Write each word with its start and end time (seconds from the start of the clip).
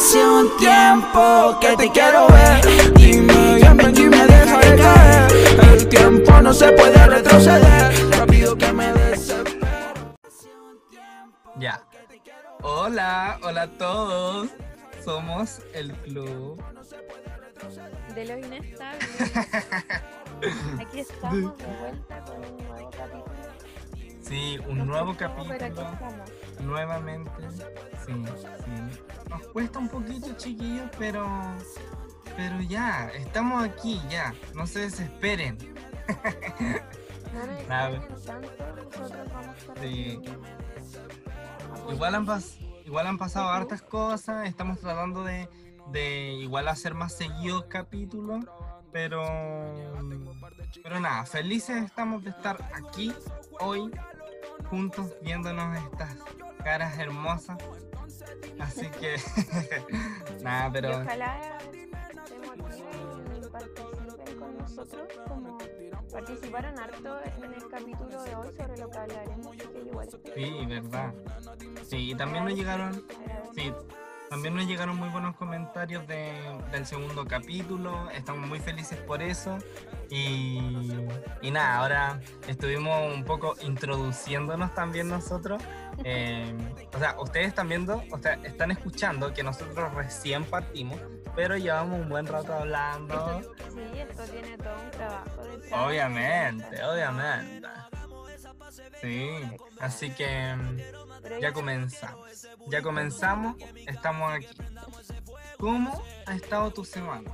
Hace 0.00 0.26
un 0.26 0.56
tiempo 0.56 1.58
que 1.60 1.76
te 1.76 1.90
quiero 1.92 2.26
ver. 2.28 2.94
Dime, 2.94 3.58
ven, 3.60 3.76
ven 3.76 3.94
y 3.98 4.08
me 4.08 4.26
dejaré 4.26 4.76
caer. 4.76 5.30
El 5.74 5.88
tiempo 5.90 6.40
no 6.40 6.54
se 6.54 6.72
puede 6.72 7.06
retroceder. 7.06 8.10
Rápido 8.16 8.56
que 8.56 8.72
me 8.72 8.90
desespero. 8.94 10.16
Ya. 11.58 11.84
Hola, 12.62 13.38
hola 13.42 13.62
a 13.62 13.66
todos. 13.76 14.48
Somos 15.04 15.58
el 15.74 15.92
club. 15.92 16.58
de 18.14 18.24
lo 18.24 18.38
inestable. 18.38 18.98
Aquí 20.80 21.00
estamos 21.00 21.58
de 21.58 21.66
vuelta 21.78 22.24
con 22.24 22.36
un 22.42 22.56
nuevo 22.66 22.90
capítulo. 22.90 23.36
Sí, 24.22 24.58
un 24.66 24.78
Nos 24.78 24.86
nuevo 24.86 25.08
costó, 25.08 25.18
pero 25.18 25.36
aquí 25.36 25.58
capítulo. 25.58 25.90
estamos. 25.92 26.30
Nuevamente. 26.62 27.30
Sí, 27.50 28.12
sí. 28.24 29.00
Nos 29.28 29.46
cuesta 29.48 29.78
un 29.78 29.88
poquito, 29.88 30.32
chiquillos, 30.36 30.88
pero. 30.98 31.26
Pero 32.36 32.60
ya, 32.62 33.08
estamos 33.08 33.64
aquí, 33.64 34.00
ya. 34.08 34.34
No 34.54 34.66
se 34.66 34.80
desesperen. 34.80 35.58
No 37.32 37.68
Nada. 37.68 38.00
Sí. 39.80 40.20
Igual 41.92 42.14
han, 42.14 42.26
pas- 42.26 42.56
igual 42.84 43.06
han 43.06 43.18
pasado 43.18 43.46
Ujú. 43.46 43.54
hartas 43.56 43.82
cosas, 43.82 44.48
estamos 44.48 44.78
tratando 44.80 45.24
de, 45.24 45.48
de 45.92 46.32
igual 46.34 46.68
hacer 46.68 46.94
más 46.94 47.16
seguidos 47.16 47.64
capítulos, 47.66 48.44
pero 48.92 49.22
pero 50.82 51.00
nada, 51.00 51.24
felices 51.26 51.84
estamos 51.84 52.22
de 52.24 52.30
estar 52.30 52.58
aquí 52.74 53.12
hoy 53.60 53.90
juntos 54.68 55.12
viéndonos 55.22 55.76
estas 55.84 56.16
caras 56.62 56.98
hermosas. 56.98 57.58
Así 58.58 58.88
que 58.88 59.16
nada, 60.42 60.68
Y 60.68 60.72
pero 60.72 61.00
ojalá 61.00 61.58
se 62.28 62.38
motiven 62.38 63.36
y 63.36 63.48
participen 63.48 64.38
con 64.38 64.58
nosotros 64.58 65.08
como 65.26 65.58
participaron 66.12 66.78
harto 66.78 67.18
en 67.42 67.54
el 67.54 67.68
capítulo 67.68 68.22
de 68.22 68.34
hoy 68.34 68.48
sobre 68.56 68.76
lo 68.76 68.90
que 68.90 68.98
hablaremos. 68.98 69.56
que 69.56 69.78
igual 69.78 70.08
sí, 70.34 70.66
verdad. 70.66 71.14
Sí, 71.88 72.10
y 72.10 72.14
también 72.14 72.44
nos 72.44 72.54
llegaron. 72.54 73.06
Sí, 73.54 73.72
también 74.30 74.54
nos 74.54 74.64
llegaron 74.66 74.96
muy 74.96 75.08
buenos 75.08 75.34
comentarios 75.36 76.06
de- 76.06 76.56
del 76.70 76.86
segundo 76.86 77.26
capítulo, 77.26 78.08
estamos 78.10 78.48
muy 78.48 78.60
felices 78.60 78.96
por 78.98 79.20
eso. 79.22 79.58
Y, 80.08 80.90
y 81.42 81.50
nada, 81.50 81.76
ahora 81.78 82.20
estuvimos 82.46 83.12
un 83.14 83.24
poco 83.24 83.56
introduciéndonos 83.62 84.72
también 84.74 85.08
nosotros. 85.08 85.62
Eh, 86.02 86.56
o 86.94 86.98
sea, 86.98 87.14
ustedes 87.20 87.48
están 87.48 87.68
viendo, 87.68 88.02
o 88.10 88.18
sea, 88.18 88.32
están 88.44 88.70
escuchando 88.70 89.34
que 89.34 89.42
nosotros 89.42 89.92
recién 89.92 90.44
partimos, 90.44 90.98
pero 91.36 91.58
llevamos 91.58 92.00
un 92.00 92.08
buen 92.08 92.26
rato 92.26 92.54
hablando. 92.54 93.38
Esto- 93.38 93.54
sí, 93.74 93.98
esto 93.98 94.22
tiene 94.32 94.56
todo 94.56 94.76
un 94.82 94.90
trabajo 94.92 95.42
detrás. 95.44 95.86
Obviamente, 95.86 96.82
obviamente. 96.84 97.68
Sí, 99.02 99.28
así 99.78 100.10
que 100.14 100.54
ya 101.40 101.52
comenzamos. 101.52 102.46
Ya 102.68 102.82
comenzamos, 102.82 103.56
estamos 103.86 104.32
aquí. 104.32 104.48
¿Cómo 105.58 106.02
ha 106.26 106.34
estado 106.34 106.70
tu 106.70 106.84
semana? 106.84 107.30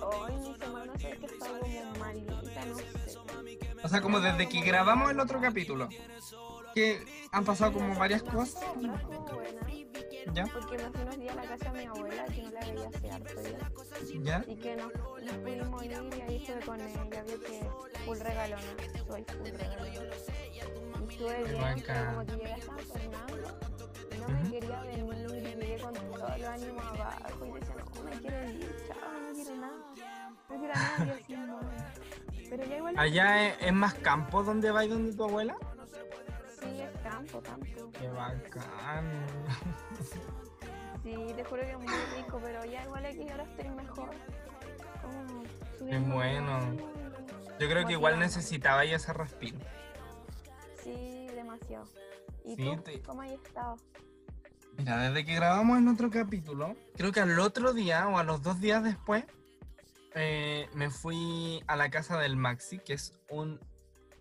Hoy 0.00 0.32
mi 0.36 0.54
semana 0.58 0.92
sé 0.98 1.16
que 1.18 1.26
está 1.26 1.48
como 1.48 1.98
malita, 1.98 2.64
no 2.66 2.76
sé. 2.76 3.18
O 3.84 3.88
sea, 3.88 4.00
como 4.00 4.20
desde 4.20 4.48
que 4.48 4.60
grabamos 4.60 5.10
el 5.10 5.20
otro 5.20 5.40
capítulo, 5.40 5.88
que 6.74 7.04
han 7.32 7.44
pasado 7.44 7.72
como 7.72 7.94
varias 7.96 8.22
cosas, 8.22 8.62
¿ya? 10.32 10.46
porque 10.46 10.78
me 10.78 10.90
fui 10.90 11.02
unos 11.02 11.18
días 11.18 11.36
a 11.36 11.42
la 11.42 11.48
casa 11.48 11.72
de 11.72 11.78
mi 11.80 11.86
abuela, 11.86 12.24
que 12.26 12.42
no 12.42 12.50
la 12.50 12.60
veía 12.60 12.88
hace 12.88 13.10
harto 13.10 13.42
ya. 13.42 14.22
¿Ya? 14.22 14.44
Y 14.46 14.56
que 14.56 14.76
nos, 14.76 14.92
nos 14.92 15.36
pudimos 15.36 15.84
ir 15.84 15.92
y 15.92 16.20
ahí 16.20 16.36
estuve 16.36 16.60
con 16.64 16.80
ella, 16.80 17.04
vio 17.04 17.40
que 17.40 17.60
full 18.04 18.18
regalona, 18.18 18.62
soy 19.06 19.24
full 19.24 19.50
regalona. 19.50 20.00
Estuve 21.12 21.44
bien, 21.44 21.84
pero 21.86 22.06
como 22.06 22.26
que 22.26 22.32
llegué 22.36 22.52
a 22.52 22.60
San 22.62 22.78
Fernando 22.78 23.72
no 24.18 24.28
me 24.28 24.50
quería 24.50 24.80
venir 24.82 25.02
llegué 25.56 25.78
con 25.78 25.94
todos 25.94 26.38
los 26.38 26.48
ánimos 26.48 26.84
abajo 26.84 27.46
y 27.46 27.60
decía, 27.60 27.74
no, 27.76 28.02
me 28.02 28.10
quiero 28.12 28.50
ir, 28.50 28.76
chao, 28.86 28.96
no 29.20 29.34
quiero 29.34 29.56
nada, 29.56 30.30
no 30.48 30.58
quiero 30.58 30.74
nada, 30.74 31.06
y 31.06 31.10
así, 31.10 31.32
no. 31.34 31.60
Pero 32.50 32.64
ya 32.64 32.76
igual 32.76 32.98
¿Allá 32.98 33.48
es, 33.48 33.56
es 33.60 33.72
más 33.72 33.94
campo 33.94 34.42
donde 34.42 34.70
va 34.70 34.84
y 34.84 34.88
donde 34.88 35.14
tu 35.14 35.24
abuela? 35.24 35.56
sí 36.60 36.80
es 36.80 37.02
campo, 37.02 37.40
campo. 37.42 37.90
Qué 37.98 38.08
bacán. 38.08 39.26
Sí, 41.02 41.16
te 41.34 41.44
juro 41.44 41.62
que 41.62 41.70
es 41.72 41.78
muy 41.78 41.94
rico, 42.16 42.40
pero 42.40 42.64
ya 42.64 42.84
igual 42.84 43.04
aquí 43.04 43.28
ahora 43.28 43.42
estoy 43.42 43.68
mejor. 43.70 44.10
Qué 44.10 45.78
subiendo 45.78 46.14
bueno. 46.14 46.58
ánimo 46.58 46.92
Yo 47.58 47.68
creo 47.68 47.86
que 47.86 47.92
igual 47.94 48.18
necesitaba 48.20 48.84
ya 48.84 48.96
ese 48.96 49.12
respiro. 49.12 49.58
Sí, 50.82 51.26
demasiado. 51.34 51.88
¿Y 52.44 52.56
Sí, 52.56 52.62
tú? 52.76 52.82
te- 52.82 53.02
¿Cómo 53.02 53.22
has 53.22 53.30
estado? 53.30 53.76
Mira, 54.76 54.98
desde 54.98 55.24
que 55.24 55.34
grabamos 55.34 55.78
el 55.78 55.88
otro 55.88 56.10
capítulo, 56.10 56.74
creo 56.96 57.12
que 57.12 57.20
al 57.20 57.38
otro 57.38 57.72
día 57.72 58.08
o 58.08 58.18
a 58.18 58.24
los 58.24 58.42
dos 58.42 58.60
días 58.60 58.82
después, 58.82 59.24
eh, 60.14 60.68
me 60.74 60.90
fui 60.90 61.62
a 61.66 61.76
la 61.76 61.90
casa 61.90 62.18
del 62.18 62.36
Maxi, 62.36 62.78
que 62.78 62.94
es 62.94 63.12
un 63.30 63.60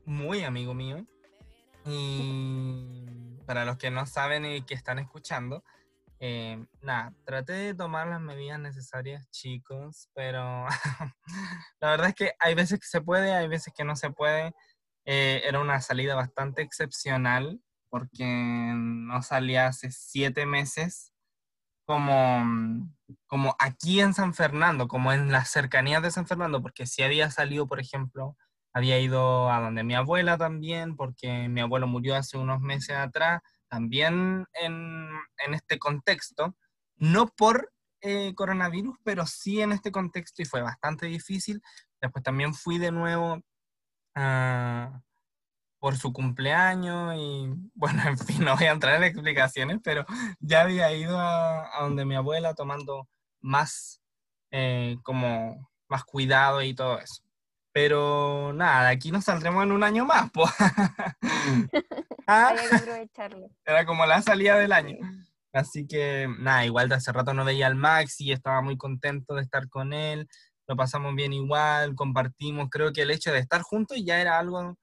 muy 0.06 0.44
amigo 0.44 0.74
mío. 0.74 1.06
Y 1.86 3.38
para 3.46 3.66
los 3.66 3.78
que 3.78 3.90
no 3.92 4.06
saben 4.06 4.46
y 4.46 4.62
que 4.62 4.74
están 4.76 5.00
escuchando, 5.00 5.64
eh, 6.20 6.64
nada, 6.82 7.14
traté 7.26 7.54
de 7.54 7.74
tomar 7.74 8.08
las 8.08 8.22
medidas 8.22 8.60
necesarias, 8.60 9.28
chicos, 9.32 10.10
pero 10.14 10.66
la 11.80 11.90
verdad 11.90 12.10
es 12.10 12.16
que 12.16 12.34
hay 12.40 12.54
veces 12.54 12.80
que 12.80 12.86
se 12.88 13.02
puede, 13.02 13.34
hay 13.34 13.48
veces 13.48 13.74
que 13.76 13.84
no 13.84 13.96
se 13.96 14.12
puede. 14.12 14.54
Eh, 15.06 15.42
era 15.46 15.60
una 15.60 15.82
salida 15.82 16.16
bastante 16.16 16.62
excepcional 16.62 17.60
porque 17.90 18.26
no 18.26 19.22
salía 19.22 19.68
hace 19.68 19.92
siete 19.92 20.46
meses 20.46 21.12
como, 21.86 22.90
como 23.28 23.56
aquí 23.60 24.00
en 24.00 24.14
San 24.14 24.34
Fernando, 24.34 24.88
como 24.88 25.12
en 25.12 25.32
las 25.32 25.50
cercanías 25.50 26.02
de 26.02 26.12
San 26.12 26.28
Fernando, 26.28 26.62
porque 26.62 26.86
si 26.86 27.04
había 27.04 27.30
salido, 27.32 27.68
por 27.68 27.80
ejemplo, 27.80 28.38
había 28.74 29.00
ido 29.00 29.52
a 29.52 29.60
donde 29.60 29.84
mi 29.84 29.96
abuela 29.96 30.38
también, 30.38 30.96
porque 30.96 31.50
mi 31.50 31.62
abuelo 31.62 31.88
murió 31.88 32.16
hace 32.16 32.38
unos 32.38 32.62
meses 32.62 32.96
atrás, 32.96 33.42
también 33.68 34.46
en, 34.54 35.10
en 35.46 35.54
este 35.54 35.80
contexto, 35.80 36.56
no 36.96 37.28
por 37.28 37.74
eh, 38.02 38.34
coronavirus, 38.36 38.98
pero 39.04 39.26
sí 39.26 39.62
en 39.62 39.74
este 39.74 39.92
contexto 39.92 40.42
y 40.42 40.46
fue 40.46 40.62
bastante 40.62 41.06
difícil. 41.08 41.62
Después 42.02 42.24
también 42.24 42.54
fui 42.54 42.78
de 42.78 42.92
nuevo 42.92 43.42
a 44.16 45.02
por 45.80 45.98
su 45.98 46.14
cumpleaños 46.14 47.16
y 47.18 47.50
bueno, 47.74 48.04
en 48.08 48.18
fin, 48.18 48.46
no 48.46 48.56
voy 48.56 48.66
a 48.66 48.72
entrar 48.72 48.96
en 48.96 49.04
explicaciones, 49.04 49.80
pero 49.84 50.06
ya 50.40 50.62
había 50.62 50.94
ido 50.94 51.20
a, 51.20 51.76
a 51.76 51.84
donde 51.84 52.06
mi 52.06 52.16
abuela 52.16 52.54
tomando 52.54 53.10
más, 53.42 54.02
eh, 54.52 54.98
como, 55.04 55.72
más 55.90 56.06
cuidado 56.06 56.62
y 56.62 56.74
todo 56.74 57.00
eso. 57.00 57.24
Pero 57.74 58.52
nada, 58.54 58.88
de 58.88 58.96
aquí 58.96 59.12
nos 59.12 59.26
saldremos 59.26 59.64
en 59.64 59.72
un 59.72 59.84
año 59.84 60.06
más, 60.06 60.30
pues. 60.32 60.52
Ah, 62.28 62.50
Hay 62.50 62.70
que 62.70 62.76
aprovecharlo. 62.76 63.50
Era 63.66 63.86
como 63.86 64.06
la 64.06 64.22
salida 64.22 64.56
del 64.56 64.72
año. 64.72 64.96
Así 65.52 65.86
que 65.86 66.30
nada, 66.40 66.66
igual 66.66 66.88
de 66.88 66.96
hace 66.96 67.12
rato 67.12 67.34
no 67.34 67.44
veía 67.44 67.68
al 67.68 67.76
Max 67.76 68.22
y 68.22 68.32
estaba 68.32 68.62
muy 68.62 68.78
contento 68.78 69.36
de 69.36 69.42
estar 69.42 69.68
con 69.68 69.92
él. 69.92 70.30
Lo 70.72 70.78
pasamos 70.78 71.14
bien 71.16 71.34
igual, 71.34 71.96
compartimos. 71.96 72.70
Creo 72.72 72.94
que 72.94 73.02
el 73.02 73.12
hecho 73.12 73.34
de 73.34 73.40
estar 73.40 73.62
juntos 73.62 73.98
ya 74.06 74.22
era 74.22 74.40
algo 74.40 74.78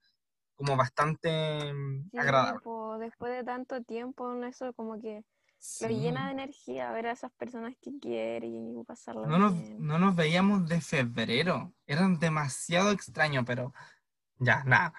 como 0.54 0.76
bastante 0.76 1.72
mm, 1.72 2.10
Sí, 2.10 2.19
agradable. 2.19 2.60
po, 2.60 2.99
después 2.99 3.32
de 3.32 3.43
tanto 3.43 3.82
tiempo, 3.82 4.44
eso 4.44 4.75
como 4.75 5.00
que 5.00 5.25
lo 5.81 5.88
Sí. 5.88 5.94
llena 5.94 6.27
de 6.27 6.32
energía 6.32 6.93
ver 6.93 7.06
a 7.06 7.12
esas 7.12 7.32
personas 7.32 7.74
que 7.80 7.91
quiere 7.98 8.48
y 8.48 8.84
pasarlo 8.86 9.24
No 9.27 9.39
nos, 9.39 9.54
bien. 9.54 9.86
no 9.86 9.98
nos 9.98 10.15
veíamos 10.15 10.68
de 10.68 10.83
febrero. 10.83 11.72
Eran 11.86 12.18
demasiado 12.18 12.91
extraños, 12.91 13.45
pero 13.47 13.72
ya, 14.36 14.62
nada. 14.65 14.92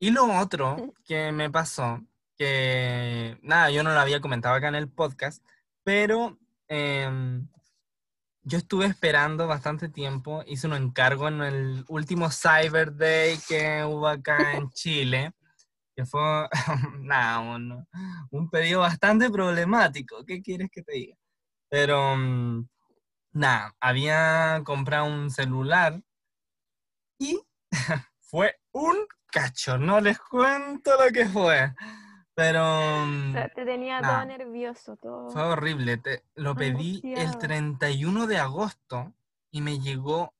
Y 0.00 0.10
lo 0.10 0.24
otro 0.36 0.74
que 1.06 1.30
me 1.30 1.48
pasó, 1.48 2.02
que 2.36 3.38
nada, 3.40 3.70
yo 3.70 3.84
no 3.84 3.94
lo 3.94 4.00
había 4.00 4.20
comentado 4.20 4.56
acá 4.56 4.66
en 4.66 4.74
el 4.74 4.88
podcast, 4.90 5.46
pero 5.84 6.36
em, 6.66 7.46
yo 8.44 8.58
estuve 8.58 8.86
esperando 8.86 9.46
bastante 9.46 9.88
tiempo. 9.88 10.42
Hice 10.46 10.66
un 10.66 10.74
encargo 10.74 11.28
en 11.28 11.42
el 11.42 11.84
último 11.88 12.30
Cyber 12.30 12.94
Day 12.94 13.38
que 13.48 13.82
hubo 13.84 14.06
acá 14.06 14.52
en 14.52 14.70
Chile, 14.72 15.32
que 15.96 16.04
fue 16.04 16.48
nada, 17.00 17.40
un, 17.40 17.86
un 18.30 18.50
pedido 18.50 18.80
bastante 18.80 19.30
problemático. 19.30 20.24
¿Qué 20.24 20.42
quieres 20.42 20.68
que 20.70 20.82
te 20.82 20.92
diga? 20.92 21.16
Pero 21.70 22.16
mm, 22.16 22.68
nada, 23.32 23.74
había 23.80 24.62
comprado 24.64 25.06
un 25.06 25.30
celular 25.30 26.00
y 27.18 27.40
fue 28.20 28.56
un 28.72 29.06
cacho. 29.26 29.78
No 29.78 30.00
les 30.00 30.18
cuento 30.18 30.92
lo 31.02 31.10
que 31.12 31.26
fue. 31.26 31.72
Pero 32.34 32.64
O 32.64 33.06
mm, 33.06 33.32
sea, 33.32 33.48
te 33.48 33.64
tenía 33.64 34.00
Nah. 34.00 34.08
todo 34.16 34.24
nervioso, 34.26 34.96
todo. 34.96 35.30
fue 35.30 35.42
horrible. 35.42 35.96
te- 35.98 36.24
lo 36.34 36.54
pedí 36.56 37.00
el 37.04 37.10
Angustiado. 37.22 37.38
31 37.38 38.26
de 38.26 38.38
agosto 38.38 39.14
y 39.50 39.60
me 39.60 39.78
llegó 39.78 40.34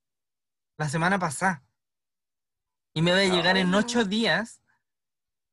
la 0.76 0.88
semana 0.88 1.18
pasada. 1.18 1.62
Y 2.94 3.02
me 3.02 3.12
debe 3.12 3.30
llegar 3.30 3.56
Ay, 3.56 3.62
en 3.62 3.74
ocho 3.74 4.04
días. 4.04 4.60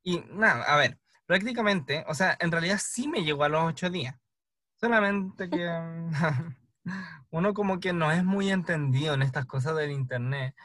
Y 0.03 0.19
nada, 0.31 0.63
a 0.63 0.77
ver, 0.77 0.99
prácticamente, 1.27 2.03
o 2.07 2.13
sea, 2.15 2.35
en 2.39 2.51
realidad 2.51 2.79
sí 2.83 3.07
me 3.07 3.23
llegó 3.23 3.43
a 3.43 3.49
los 3.49 3.63
ocho 3.63 3.89
días. 3.89 4.15
Solamente 4.75 5.47
que 5.47 5.69
uno 7.29 7.53
como 7.53 7.79
que 7.79 7.93
no 7.93 8.11
es 8.11 8.23
muy 8.23 8.49
entendido 8.49 9.13
en 9.13 9.21
estas 9.21 9.45
cosas 9.45 9.75
del 9.75 9.91
internet. 9.91 10.55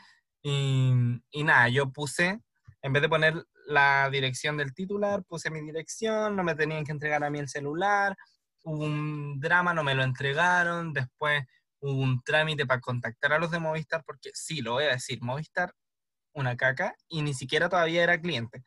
Y, 0.43 0.93
y 1.31 1.45
nada, 1.45 1.69
yo 1.69 1.91
puse, 1.93 2.41
en 2.81 2.93
vez 2.95 3.03
de 3.03 3.09
poner 3.11 3.47
la 3.67 4.09
dirección 4.11 4.57
del 4.57 4.75
titular, 4.75 5.23
puse 5.25 5.51
mi 5.51 5.61
dirección, 5.61 6.37
no 6.37 6.45
me 6.45 6.55
tenían 6.55 6.85
que 6.85 6.93
entregar 6.93 7.23
a 7.25 7.31
mí 7.31 7.39
el 7.39 7.49
celular, 7.49 8.17
hubo 8.65 8.85
un 8.85 9.39
drama, 9.41 9.75
no 9.75 9.85
me 9.85 9.95
lo 9.95 10.03
entregaron, 10.03 10.93
después 10.93 11.45
hubo 11.81 12.01
un 12.01 12.23
trámite 12.23 12.67
para 12.67 12.81
contactar 12.81 13.33
a 13.33 13.39
los 13.39 13.51
de 13.51 13.59
Movistar, 13.59 14.05
porque 14.05 14.31
sí, 14.35 14.61
lo 14.61 14.75
voy 14.75 14.85
a 14.85 14.93
decir, 14.93 15.21
Movistar, 15.23 15.73
una 16.33 16.57
caca, 16.57 16.95
y 17.09 17.23
ni 17.23 17.35
siquiera 17.35 17.69
todavía 17.69 18.03
era 18.03 18.21
cliente. 18.21 18.65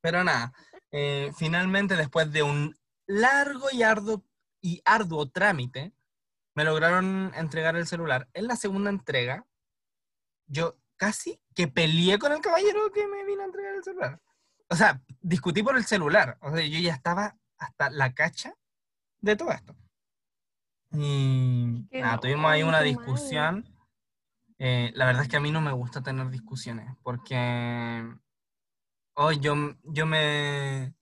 Pero 0.00 0.24
nada, 0.24 0.52
eh, 0.92 1.32
finalmente 1.36 1.96
después 1.96 2.30
de 2.32 2.42
un 2.42 2.76
largo 3.06 3.68
y 3.72 3.82
arduo, 3.82 4.24
y 4.60 4.82
arduo 4.84 5.30
trámite, 5.30 5.92
me 6.54 6.64
lograron 6.64 7.32
entregar 7.34 7.76
el 7.76 7.86
celular. 7.86 8.28
En 8.34 8.46
la 8.46 8.56
segunda 8.56 8.90
entrega, 8.90 9.44
yo 10.46 10.78
casi 10.96 11.40
que 11.54 11.68
peleé 11.68 12.18
con 12.18 12.32
el 12.32 12.40
caballero 12.40 12.92
que 12.92 13.06
me 13.06 13.24
vino 13.24 13.42
a 13.42 13.46
entregar 13.46 13.74
el 13.74 13.84
celular. 13.84 14.20
O 14.68 14.74
sea, 14.74 15.00
discutí 15.20 15.62
por 15.62 15.76
el 15.76 15.84
celular. 15.84 16.38
O 16.40 16.54
sea, 16.54 16.66
yo 16.66 16.78
ya 16.80 16.92
estaba 16.92 17.36
hasta 17.58 17.90
la 17.90 18.12
cacha 18.14 18.54
de 19.20 19.36
todo 19.36 19.52
esto. 19.52 19.76
Y 20.92 21.86
nada, 21.92 22.18
tuvimos 22.18 22.50
ahí 22.50 22.62
una 22.62 22.80
discusión. 22.80 23.64
Eh, 24.58 24.90
la 24.94 25.06
verdad 25.06 25.22
es 25.22 25.28
que 25.28 25.36
a 25.36 25.40
mí 25.40 25.50
no 25.50 25.60
me 25.60 25.72
gusta 25.72 26.02
tener 26.02 26.30
discusiones 26.30 26.88
porque 27.02 28.02
hoy 29.14 29.38
yo, 29.38 29.54
yo 29.82 30.06
me, 30.06 30.94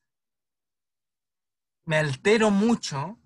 me 1.85 1.97
altero 1.99 2.51
mucho 2.51 3.21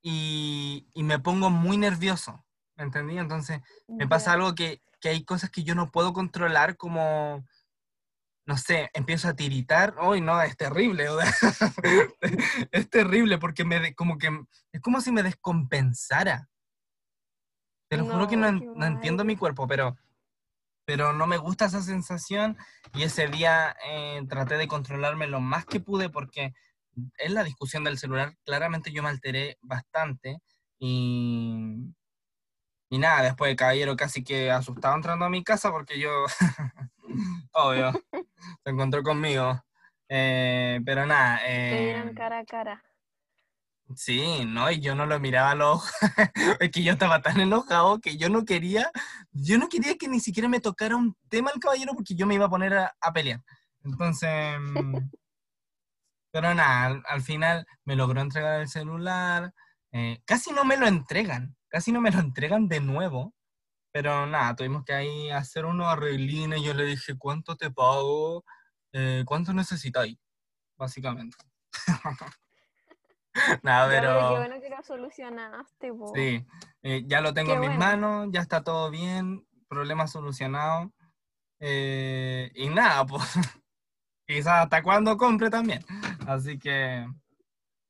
y, 0.00 0.88
y 0.94 1.02
me 1.02 1.18
pongo 1.18 1.50
muy 1.50 1.76
nervioso. 1.76 2.44
¿Me 2.76 2.84
entendí? 2.84 3.18
Entonces, 3.18 3.60
me 3.88 4.06
pasa 4.06 4.34
algo 4.34 4.54
que, 4.54 4.80
que 5.00 5.10
hay 5.10 5.24
cosas 5.24 5.50
que 5.50 5.64
yo 5.64 5.74
no 5.74 5.90
puedo 5.90 6.12
controlar, 6.12 6.76
como, 6.76 7.44
no 8.46 8.56
sé, 8.56 8.90
empiezo 8.94 9.28
a 9.28 9.36
tiritar. 9.36 9.94
Uy, 10.02 10.20
no, 10.20 10.40
es 10.40 10.56
terrible. 10.56 11.06
es 12.72 12.90
terrible 12.90 13.38
porque 13.38 13.64
me, 13.64 13.94
como 13.94 14.18
que, 14.18 14.30
es 14.72 14.80
como 14.80 15.00
si 15.00 15.12
me 15.12 15.22
descompensara. 15.22 16.48
Te 17.90 17.96
lo 17.96 18.04
juro 18.04 18.28
que 18.28 18.36
no, 18.36 18.52
No, 18.52 18.74
no 18.74 18.86
entiendo 18.86 19.24
mi 19.24 19.36
cuerpo, 19.36 19.66
pero, 19.66 19.96
pero 20.84 21.12
no 21.12 21.26
me 21.26 21.38
gusta 21.38 21.66
esa 21.66 21.82
sensación. 21.82 22.56
Y 22.94 23.02
ese 23.02 23.28
día 23.28 23.76
eh, 23.86 24.22
traté 24.28 24.56
de 24.56 24.68
controlarme 24.68 25.26
lo 25.26 25.40
más 25.40 25.64
que 25.64 25.80
pude 25.80 26.08
porque 26.08 26.54
en 27.18 27.34
la 27.34 27.44
discusión 27.44 27.84
del 27.84 27.98
celular 27.98 28.36
claramente 28.44 28.92
yo 28.92 29.02
me 29.02 29.10
alteré 29.10 29.58
bastante. 29.60 30.40
Y, 30.78 31.94
y 32.90 32.98
nada, 32.98 33.22
después 33.22 33.50
el 33.50 33.56
caballero 33.56 33.96
casi 33.96 34.24
que 34.24 34.50
asustado 34.50 34.94
entrando 34.96 35.24
a 35.26 35.30
mi 35.30 35.44
casa 35.44 35.70
porque 35.70 35.98
yo, 35.98 36.10
obvio, 37.52 37.92
se 38.64 38.70
encontró 38.70 39.02
conmigo. 39.02 39.62
Eh, 40.08 40.80
pero 40.86 41.06
nada, 41.06 41.38
Te 41.68 41.80
dieron 41.82 42.08
eh, 42.08 42.14
cara 42.14 42.38
a 42.40 42.44
cara. 42.44 42.82
sí, 43.94 44.44
no, 44.46 44.70
y 44.70 44.80
yo 44.80 44.94
no 44.94 45.06
lo 45.06 45.18
miraba 45.20 45.52
a 45.52 45.54
los 45.54 45.76
ojos. 45.76 45.92
es 46.60 46.70
que 46.70 46.82
yo 46.82 46.92
estaba 46.92 47.22
tan 47.22 47.40
enojado 47.40 48.00
que 48.00 48.16
yo 48.16 48.28
no 48.28 48.44
quería, 48.44 48.90
yo 49.32 49.58
no 49.58 49.68
quería 49.68 49.96
que 49.96 50.08
ni 50.08 50.20
siquiera 50.20 50.48
me 50.48 50.60
tocara 50.60 50.96
un 50.96 51.16
tema 51.28 51.50
el 51.54 51.60
caballero 51.60 51.92
porque 51.94 52.14
yo 52.14 52.26
me 52.26 52.34
iba 52.34 52.46
a 52.46 52.50
poner 52.50 52.74
a, 52.74 52.96
a 53.00 53.12
pelear. 53.12 53.42
Entonces, 53.84 54.58
mm, 54.60 55.08
pero 56.30 56.54
nada, 56.54 56.86
al, 56.86 57.02
al 57.06 57.22
final 57.22 57.66
me 57.84 57.96
logró 57.96 58.20
entregar 58.20 58.60
el 58.60 58.68
celular. 58.68 59.52
eh, 59.92 60.20
casi 60.26 60.52
no 60.52 60.64
me 60.64 60.76
lo 60.76 60.86
entregan, 60.86 61.56
casi 61.68 61.92
no 61.92 62.00
me 62.00 62.10
lo 62.10 62.18
entregan 62.20 62.68
de 62.68 62.80
nuevo. 62.80 63.34
Pero 63.92 64.26
nada, 64.26 64.54
tuvimos 64.54 64.84
que 64.84 64.92
ahí 64.92 65.30
hacer 65.30 65.64
unos 65.64 65.86
arreglines. 65.88 66.62
Yo 66.62 66.74
le 66.74 66.84
dije, 66.84 67.16
¿cuánto 67.16 67.56
te 67.56 67.70
pago? 67.70 68.44
Eh, 68.92 69.22
¿Cuánto 69.26 69.52
necesitáis? 69.54 70.18
Básicamente. 70.76 71.36
nada, 73.62 73.88
pero 73.88 74.00
pero... 74.14 74.28
qué 74.28 74.38
bueno 74.38 74.60
que 74.60 74.70
lo 74.70 74.82
solucionaste, 74.82 75.92
po. 75.92 76.12
Sí, 76.14 76.44
eh, 76.82 77.02
ya 77.06 77.20
lo 77.20 77.32
tengo 77.34 77.48
Qué 77.48 77.54
en 77.54 77.60
mis 77.60 77.68
bueno. 77.70 77.84
manos, 77.84 78.28
ya 78.30 78.40
está 78.40 78.62
todo 78.62 78.90
bien, 78.90 79.46
problema 79.68 80.06
solucionado. 80.06 80.92
eh, 81.60 82.50
y 82.54 82.68
nada, 82.68 83.04
pues 83.06 83.22
quizás 84.26 84.64
hasta 84.64 84.82
cuando 84.82 85.16
compre 85.16 85.50
también. 85.50 85.84
Así 86.26 86.58
que 86.58 87.06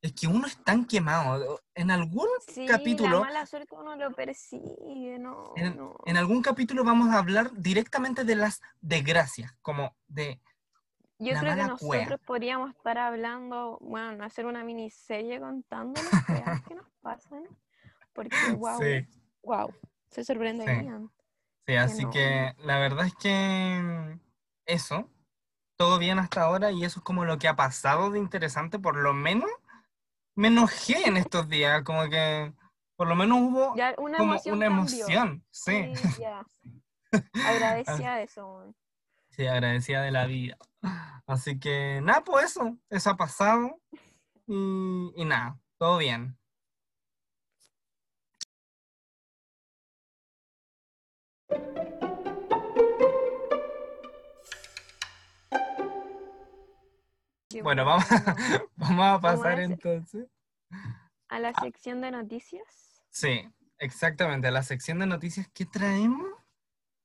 es 0.00 0.12
que 0.12 0.26
uno 0.26 0.46
es 0.46 0.56
tan 0.64 0.84
quemado. 0.84 1.60
En 1.74 1.90
algún 1.90 2.26
Sí, 2.46 2.66
capítulo, 2.66 3.18
la 3.18 3.24
mala 3.24 3.46
suerte 3.46 3.74
uno 3.74 3.96
lo 3.96 4.12
persigue, 4.12 5.18
no, 5.18 5.52
en, 5.56 5.76
no. 5.76 5.96
en 6.06 6.16
algún 6.16 6.42
capítulo 6.42 6.84
vamos 6.84 7.08
a 7.10 7.18
hablar 7.18 7.50
directamente 7.52 8.24
de 8.24 8.36
las 8.36 8.60
desgracias, 8.80 9.52
como 9.62 9.96
de 10.06 10.40
Yo 11.18 11.32
la 11.32 11.40
creo 11.40 11.54
que 11.56 11.62
mala 11.62 11.76
cueva. 11.76 12.04
nosotros 12.04 12.26
podríamos 12.26 12.70
estar 12.74 12.98
hablando, 12.98 13.78
bueno, 13.80 14.24
hacer 14.24 14.46
una 14.46 14.62
miniserie 14.64 15.40
contando 15.40 16.00
las 16.00 16.24
cosas 16.26 16.62
que 16.62 16.74
nos 16.74 16.86
pasan, 17.00 17.44
porque 18.12 18.36
wow, 18.56 18.78
Sí. 18.80 19.06
wow, 19.42 19.72
se 20.10 20.24
sorprenderían. 20.24 21.10
Sí, 21.66 21.74
así 21.76 22.04
no. 22.04 22.10
que 22.10 22.54
la 22.64 22.78
verdad 22.78 23.06
es 23.06 23.14
que 23.16 24.18
eso, 24.64 25.10
todo 25.76 25.98
bien 25.98 26.18
hasta 26.18 26.42
ahora 26.42 26.70
y 26.72 26.84
eso 26.84 27.00
es 27.00 27.04
como 27.04 27.24
lo 27.24 27.38
que 27.38 27.46
ha 27.48 27.56
pasado 27.56 28.10
de 28.10 28.18
interesante, 28.18 28.78
por 28.78 28.96
lo 28.96 29.12
menos 29.12 29.50
me 30.38 30.48
enojé 30.48 31.08
en 31.08 31.16
estos 31.16 31.48
días, 31.48 31.82
como 31.82 32.08
que 32.08 32.52
por 32.94 33.08
lo 33.08 33.16
menos 33.16 33.38
hubo 33.40 33.74
Ya 33.74 33.92
una 33.98 34.18
como 34.18 34.34
emoción 34.34 34.56
una 34.56 34.66
cambió. 34.66 35.04
emoción, 35.06 35.44
sí, 35.50 35.92
Sí, 35.96 36.20
ya. 36.20 36.46
Agradecía 37.48 38.22
eso. 38.22 38.72
sí, 39.30 39.46
agradecida 39.48 40.02
de 40.02 40.12
la 40.12 40.26
vida. 40.26 40.56
Así 41.26 41.58
que 41.58 42.00
nada, 42.04 42.22
pues 42.22 42.46
eso, 42.52 42.78
eso 42.88 43.10
ha 43.10 43.16
pasado 43.16 43.80
y, 44.46 45.12
y 45.16 45.24
nada, 45.24 45.58
todo 45.76 45.98
bien. 45.98 46.38
Qué 57.48 57.62
Bueno, 57.62 57.84
vamos, 57.84 58.04
a 58.10 59.20
pasar 59.20 59.60
entonces. 59.60 60.26
A 61.28 61.38
la 61.40 61.54
sección 61.54 62.00
de 62.00 62.10
noticias. 62.10 63.02
Sí, 63.10 63.48
exactamente. 63.78 64.48
A 64.48 64.50
la 64.50 64.62
sección 64.62 64.98
de 64.98 65.06
noticias 65.06 65.48
que 65.48 65.64
traemos 65.66 66.26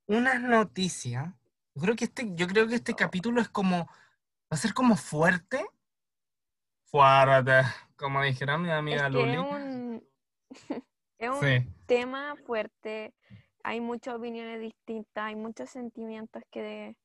unas 0.08 0.42
noticias. 0.42 1.34
Yo 1.76 1.82
creo 1.82 1.96
que 1.96 2.06
este, 2.06 2.36
yo 2.36 2.48
creo 2.48 2.68
que 2.68 2.76
este 2.76 2.94
capítulo 2.94 3.42
es 3.42 3.50
como, 3.50 3.78
va 3.88 4.52
a 4.52 4.58
ser 4.58 4.74
como 4.74 4.96
fuerte. 4.96 5.66
Fuerte, 6.86 7.62
como 7.96 8.22
dijera 8.22 8.58
mi 8.58 8.70
Es 8.70 8.76
amiga 8.78 9.10
que 9.10 9.18
Luli. 9.18 9.34
es 9.34 9.40
un, 9.40 10.08
es 11.20 11.30
un 11.30 11.40
Sí, 11.40 11.70
tema 11.88 12.36
fuerte. 12.46 13.14
Hay 13.64 13.80
muchas 13.80 14.16
opiniones 14.16 14.60
distintas, 14.60 15.24
hay 15.24 15.36
muchos 15.36 15.70
sentimientos 15.70 16.44
que, 16.52 16.62
de- 16.62 16.98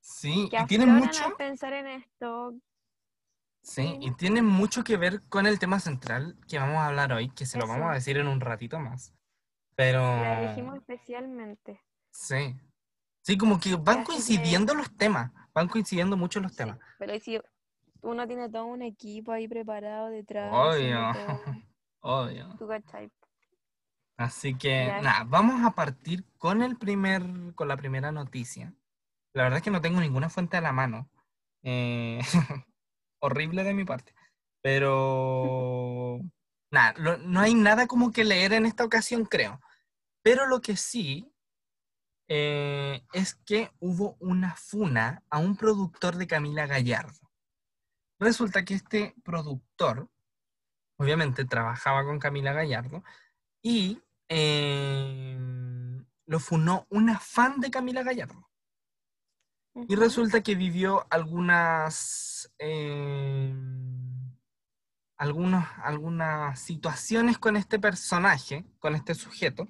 sí, 0.00 0.48
que 0.50 0.58
y 0.58 0.66
tiene 0.66 0.86
afloran 0.86 1.06
mucho, 1.06 1.36
pensar 1.36 1.72
en 1.74 1.86
esto. 1.86 2.54
Sí, 3.62 3.96
y 4.00 4.12
tiene 4.14 4.42
mucho 4.42 4.84
que 4.84 4.96
ver 4.96 5.22
con 5.28 5.46
el 5.46 5.58
tema 5.58 5.80
central 5.80 6.36
que 6.48 6.58
vamos 6.58 6.76
a 6.78 6.86
hablar 6.86 7.12
hoy, 7.12 7.30
que 7.30 7.46
se 7.46 7.58
lo 7.58 7.66
vamos 7.66 7.90
a 7.90 7.94
decir 7.94 8.16
en 8.18 8.26
un 8.28 8.40
ratito 8.40 8.78
más. 8.80 9.14
Pero 9.76 10.00
La 10.00 10.42
elegimos 10.42 10.76
especialmente. 10.76 11.80
sí, 12.10 12.56
sí, 13.22 13.38
como 13.38 13.58
que 13.60 13.74
van 13.76 13.98
Así 13.98 13.98
que- 13.98 14.04
coincidiendo 14.06 14.74
los 14.74 14.94
temas, 14.96 15.30
van 15.54 15.68
coincidiendo 15.68 16.16
mucho 16.16 16.40
los 16.40 16.52
Sí, 16.52 16.58
temas. 16.58 16.78
Pero 16.98 17.18
si 17.20 17.40
uno 18.02 18.26
tiene 18.26 18.48
todo 18.50 18.66
un 18.66 18.82
equipo 18.82 19.32
ahí 19.32 19.46
preparado 19.48 20.08
detrás, 20.08 20.52
Obvio. 20.52 21.10
Obvio. 22.00 22.56
tú. 22.58 22.68
Así 24.16 24.54
que 24.54 24.86
nada, 25.02 25.24
vamos 25.24 25.64
a 25.64 25.70
partir 25.74 26.24
con 26.36 26.62
el 26.62 26.76
primer, 26.76 27.22
con 27.54 27.68
la 27.68 27.76
primera 27.76 28.12
noticia. 28.12 28.74
La 29.32 29.44
verdad 29.44 29.58
es 29.58 29.62
que 29.62 29.70
no 29.70 29.80
tengo 29.80 30.00
ninguna 30.00 30.28
fuente 30.28 30.56
a 30.58 30.60
la 30.60 30.72
mano. 30.72 31.08
Eh, 31.62 32.20
horrible 33.20 33.64
de 33.64 33.74
mi 33.74 33.84
parte. 33.84 34.14
Pero 34.62 36.20
nada, 36.70 36.94
no 37.18 37.40
hay 37.40 37.54
nada 37.54 37.86
como 37.86 38.12
que 38.12 38.24
leer 38.24 38.52
en 38.52 38.66
esta 38.66 38.84
ocasión, 38.84 39.24
creo. 39.24 39.60
Pero 40.22 40.46
lo 40.46 40.60
que 40.60 40.76
sí 40.76 41.32
eh, 42.28 43.02
es 43.12 43.34
que 43.34 43.72
hubo 43.80 44.16
una 44.20 44.54
funa 44.54 45.24
a 45.30 45.38
un 45.38 45.56
productor 45.56 46.16
de 46.16 46.26
Camila 46.26 46.66
Gallardo. 46.66 47.30
Resulta 48.20 48.64
que 48.64 48.74
este 48.74 49.14
productor, 49.24 50.08
obviamente, 50.98 51.44
trabajaba 51.44 52.04
con 52.04 52.18
Camila 52.18 52.52
Gallardo 52.52 53.02
y 53.62 54.00
eh, 54.28 55.36
lo 56.26 56.38
funó 56.38 56.86
una 56.90 57.18
fan 57.18 57.60
de 57.60 57.70
Camila 57.70 58.02
Gallardo. 58.02 58.49
Y 59.88 59.96
resulta 59.96 60.42
que 60.42 60.54
vivió 60.54 61.06
algunas, 61.10 62.52
eh, 62.58 63.54
algunos, 65.16 65.64
algunas 65.82 66.58
situaciones 66.60 67.38
con 67.38 67.56
este 67.56 67.78
personaje, 67.78 68.64
con 68.78 68.94
este 68.94 69.14
sujeto. 69.14 69.68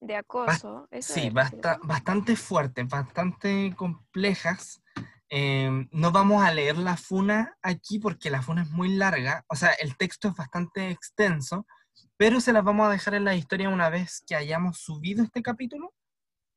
De 0.00 0.16
acoso. 0.16 0.86
Eso 0.90 1.14
Sí, 1.14 1.30
¿cierto? 1.30 1.78
bastante 1.82 2.36
fuertes, 2.36 2.88
bastante 2.88 3.74
complejas. 3.76 4.82
Eh, 5.28 5.88
no 5.90 6.12
vamos 6.12 6.44
a 6.44 6.52
leer 6.52 6.78
la 6.78 6.96
funa 6.96 7.56
aquí 7.62 7.98
porque 7.98 8.30
la 8.30 8.42
funa 8.42 8.62
es 8.62 8.70
muy 8.70 8.94
larga, 8.94 9.44
o 9.48 9.56
sea, 9.56 9.72
el 9.72 9.96
texto 9.96 10.28
es 10.28 10.34
bastante 10.34 10.90
extenso, 10.90 11.66
pero 12.16 12.40
se 12.40 12.52
las 12.52 12.62
vamos 12.62 12.86
a 12.86 12.92
dejar 12.92 13.14
en 13.14 13.24
la 13.24 13.34
historia 13.34 13.68
una 13.68 13.90
vez 13.90 14.22
que 14.24 14.36
hayamos 14.36 14.78
subido 14.78 15.24
este 15.24 15.42
capítulo. 15.42 15.92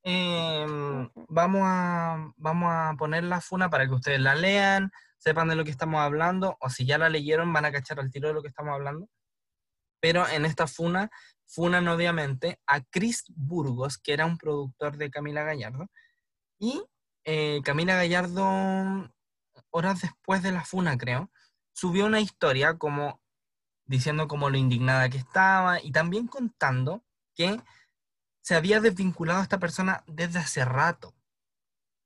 Eh, 0.03 0.65
Ujú. 0.67 1.25
vamos, 1.27 1.61
a, 1.63 2.31
vamos 2.37 2.69
a 2.71 2.95
poner 2.97 3.23
la 3.23 3.41
funa 3.41 3.69
para 3.69 3.87
que 3.87 3.93
ustedes 3.93 4.19
la 4.19 4.35
lean, 4.35 4.91
sepan 5.17 5.49
de 5.49 5.55
lo 5.55 5.65
que 5.65 5.71
estamos 5.71 5.99
hablando, 6.01 6.57
o 6.61 6.69
si 6.69 6.85
ya 6.85 6.97
la 6.97 7.09
leyeron 7.09 7.51
van 7.51 7.65
a 7.65 7.71
cachar 7.71 7.99
al 7.99 8.11
tiro 8.11 8.29
de 8.29 8.33
lo 8.33 8.41
que 8.41 8.47
estamos 8.47 8.73
hablando. 8.73 9.09
Pero 10.01 10.27
en 10.27 10.45
esta 10.45 10.67
funa, 10.67 11.09
funan 11.45 11.87
obviamente 11.87 12.59
a 12.67 12.81
Chris 12.81 13.25
Burgos, 13.35 13.97
que 13.97 14.13
era 14.13 14.25
un 14.25 14.37
productor 14.37 14.97
de 14.97 15.09
Camila 15.09 15.43
Gallardo, 15.43 15.87
y 16.59 16.83
eh, 17.25 17.61
Camila 17.63 17.95
Gallardo, 17.95 19.11
horas 19.71 20.01
después 20.01 20.41
de 20.43 20.51
la 20.51 20.63
funa 20.63 20.97
creo, 20.97 21.31
subió 21.73 22.05
una 22.05 22.21
historia 22.21 22.77
como 22.77 23.21
diciendo 23.85 24.27
como 24.27 24.49
lo 24.49 24.57
indignada 24.57 25.09
que 25.09 25.17
estaba 25.17 25.81
y 25.81 25.91
también 25.91 26.27
contando 26.27 27.03
que 27.35 27.59
se 28.49 28.55
había 28.55 28.81
desvinculado 28.81 29.41
a 29.41 29.43
esta 29.43 29.59
persona 29.59 30.03
desde 30.07 30.39
hace 30.39 30.65
rato, 30.65 31.13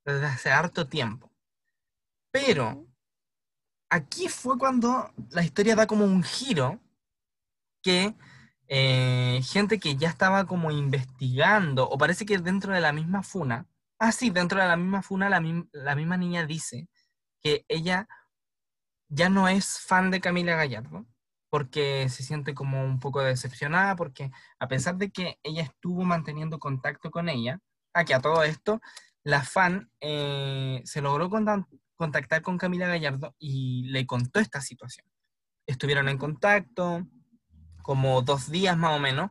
desde 0.03 0.25
hace 0.25 0.51
harto 0.51 0.89
tiempo. 0.89 1.31
Pero 2.33 2.85
aquí 3.89 4.27
fue 4.27 4.57
cuando 4.57 5.13
la 5.29 5.41
historia 5.41 5.77
da 5.77 5.88
como 5.88 6.03
un 6.03 6.21
giro 6.21 6.81
que 7.81 8.13
eh, 8.67 9.39
gente 9.41 9.79
que 9.79 9.95
ya 9.95 10.09
estaba 10.09 10.45
como 10.45 10.69
investigando, 10.69 11.88
o 11.89 11.97
parece 11.97 12.25
que 12.25 12.38
dentro 12.38 12.73
de 12.73 12.81
la 12.81 12.91
misma 12.91 13.23
funa, 13.23 13.65
ah, 13.97 14.12
sí, 14.12 14.29
dentro 14.29 14.59
de 14.59 14.67
la 14.67 14.75
misma 14.75 15.01
funa, 15.01 15.29
la, 15.29 15.41
la 15.71 15.95
misma 15.95 16.17
niña 16.17 16.45
dice 16.45 16.89
que 17.41 17.63
ella 17.69 18.09
ya 19.07 19.29
no 19.29 19.47
es 19.47 19.79
fan 19.79 20.12
de 20.12 20.19
Camila 20.19 20.57
Gallardo, 20.57 21.05
porque 21.53 22.10
se 22.10 22.24
siente 22.24 22.55
como 22.55 22.83
un 22.83 23.00
poco 23.00 23.22
decepcionada, 23.22 23.95
porque 23.95 24.31
a 24.57 24.67
pesar 24.67 24.98
de 24.98 25.12
que 25.12 25.38
ella 25.43 25.62
estuvo 25.62 26.03
manteniendo 26.03 26.57
contacto 26.57 27.12
con 27.12 27.29
ella, 27.29 27.60
a 27.93 28.05
que 28.05 28.15
a 28.15 28.22
todo 28.22 28.41
esto, 28.41 28.81
la 29.24 29.43
fan 29.43 29.91
eh, 30.01 30.81
se 30.83 31.00
logró 31.01 31.29
contactar 31.95 32.41
con 32.41 32.57
Camila 32.57 32.88
Gallardo 32.88 33.36
y 33.38 33.83
le 33.91 34.07
contó 34.07 34.39
esta 34.39 34.62
situación. 34.62 35.05
Estuvieron 35.67 36.10
en 36.10 36.17
contacto 36.17 37.05
como 37.83 38.24
dos 38.24 38.50
días 38.50 38.75
más 38.75 38.98
o 38.98 39.00
menos, 39.00 39.29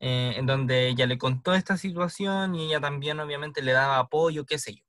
eh, 0.00 0.34
en 0.36 0.46
donde 0.46 0.88
ella 0.88 1.06
le 1.06 1.18
contó 1.18 1.54
esta 1.54 1.76
situación 1.76 2.56
y 2.56 2.66
ella 2.66 2.80
también 2.80 3.20
obviamente 3.20 3.62
le 3.62 3.70
daba 3.70 4.00
apoyo, 4.00 4.44
qué 4.44 4.58
sé 4.58 4.74
yo. 4.74 4.84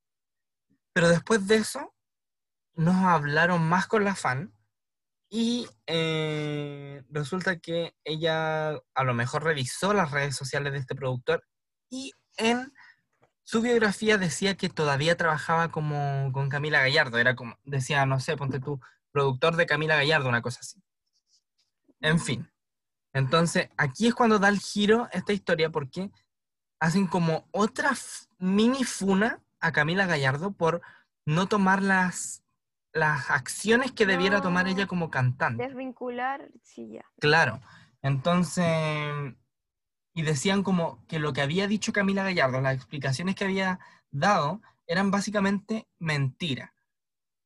Pero 0.93 1.09
después 1.09 1.45
de 1.45 1.57
eso, 1.57 1.93
nos 2.73 2.95
hablaron 2.95 3.69
más 3.69 3.85
con 3.85 4.03
la 4.03 4.15
fan 4.15 4.54
y 5.37 5.67
eh, 5.85 7.03
resulta 7.09 7.59
que 7.59 7.93
ella 8.05 8.69
a 8.69 9.03
lo 9.03 9.13
mejor 9.13 9.43
revisó 9.43 9.93
las 9.93 10.11
redes 10.11 10.33
sociales 10.33 10.71
de 10.71 10.79
este 10.79 10.95
productor 10.95 11.45
y 11.89 12.13
en 12.37 12.71
su 13.43 13.61
biografía 13.61 14.17
decía 14.17 14.55
que 14.55 14.69
todavía 14.69 15.17
trabajaba 15.17 15.71
como 15.71 16.31
con 16.31 16.47
Camila 16.47 16.79
Gallardo, 16.79 17.17
era 17.17 17.35
como, 17.35 17.59
decía, 17.65 18.05
no 18.05 18.21
sé, 18.21 18.37
ponte 18.37 18.61
tú, 18.61 18.79
productor 19.11 19.57
de 19.57 19.65
Camila 19.65 19.97
Gallardo, 19.97 20.29
una 20.29 20.41
cosa 20.41 20.61
así. 20.61 20.81
En 21.99 22.21
fin. 22.21 22.49
Entonces, 23.11 23.67
aquí 23.75 24.07
es 24.07 24.15
cuando 24.15 24.39
da 24.39 24.47
el 24.47 24.59
giro 24.59 25.09
esta 25.11 25.33
historia 25.33 25.69
porque 25.69 26.11
hacen 26.79 27.07
como 27.07 27.49
otra 27.51 27.91
mini 28.37 28.85
funa 28.85 29.43
a 29.59 29.73
Camila 29.73 30.05
Gallardo 30.05 30.53
por 30.53 30.81
no 31.25 31.49
tomar 31.49 31.81
las, 31.81 32.44
las 32.95 33.29
acciones 33.29 33.91
que 33.91 34.05
debiera 34.05 34.41
tomar 34.41 34.67
ella 34.67 34.83
No. 34.83 34.87
como 34.87 35.11
cantante. 35.11 35.61
Desvincular, 35.61 36.49
sí, 36.63 36.93
ya. 36.93 37.05
Claro. 37.19 37.59
Entonces, 38.01 38.65
y 40.13 40.21
decían 40.21 40.63
como 40.63 41.05
que 41.07 41.19
lo 41.19 41.33
que 41.33 41.41
había 41.41 41.67
dicho 41.67 41.91
Camila 41.91 42.23
Gallardo, 42.23 42.61
las 42.61 42.73
explicaciones 42.75 43.35
que 43.35 43.43
había 43.43 43.79
dado, 44.11 44.61
eran 44.87 45.11
básicamente 45.11 45.89
mentira. 45.99 46.73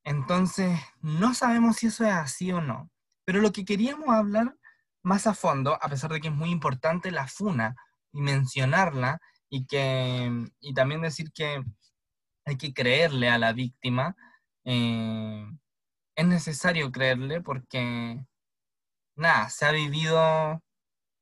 Entonces, 0.04 0.80
no 1.02 1.34
sabemos 1.34 1.78
si 1.78 1.88
eso 1.88 2.06
es 2.06 2.14
así 2.14 2.52
o 2.52 2.62
no. 2.62 2.92
Pero 3.26 3.42
lo 3.42 3.52
que 3.52 3.66
queríamos 3.66 4.10
hablar 4.10 4.56
más 5.02 5.26
a 5.26 5.34
fondo, 5.34 5.80
a 5.82 5.90
pesar 5.90 6.12
de 6.12 6.22
que 6.22 6.28
es 6.28 6.34
muy 6.34 6.52
importante 6.52 7.10
la 7.10 7.28
funa 7.28 7.76
y 8.12 8.22
mencionarla, 8.22 9.20
y, 9.50 9.66
que, 9.66 10.32
y 10.60 10.74
también 10.76 11.02
decir 11.02 11.32
que 11.34 11.64
hay 12.46 12.56
que 12.56 12.72
creerle 12.72 13.30
a 13.30 13.40
la 13.40 13.52
víctima, 13.52 14.16
eh, 14.72 15.46
es 16.16 16.28
necesario 16.28 16.92
creerle 16.92 17.42
porque, 17.42 18.24
nada, 19.16 19.50
se 19.50 19.66
ha 19.66 19.72
vivido 19.72 20.62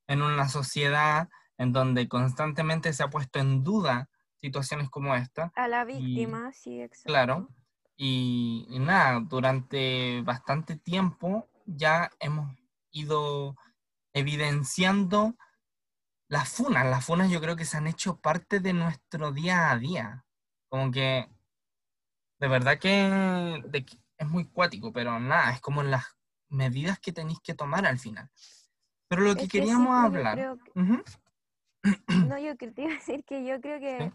en 0.08 0.22
una 0.22 0.50
sociedad 0.50 1.30
en 1.58 1.72
donde 1.72 2.10
constantemente 2.10 2.92
se 2.92 3.04
ha 3.04 3.10
puesto 3.10 3.39
en 3.39 3.63
duda 3.63 4.10
situaciones 4.36 4.89
como 4.89 5.16
esta. 5.16 5.51
A 5.56 5.68
la 5.70 5.84
Y- 5.89 5.96
víctima, 5.98 6.51
sí, 6.51 6.82
exacto. 6.82 7.08
Claro. 7.08 7.50
Y, 7.96 8.68
y 8.70 8.80
nada, 8.80 9.22
durante 9.22 10.22
bastante 10.24 10.75
tiempo 10.75 11.50
ya 11.66 12.12
hemos 12.20 12.54
ido 12.92 13.56
evidenciando 14.13 15.36
las 16.30 16.50
funas. 16.50 16.86
Las 16.86 17.06
funas 17.06 17.30
yo 17.32 17.39
creo 17.39 17.56
que 17.56 17.66
se 17.66 17.77
han 17.77 17.88
hecho 17.88 18.20
parte 18.20 18.60
de 18.60 18.74
nuestro 18.74 19.32
día 19.32 19.72
a 19.72 19.77
día. 19.77 20.25
Como 20.70 20.92
que, 20.92 21.30
de 22.39 22.48
verdad 22.48 22.79
que, 22.79 22.89
de 23.67 23.86
es 24.17 24.27
muy 24.27 24.46
cuático, 24.46 24.91
pero 24.91 25.20
nada, 25.20 25.51
es 25.51 25.62
como 25.62 25.84
las 25.84 26.06
medidas 26.50 27.00
que 27.00 27.12
tenéis 27.12 27.39
que 27.41 27.53
tomar 27.53 27.86
al 27.86 28.00
final. 28.00 28.29
Pero 29.08 29.22
lo 29.22 29.36
que 29.36 29.44
Es 29.44 29.50
que 29.50 29.60
sí, 29.60 29.60
queríamos 29.60 29.88
pues, 29.88 30.00
yo 30.00 30.06
hablar... 30.06 30.34
creo 30.36 30.58
que- 30.58 31.03
No, 32.27 32.38
yo 32.39 32.56
te 32.56 32.65
iba 32.82 32.91
a 32.91 32.96
decir 32.96 33.24
que 33.24 33.46
yo 33.46 33.60
creo 33.62 33.79
que 33.79 34.12
Sí. 34.12 34.13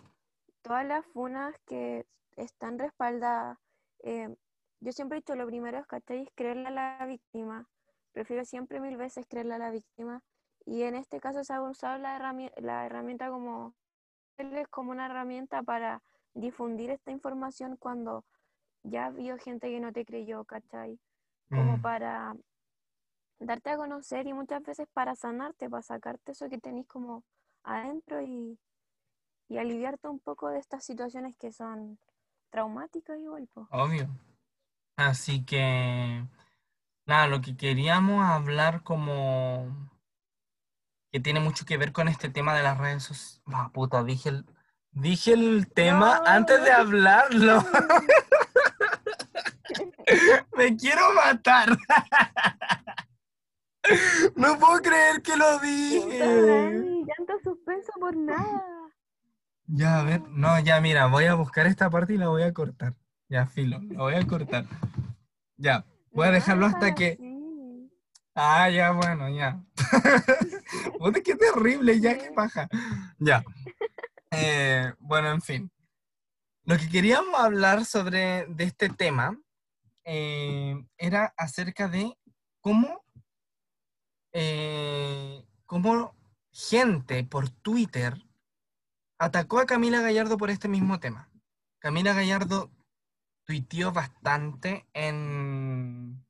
todas 0.63 0.85
las 0.87 1.05
funas 1.07 1.55
que 1.67 2.07
están 2.37 2.79
respaldadas, 2.79 3.59
eh, 4.03 4.35
yo 4.81 4.93
siempre 4.93 5.19
he 5.19 5.21
dicho, 5.21 5.35
lo 5.37 5.47
primero 5.47 5.79
es, 5.79 5.87
¿cachai? 5.87 6.23
Es 6.23 6.29
creerle 6.35 6.67
a 6.69 6.71
la 6.71 7.07
víctima. 7.07 7.69
Prefiero 8.13 8.45
siempre 8.45 8.81
mil 8.81 8.97
veces 8.97 9.27
creerle 9.29 9.55
a 9.55 9.59
la 9.59 9.71
víctima. 9.71 10.21
Y 10.65 10.83
en 10.83 10.97
este 10.97 11.21
caso 11.21 11.45
se 11.45 11.53
ha 11.53 11.63
usado 11.63 11.99
la 11.99 12.17
herramienta, 12.17 12.61
la 12.61 12.87
herramienta 12.87 13.29
como, 13.31 13.75
como 14.71 14.91
una 14.91 15.07
herramienta 15.07 15.63
para 15.63 16.03
difundir 16.35 16.91
esta 16.91 17.11
información 17.11 17.77
cuando 17.77 18.25
ya 18.83 19.11
vio 19.11 19.39
gente 19.39 19.69
que 19.69 19.81
no 19.81 19.93
te 19.93 20.05
creyó, 20.05 20.45
¿cachai? 20.45 20.99
Como 21.49 21.77
mm, 21.77 21.83
para 21.83 22.35
darte 23.39 23.71
a 23.71 23.77
conocer 23.77 24.27
y 24.27 24.33
muchas 24.33 24.63
veces 24.63 24.89
para 24.93 25.15
sanarte, 25.15 25.69
para 25.69 25.83
sacarte 25.83 26.33
eso 26.33 26.49
que 26.49 26.59
tenés 26.59 26.87
como 26.87 27.25
adentro 27.65 28.23
y, 28.23 28.59
y 29.49 29.59
aliviarte 29.59 30.09
un 30.09 30.21
poco 30.21 30.49
de 30.49 30.59
estas 30.59 30.85
situaciones 30.85 31.37
que 31.37 31.53
son 31.53 31.99
traumáticas 32.51 33.19
igual, 33.19 33.49
po. 33.53 33.69
Obvio. 33.71 34.09
Así 34.97 35.45
que, 35.45 36.25
nada, 37.07 37.27
lo 37.27 37.41
que 37.41 37.57
queríamos 37.57 38.25
hablar 38.25 38.83
como 38.83 39.91
que 41.11 41.21
tiene 41.21 41.41
mucho 41.41 41.67
que 41.67 41.77
ver 41.77 41.93
con 41.93 42.09
este 42.09 42.31
tema 42.31 42.55
de 42.55 42.63
las 42.63 42.79
redes 42.79 43.03
sociales. 43.03 43.43
Ah, 43.47 43.71
puta, 43.73 44.03
dije 44.03 44.31
el, 44.31 44.47
dije 44.93 45.33
el 45.33 45.67
tema 45.73 46.19
No, 46.19 46.27
antes 46.27 46.63
de 46.63 46.73
hablarlo. 46.73 47.65
Me 50.57 50.77
quiero 50.77 51.13
matar. 51.15 51.77
No 54.37 54.59
puedo 54.59 54.81
creer 54.81 55.23
que 55.23 55.37
lo 55.37 55.59
dije. 55.59 56.19
Llanto 56.19 57.33
suspenso 57.43 57.93
por 57.99 58.17
nada. 58.17 58.63
Ya, 59.67 60.01
a 60.01 60.03
ver, 60.03 60.23
no, 60.29 60.59
ya, 60.61 60.81
mira, 60.81 61.07
voy 61.07 61.25
a 61.25 61.35
buscar 61.35 61.67
esta 61.67 61.89
parte 61.89 62.15
y 62.15 62.19
la 62.19 62.29
voy 62.29 62.43
a 62.43 62.53
cortar. 62.53 62.95
Ya, 63.29 63.47
filo, 63.47 63.81
la 63.91 64.03
voy 64.03 64.15
a 64.15 64.27
cortar. 64.27 64.67
Ya, 65.57 65.85
voy 66.13 66.29
a 66.29 66.33
dejarlo 66.33 66.67
hasta 66.67 66.95
que... 66.95 67.19
Ah, 68.35 68.69
ya, 68.71 68.93
bueno, 68.93 69.29
ya. 69.29 69.63
Puta, 70.99 71.21
qué 71.21 71.35
terrible, 71.37 72.01
ya, 72.01 72.19
qué 72.19 72.31
paja. 72.33 72.69
Ya. 73.19 73.45
Eh, 74.33 74.93
bueno, 74.99 75.31
en 75.31 75.43
fin. 75.43 75.71
Lo 76.65 76.79
que 76.79 76.89
queríamos 76.89 77.39
hablar 77.39 77.85
sobre 77.85 78.47
de 78.47 78.65
este 78.65 78.89
tema 78.89 79.39
eh, 80.05 80.85
era 80.97 81.35
acerca 81.37 81.89
de 81.89 82.17
cómo, 82.61 83.05
eh, 84.33 85.45
cómo 85.67 86.17
gente 86.53 87.25
por 87.25 87.51
Twitter 87.51 88.17
atacó 89.19 89.59
a 89.59 89.67
Camila 89.67 90.01
Gallardo 90.01 90.37
por 90.37 90.51
este 90.51 90.69
mismo 90.69 90.99
tema. 91.01 91.31
Camila 91.79 92.13
Gallardo 92.13 92.71
tuiteó 93.45 93.93
bastante 93.93 94.87
en, 94.93 96.25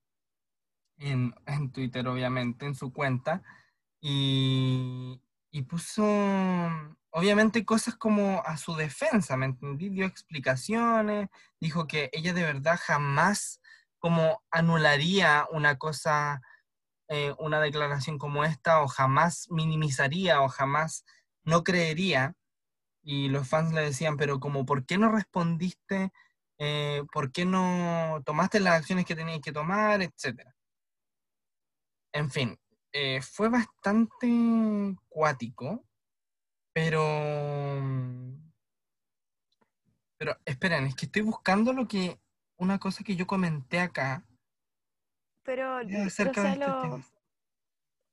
en, 0.96 1.34
en 1.46 1.70
Twitter, 1.72 2.06
obviamente, 2.08 2.66
en 2.66 2.74
su 2.74 2.92
cuenta, 2.92 3.42
y, 4.00 5.20
y 5.50 5.62
puso, 5.62 6.02
obviamente, 7.12 7.64
cosas 7.64 7.94
como 7.96 8.42
a 8.44 8.56
su 8.56 8.74
defensa, 8.74 9.36
¿me 9.36 9.46
entendí? 9.46 9.88
Dio 9.90 10.06
explicaciones, 10.06 11.28
dijo 11.60 11.86
que 11.86 12.10
ella 12.12 12.32
de 12.34 12.42
verdad 12.42 12.78
jamás 12.82 13.60
como 13.98 14.42
anularía 14.50 15.46
una 15.52 15.78
cosa, 15.78 16.42
eh, 17.08 17.34
una 17.38 17.60
declaración 17.60 18.18
como 18.18 18.44
esta, 18.44 18.82
o 18.82 18.88
jamás 18.88 19.46
minimizaría, 19.50 20.42
o 20.42 20.48
jamás 20.48 21.04
no 21.44 21.62
creería. 21.64 22.34
Y 23.02 23.28
los 23.28 23.48
fans 23.48 23.72
le 23.72 23.82
decían, 23.82 24.16
pero 24.16 24.40
como, 24.40 24.66
¿por 24.66 24.86
qué 24.86 24.98
no 24.98 25.10
respondiste? 25.10 26.12
Eh, 26.58 27.02
¿Por 27.12 27.32
qué 27.32 27.44
no 27.44 28.22
tomaste 28.24 28.60
las 28.60 28.74
acciones 28.74 29.04
que 29.06 29.16
tenías 29.16 29.40
que 29.40 29.52
tomar? 29.52 30.02
Etcétera. 30.02 30.54
En 32.12 32.30
fin, 32.30 32.58
eh, 32.92 33.20
fue 33.22 33.48
bastante 33.48 34.96
cuático, 35.08 35.84
pero... 36.72 37.80
Pero 40.18 40.36
esperen, 40.44 40.86
es 40.86 40.94
que 40.94 41.06
estoy 41.06 41.22
buscando 41.22 41.72
lo 41.72 41.86
que... 41.88 42.18
Una 42.56 42.78
cosa 42.78 43.02
que 43.02 43.16
yo 43.16 43.26
comenté 43.26 43.80
acá. 43.80 44.24
Pero 45.42 45.78
acerca 46.06 46.42
de 46.42 46.52
este 46.52 47.12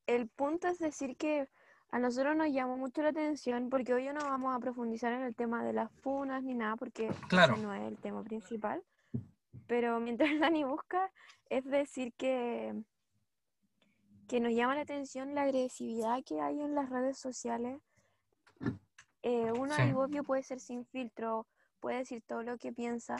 el 0.09 0.27
punto 0.27 0.67
es 0.67 0.79
decir 0.79 1.15
que 1.17 1.47
a 1.91 1.99
nosotros 1.99 2.35
nos 2.35 2.51
llamó 2.51 2.77
mucho 2.77 3.03
la 3.03 3.09
atención 3.09 3.69
porque 3.69 3.93
hoy 3.93 4.05
no 4.07 4.21
vamos 4.21 4.55
a 4.55 4.59
profundizar 4.59 5.13
en 5.13 5.21
el 5.21 5.35
tema 5.35 5.63
de 5.63 5.73
las 5.73 5.91
funas 6.01 6.43
ni 6.43 6.55
nada 6.55 6.75
porque 6.75 7.07
ese 7.07 7.61
no 7.61 7.73
es 7.73 7.83
el 7.83 7.97
tema 7.97 8.23
principal. 8.23 8.83
Pero 9.67 9.99
mientras 9.99 10.29
Dani 10.39 10.63
busca, 10.63 11.11
es 11.49 11.63
decir 11.65 12.13
que, 12.13 12.73
que 14.27 14.39
nos 14.39 14.53
llama 14.53 14.75
la 14.75 14.81
atención 14.81 15.35
la 15.35 15.43
agresividad 15.43 16.23
que 16.23 16.41
hay 16.41 16.59
en 16.59 16.73
las 16.73 16.89
redes 16.89 17.19
sociales. 17.19 17.79
Eh, 19.21 19.51
uno 19.51 19.75
Sí. 19.75 19.91
obvio 19.93 20.23
puede 20.23 20.43
ser 20.43 20.59
sin 20.59 20.85
filtro, 20.85 21.47
puede 21.79 21.97
decir 21.97 22.21
todo 22.25 22.43
lo 22.43 22.57
que 22.57 22.71
piensa, 22.71 23.15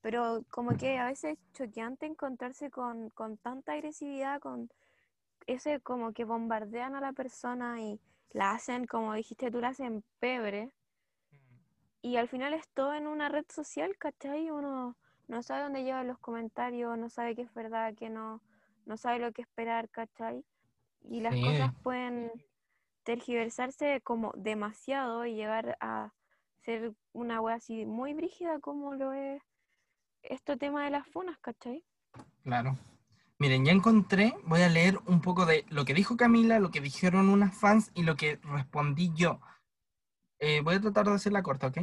pero 0.00 0.44
como 0.50 0.76
que 0.76 0.98
a 0.98 1.06
veces 1.06 1.38
es 1.38 1.52
choqueante 1.52 2.06
encontrarse 2.06 2.70
con, 2.70 3.10
con 3.10 3.36
tanta 3.38 3.72
agresividad, 3.72 4.40
con 4.40 4.70
ese 5.46 5.80
como 5.80 6.12
que 6.12 6.24
bombardean 6.24 6.94
a 6.94 7.00
la 7.00 7.12
persona 7.12 7.80
y 7.80 8.00
la 8.30 8.52
hacen, 8.52 8.86
como 8.86 9.14
dijiste 9.14 9.50
tú, 9.50 9.60
la 9.60 9.68
hacen 9.68 10.02
pebre. 10.18 10.72
Y 12.00 12.16
al 12.16 12.28
final 12.28 12.52
es 12.54 12.66
todo 12.68 12.94
en 12.94 13.06
una 13.06 13.28
red 13.28 13.44
social, 13.48 13.96
¿cachai? 13.96 14.50
Uno 14.50 14.96
no 15.28 15.42
sabe 15.42 15.62
dónde 15.62 15.84
llevan 15.84 16.08
los 16.08 16.18
comentarios, 16.18 16.98
no 16.98 17.08
sabe 17.08 17.36
qué 17.36 17.42
es 17.42 17.54
verdad, 17.54 17.94
qué 17.96 18.10
no, 18.10 18.40
no 18.86 18.96
sabe 18.96 19.18
lo 19.20 19.32
que 19.32 19.42
esperar, 19.42 19.88
¿cachai? 19.88 20.44
Y 21.02 21.20
las 21.20 21.34
Sí. 21.34 21.42
cosas 21.42 21.72
pueden 21.82 22.32
tergiversarse 23.04 24.00
como 24.02 24.32
demasiado 24.36 25.26
y 25.26 25.34
llegar 25.34 25.76
a 25.80 26.12
ser 26.64 26.94
una 27.12 27.40
wea 27.40 27.56
así 27.56 27.84
muy 27.84 28.14
brígida 28.14 28.60
como 28.60 28.94
lo 28.94 29.12
es 29.12 29.42
este 30.22 30.56
tema 30.56 30.84
de 30.84 30.90
las 30.90 31.06
funas, 31.08 31.38
¿cachai? 31.40 31.84
Claro. 32.44 32.76
Miren, 33.38 33.64
ya 33.64 33.72
encontré, 33.72 34.34
voy 34.44 34.62
a 34.62 34.68
leer 34.68 35.00
un 35.06 35.20
poco 35.20 35.46
de 35.46 35.64
lo 35.68 35.84
que 35.84 35.94
dijo 35.94 36.16
Camila, 36.16 36.60
lo 36.60 36.70
que 36.70 36.80
dijeron 36.80 37.28
unas 37.28 37.56
fans 37.56 37.90
y 37.94 38.04
lo 38.04 38.14
que 38.14 38.36
respondí 38.44 39.12
yo. 39.14 39.40
Eh, 40.38 40.60
voy 40.60 40.76
a 40.76 40.80
tratar 40.80 41.06
de 41.06 41.14
hacerla 41.14 41.42
corta, 41.42 41.68
¿ok? 41.68 41.78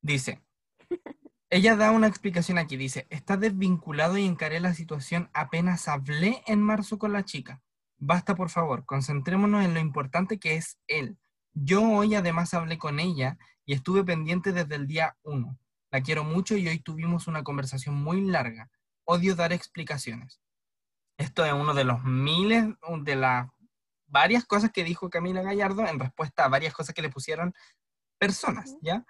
Dice, 0.00 0.42
ella 1.50 1.76
da 1.76 1.92
una 1.92 2.08
explicación 2.08 2.58
aquí, 2.58 2.76
dice, 2.76 3.06
está 3.10 3.36
desvinculado 3.36 4.18
y 4.18 4.26
encaré 4.26 4.58
la 4.58 4.74
situación 4.74 5.30
apenas 5.32 5.86
hablé 5.86 6.42
en 6.46 6.60
marzo 6.60 6.98
con 6.98 7.12
la 7.12 7.24
chica. 7.24 7.62
Basta, 7.98 8.34
por 8.34 8.50
favor, 8.50 8.84
concentrémonos 8.84 9.64
en 9.64 9.74
lo 9.74 9.80
importante 9.80 10.38
que 10.38 10.56
es 10.56 10.78
él. 10.86 11.18
Yo 11.54 11.82
hoy 11.82 12.14
además 12.14 12.52
hablé 12.52 12.78
con 12.78 13.00
ella 13.00 13.38
y 13.64 13.72
estuve 13.72 14.04
pendiente 14.04 14.52
desde 14.52 14.74
el 14.74 14.86
día 14.86 15.16
uno. 15.22 15.58
La 15.90 16.02
quiero 16.02 16.24
mucho 16.24 16.56
y 16.56 16.68
hoy 16.68 16.78
tuvimos 16.78 17.26
una 17.26 17.42
conversación 17.42 17.94
muy 17.94 18.20
larga. 18.20 18.70
Odio 19.04 19.34
dar 19.34 19.52
explicaciones. 19.52 20.40
Esto 21.16 21.44
es 21.46 21.52
uno 21.52 21.72
de 21.72 21.84
los 21.84 22.04
miles, 22.04 22.66
de 23.02 23.16
las 23.16 23.48
varias 24.06 24.44
cosas 24.44 24.70
que 24.70 24.84
dijo 24.84 25.08
Camila 25.08 25.42
Gallardo 25.42 25.86
en 25.86 25.98
respuesta 25.98 26.44
a 26.44 26.48
varias 26.48 26.74
cosas 26.74 26.94
que 26.94 27.02
le 27.02 27.08
pusieron 27.08 27.54
personas. 28.18 28.76
¿ya? 28.82 29.06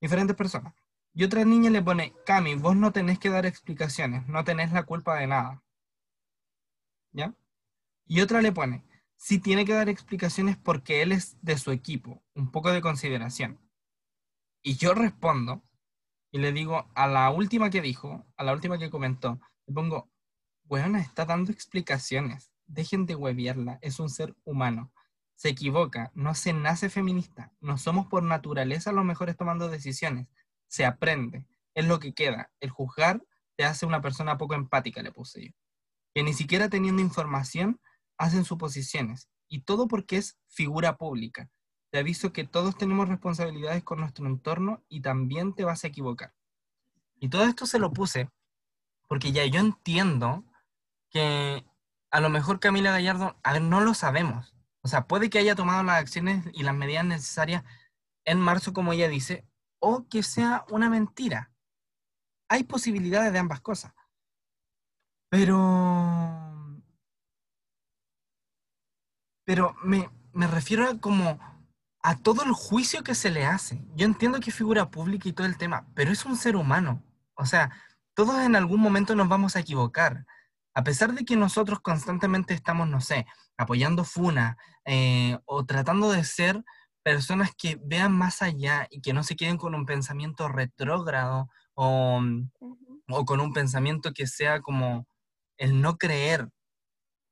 Diferentes 0.00 0.36
personas. 0.36 0.74
Y 1.14 1.24
otra 1.24 1.44
niña 1.44 1.70
le 1.70 1.82
pone, 1.82 2.14
Cami, 2.26 2.56
vos 2.56 2.76
no 2.76 2.92
tenés 2.92 3.18
que 3.18 3.30
dar 3.30 3.46
explicaciones, 3.46 4.26
no 4.26 4.44
tenés 4.44 4.72
la 4.72 4.82
culpa 4.82 5.16
de 5.16 5.26
nada. 5.28 5.62
¿Ya? 7.12 7.32
Y 8.06 8.20
otra 8.20 8.40
le 8.40 8.52
pone, 8.52 8.84
sí 9.16 9.38
tiene 9.38 9.64
que 9.64 9.72
dar 9.72 9.88
explicaciones 9.88 10.56
porque 10.56 11.02
él 11.02 11.12
es 11.12 11.36
de 11.42 11.58
su 11.58 11.72
equipo, 11.72 12.22
un 12.34 12.50
poco 12.50 12.70
de 12.70 12.80
consideración. 12.80 13.60
Y 14.62 14.76
yo 14.76 14.94
respondo 14.94 15.62
y 16.30 16.38
le 16.38 16.52
digo 16.52 16.90
a 16.94 17.06
la 17.06 17.30
última 17.30 17.70
que 17.70 17.80
dijo, 17.80 18.26
a 18.36 18.44
la 18.44 18.52
última 18.52 18.78
que 18.78 18.90
comentó, 18.90 19.40
le 19.66 19.74
pongo, 19.74 20.10
weona, 20.64 21.00
está 21.00 21.24
dando 21.24 21.50
explicaciones, 21.50 22.52
dejen 22.66 23.06
de 23.06 23.14
hueviarla, 23.14 23.78
es 23.80 24.00
un 24.00 24.10
ser 24.10 24.34
humano. 24.44 24.92
Se 25.34 25.48
equivoca, 25.48 26.12
no 26.14 26.34
se 26.34 26.52
nace 26.52 26.88
feminista, 26.88 27.52
no 27.60 27.78
somos 27.78 28.06
por 28.06 28.22
naturaleza 28.22 28.92
los 28.92 29.04
mejores 29.04 29.36
tomando 29.36 29.68
decisiones, 29.68 30.28
se 30.66 30.84
aprende, 30.84 31.46
es 31.74 31.86
lo 31.86 32.00
que 32.00 32.14
queda. 32.14 32.50
El 32.60 32.70
juzgar 32.70 33.22
te 33.56 33.64
hace 33.64 33.86
una 33.86 34.00
persona 34.00 34.38
poco 34.38 34.54
empática, 34.54 35.02
le 35.02 35.12
puse 35.12 35.46
yo. 35.46 35.52
Que 36.14 36.22
ni 36.22 36.32
siquiera 36.32 36.68
teniendo 36.68 37.02
información 37.02 37.80
hacen 38.18 38.44
suposiciones, 38.44 39.28
y 39.48 39.62
todo 39.62 39.88
porque 39.88 40.16
es 40.16 40.38
figura 40.48 40.96
pública. 40.96 41.50
Te 41.90 41.98
aviso 41.98 42.32
que 42.32 42.44
todos 42.44 42.76
tenemos 42.76 43.08
responsabilidades 43.08 43.82
con 43.84 44.00
nuestro 44.00 44.26
entorno 44.26 44.84
y 44.88 45.00
también 45.00 45.54
te 45.54 45.64
vas 45.64 45.84
a 45.84 45.88
equivocar. 45.88 46.34
Y 47.18 47.28
todo 47.28 47.44
esto 47.44 47.66
se 47.66 47.78
lo 47.78 47.92
puse 47.92 48.28
porque 49.08 49.32
ya 49.32 49.44
yo 49.46 49.60
entiendo 49.60 50.44
que 51.10 51.64
a 52.10 52.20
lo 52.20 52.28
mejor 52.28 52.60
Camila 52.60 52.90
Gallardo, 52.90 53.36
no 53.62 53.80
lo 53.80 53.94
sabemos. 53.94 54.54
O 54.82 54.88
sea, 54.88 55.06
puede 55.06 55.30
que 55.30 55.38
haya 55.38 55.54
tomado 55.54 55.82
las 55.82 56.00
acciones 56.00 56.44
y 56.52 56.62
las 56.62 56.74
medidas 56.74 57.04
necesarias 57.04 57.64
en 58.24 58.40
marzo, 58.40 58.72
como 58.72 58.92
ella 58.92 59.08
dice, 59.08 59.46
o 59.78 60.06
que 60.08 60.22
sea 60.22 60.64
una 60.70 60.90
mentira. 60.90 61.52
Hay 62.48 62.64
posibilidades 62.64 63.32
de 63.32 63.38
ambas 63.38 63.60
cosas. 63.60 63.92
Pero... 65.28 66.35
Pero 69.46 69.74
me, 69.82 70.10
me 70.34 70.46
refiero 70.46 70.86
a 70.86 70.98
como 70.98 71.38
a 72.02 72.16
todo 72.16 72.42
el 72.44 72.52
juicio 72.52 73.02
que 73.02 73.14
se 73.14 73.30
le 73.30 73.46
hace. 73.46 73.82
Yo 73.94 74.04
entiendo 74.04 74.38
que 74.40 74.50
figura 74.50 74.90
pública 74.90 75.28
y 75.28 75.32
todo 75.32 75.46
el 75.46 75.56
tema, 75.56 75.88
pero 75.94 76.12
es 76.12 76.24
un 76.26 76.36
ser 76.36 76.56
humano. 76.56 77.02
O 77.34 77.46
sea, 77.46 77.72
todos 78.14 78.38
en 78.42 78.54
algún 78.54 78.80
momento 78.80 79.14
nos 79.14 79.28
vamos 79.28 79.56
a 79.56 79.60
equivocar. 79.60 80.26
A 80.74 80.84
pesar 80.84 81.14
de 81.14 81.24
que 81.24 81.36
nosotros 81.36 81.80
constantemente 81.80 82.54
estamos, 82.54 82.86
no 82.88 83.00
sé, 83.00 83.26
apoyando 83.56 84.04
Funa 84.04 84.56
eh, 84.84 85.38
o 85.46 85.64
tratando 85.64 86.10
de 86.10 86.22
ser 86.24 86.62
personas 87.02 87.52
que 87.56 87.80
vean 87.82 88.12
más 88.12 88.42
allá 88.42 88.86
y 88.90 89.00
que 89.00 89.12
no 89.12 89.22
se 89.22 89.36
queden 89.36 89.56
con 89.56 89.74
un 89.74 89.86
pensamiento 89.86 90.48
retrógrado 90.48 91.48
o, 91.74 92.20
Ujú. 92.60 93.02
o 93.08 93.24
con 93.24 93.40
un 93.40 93.52
pensamiento 93.52 94.12
que 94.12 94.26
sea 94.26 94.60
como 94.60 95.06
el 95.56 95.80
no 95.80 95.96
creer 95.98 96.50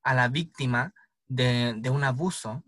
a 0.02 0.14
la 0.14 0.28
víctima 0.28 0.92
de, 1.28 1.90
un 1.90 2.04
abuso, 2.04 2.64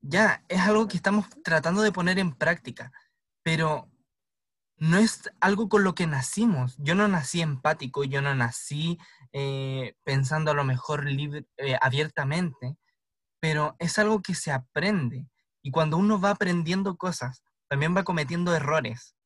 ya 0.00 0.44
es 0.48 0.60
algo 0.60 0.88
que 0.88 0.96
estamos 0.96 1.26
tratando 1.42 1.82
de 1.82 1.92
poner 1.92 2.18
en 2.18 2.34
práctica, 2.34 2.92
pero 3.42 3.90
no 4.76 4.98
es 4.98 5.30
algo 5.40 5.68
con 5.68 5.84
lo 5.84 5.94
que 5.94 6.06
nacimos. 6.06 6.76
Yo 6.78 6.94
no 6.94 7.08
nací 7.08 7.40
empático, 7.40 8.04
yo 8.04 8.20
no 8.20 8.34
nací 8.34 8.98
eh, 9.32 9.94
pensando 10.04 10.50
a 10.50 10.54
lo 10.54 10.64
mejor 10.64 11.04
libre- 11.06 11.46
eh, 11.56 11.78
abiertamente, 11.80 12.76
pero 13.40 13.76
es 13.78 13.98
algo 13.98 14.20
que 14.20 14.34
se 14.34 14.52
aprende. 14.52 15.28
Y 15.62 15.70
cuando 15.70 15.96
uno 15.96 16.20
va 16.20 16.30
aprendiendo 16.30 16.96
cosas, 16.96 17.42
también 17.68 17.96
va 17.96 18.04
cometiendo 18.04 18.54
errores. 18.54 19.16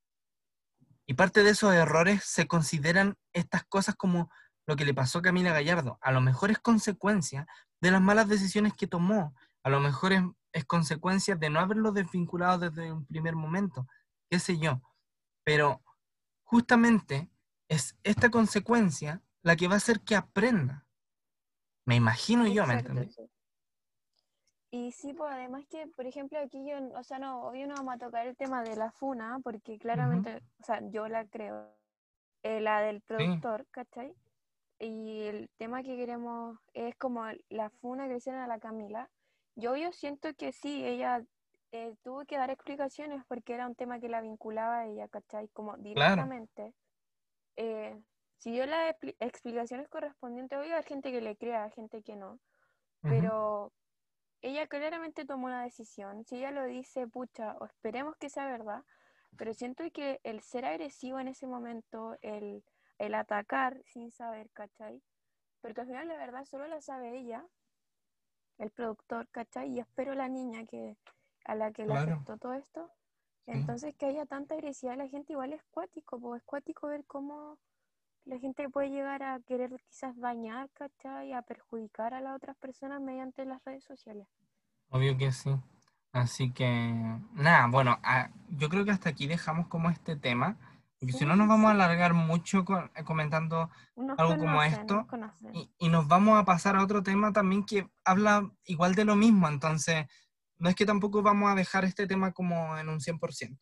Y 1.07 1.15
parte 1.15 1.43
de 1.43 1.51
esos 1.51 1.75
errores 1.75 2.23
se 2.25 2.47
consideran 2.47 3.17
estas 3.33 3.65
cosas 3.65 3.97
como 3.97 4.31
lo 4.67 4.77
que 4.77 4.85
le 4.85 4.93
pasó 4.93 5.19
a 5.19 5.23
Camila 5.23 5.53
Gallardo. 5.53 5.99
A 6.03 6.13
lo 6.13 6.21
mejor 6.21 6.51
es 6.51 6.59
consecuencia 6.59 7.47
de 7.81 7.91
las 7.91 8.01
malas 8.01 8.29
decisiones 8.29 8.75
que 8.75 8.87
tomó. 8.87 9.35
A 9.62 9.71
lo 9.71 9.81
mejor 9.81 10.12
es, 10.12 10.23
es 10.53 10.64
consecuencia 10.64 11.37
de 11.37 11.51
no 11.51 11.61
haberlo 11.61 11.93
desvinculado 11.93 12.59
desde 12.71 12.93
un 12.93 13.07
primer 13.07 13.37
momento. 13.37 13.87
Qué 14.31 14.38
sé 14.38 14.59
yo. 14.59 14.81
Pero 15.45 15.83
justamente 16.43 17.31
es 17.69 17.97
esta 18.03 18.31
consecuencia 18.31 19.23
la 19.43 19.57
que 19.57 19.69
va 19.69 19.75
a 19.75 19.79
hacer 19.79 20.01
que 20.01 20.17
aprenda. 20.17 20.87
Me 21.87 21.97
imagino 21.97 22.47
yo, 22.47 22.67
¿me 22.67 22.75
entendí? 22.75 23.11
sí. 23.11 23.31
Y 24.71 24.93
sí, 24.93 25.14
pues 25.14 25.33
además 25.33 25.64
que, 25.71 25.87
por 25.87 26.07
ejemplo, 26.07 26.38
aquí 26.38 26.62
yo, 26.69 26.77
o 26.95 27.03
sea, 27.03 27.19
no, 27.19 27.41
hoy 27.41 27.67
no 27.67 27.75
vamos 27.75 27.95
a 27.95 27.99
tocar 27.99 28.27
el 28.27 28.37
tema 28.37 28.62
de 28.62 28.77
la 28.77 28.91
funa, 28.91 29.41
porque 29.43 29.79
claramente, 29.79 30.43
o 30.61 30.64
sea, 30.64 30.81
yo 30.91 31.09
la 31.09 31.27
creo, 31.27 31.75
eh, 32.43 32.61
la 32.61 32.83
del 32.83 33.01
productor, 33.01 33.67
¿cachai? 33.71 34.14
Y 34.81 35.23
el 35.23 35.51
tema 35.57 35.83
que 35.83 35.97
queremos 35.97 36.59
es 36.73 36.95
como 36.97 37.25
la 37.49 37.71
funa 37.71 38.07
que 38.09 38.17
hicieron 38.17 38.41
a 38.43 38.47
la 38.47 38.61
Camila. 38.61 39.11
Yo, 39.57 39.75
yo 39.77 39.93
siento 39.93 40.33
que 40.35 40.53
sí, 40.53 40.85
ella 40.85 41.25
eh, 41.73 41.97
tuvo 42.03 42.25
que 42.25 42.37
dar 42.38 42.51
explicaciones 42.51 43.25
porque 43.27 43.55
era 43.55 43.67
un 43.67 43.75
tema 43.75 43.99
que 43.99 44.09
la 44.09 44.21
vinculaba 44.21 44.81
a 44.81 44.87
ella, 44.87 45.09
¿cachai? 45.09 45.49
Como 45.49 45.77
directamente. 45.79 46.75
Eh, 47.57 48.01
si 48.37 48.53
dio 48.53 48.67
las 48.67 48.95
expli- 48.95 49.17
explicaciones 49.19 49.88
correspondientes, 49.88 50.57
obvio 50.59 50.77
hay 50.77 50.85
gente 50.85 51.11
que 51.11 51.21
le 51.21 51.37
crea, 51.37 51.64
hay 51.64 51.73
gente 51.73 52.03
que 52.03 52.14
no, 52.14 52.38
pero 53.03 53.73
ella 54.43 54.69
claramente 54.69 55.25
tomó 55.25 55.47
una 55.47 55.64
decisión. 55.64 56.25
Si 56.25 56.37
ella 56.37 56.53
lo 56.53 56.64
dice, 56.67 57.09
pucha, 57.09 57.57
o 57.61 57.67
esperemos 57.67 58.17
que 58.17 58.31
sea 58.31 58.47
verdad, 58.47 58.85
pero 59.37 59.55
siento 59.55 59.83
que 59.93 60.21
el 60.23 60.41
ser 60.41 60.64
agresivo 60.64 61.19
en 61.19 61.29
ese 61.29 61.49
momento, 61.49 62.17
el, 62.23 62.62
el 62.99 63.15
atacar 63.15 63.83
sin 63.87 64.11
saber, 64.11 64.51
¿cachai? 64.51 65.03
Porque 65.61 65.81
al 65.81 65.87
final 65.87 66.09
la 66.09 66.17
verdad 66.17 66.45
solo 66.45 66.67
la 66.67 66.81
sabe 66.81 67.19
ella, 67.19 67.45
el 68.59 68.71
productor, 68.71 69.29
¿cachai? 69.29 69.71
Y 69.71 69.81
espero 69.81 70.15
la 70.15 70.29
niña 70.29 70.65
que 70.67 70.97
a 71.45 71.55
la 71.55 71.73
que 71.73 71.87
le 71.87 71.95
afectó 71.95 72.37
todo 72.37 72.55
esto. 72.55 72.91
Sí. 73.45 73.53
Entonces 73.53 73.95
que 73.97 74.07
haya 74.07 74.27
tanta 74.27 74.55
agresividad 74.55 74.97
la 74.97 75.09
gente 75.09 75.33
igual 75.33 75.53
es 75.53 75.63
cuático, 75.71 76.21
pues 76.21 76.43
es 76.43 76.45
cuático 76.45 76.89
ver 76.89 77.05
cómo 77.07 77.59
la 78.25 78.39
gente 78.39 78.69
puede 78.69 78.91
llegar 78.91 79.23
a 79.23 79.41
querer 79.41 79.81
quizás 79.89 80.19
dañar, 80.19 80.69
¿cachai? 80.75 81.33
A 81.33 81.43
perjudicar 81.43 82.13
a 82.13 82.21
las 82.21 82.37
otras 82.37 82.57
personas 82.57 83.01
mediante 83.01 83.45
las 83.47 83.65
redes 83.65 83.85
sociales. 83.85 84.29
Obvio 84.91 85.17
que 85.17 85.33
sí. 85.33 85.51
Así 86.13 86.53
que, 86.53 86.67
nada, 87.33 87.69
bueno, 87.69 87.99
ah, 88.03 88.31
yo 88.51 88.69
creo 88.69 88.85
que 88.85 88.91
hasta 88.91 89.11
aquí 89.11 89.27
dejamos 89.27 89.69
como 89.69 89.91
este 89.91 90.17
tema, 90.17 90.57
porque 90.99 91.13
si 91.13 91.25
no 91.25 91.37
nos 91.37 91.49
vamos 91.49 91.69
a 91.69 91.73
alargar 91.73 92.13
mucho 92.15 92.65
con- 92.65 92.91
eh, 92.95 93.05
comentando 93.05 93.71
Nos 93.97 94.19
algo 94.19 94.37
como 94.37 94.57
conocen, 94.59 94.81
esto, 94.81 94.95
nos 94.95 95.07
y, 95.55 95.71
y 95.79 95.89
nos 95.89 96.09
vamos 96.09 96.39
a 96.39 96.45
pasar 96.45 96.77
a 96.77 96.83
otro 96.83 97.03
tema 97.03 97.33
también 97.33 97.65
que 97.65 97.89
habla 98.05 98.51
igual 98.65 98.95
de 98.95 99.05
lo 99.05 99.15
mismo, 99.17 99.49
entonces 99.49 100.07
no 100.59 100.69
es 100.69 100.75
que 100.75 100.87
tampoco 100.87 101.23
vamos 101.23 101.51
a 101.51 101.55
dejar 101.55 101.85
este 101.85 102.07
tema 102.07 102.33
como 102.33 102.77
en 102.79 102.89
un 102.89 103.01
100%. 103.01 103.59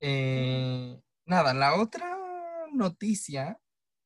Eh, 0.00 1.00
nada, 1.26 1.54
la 1.54 1.74
otra 1.74 2.16
noticia 2.72 3.58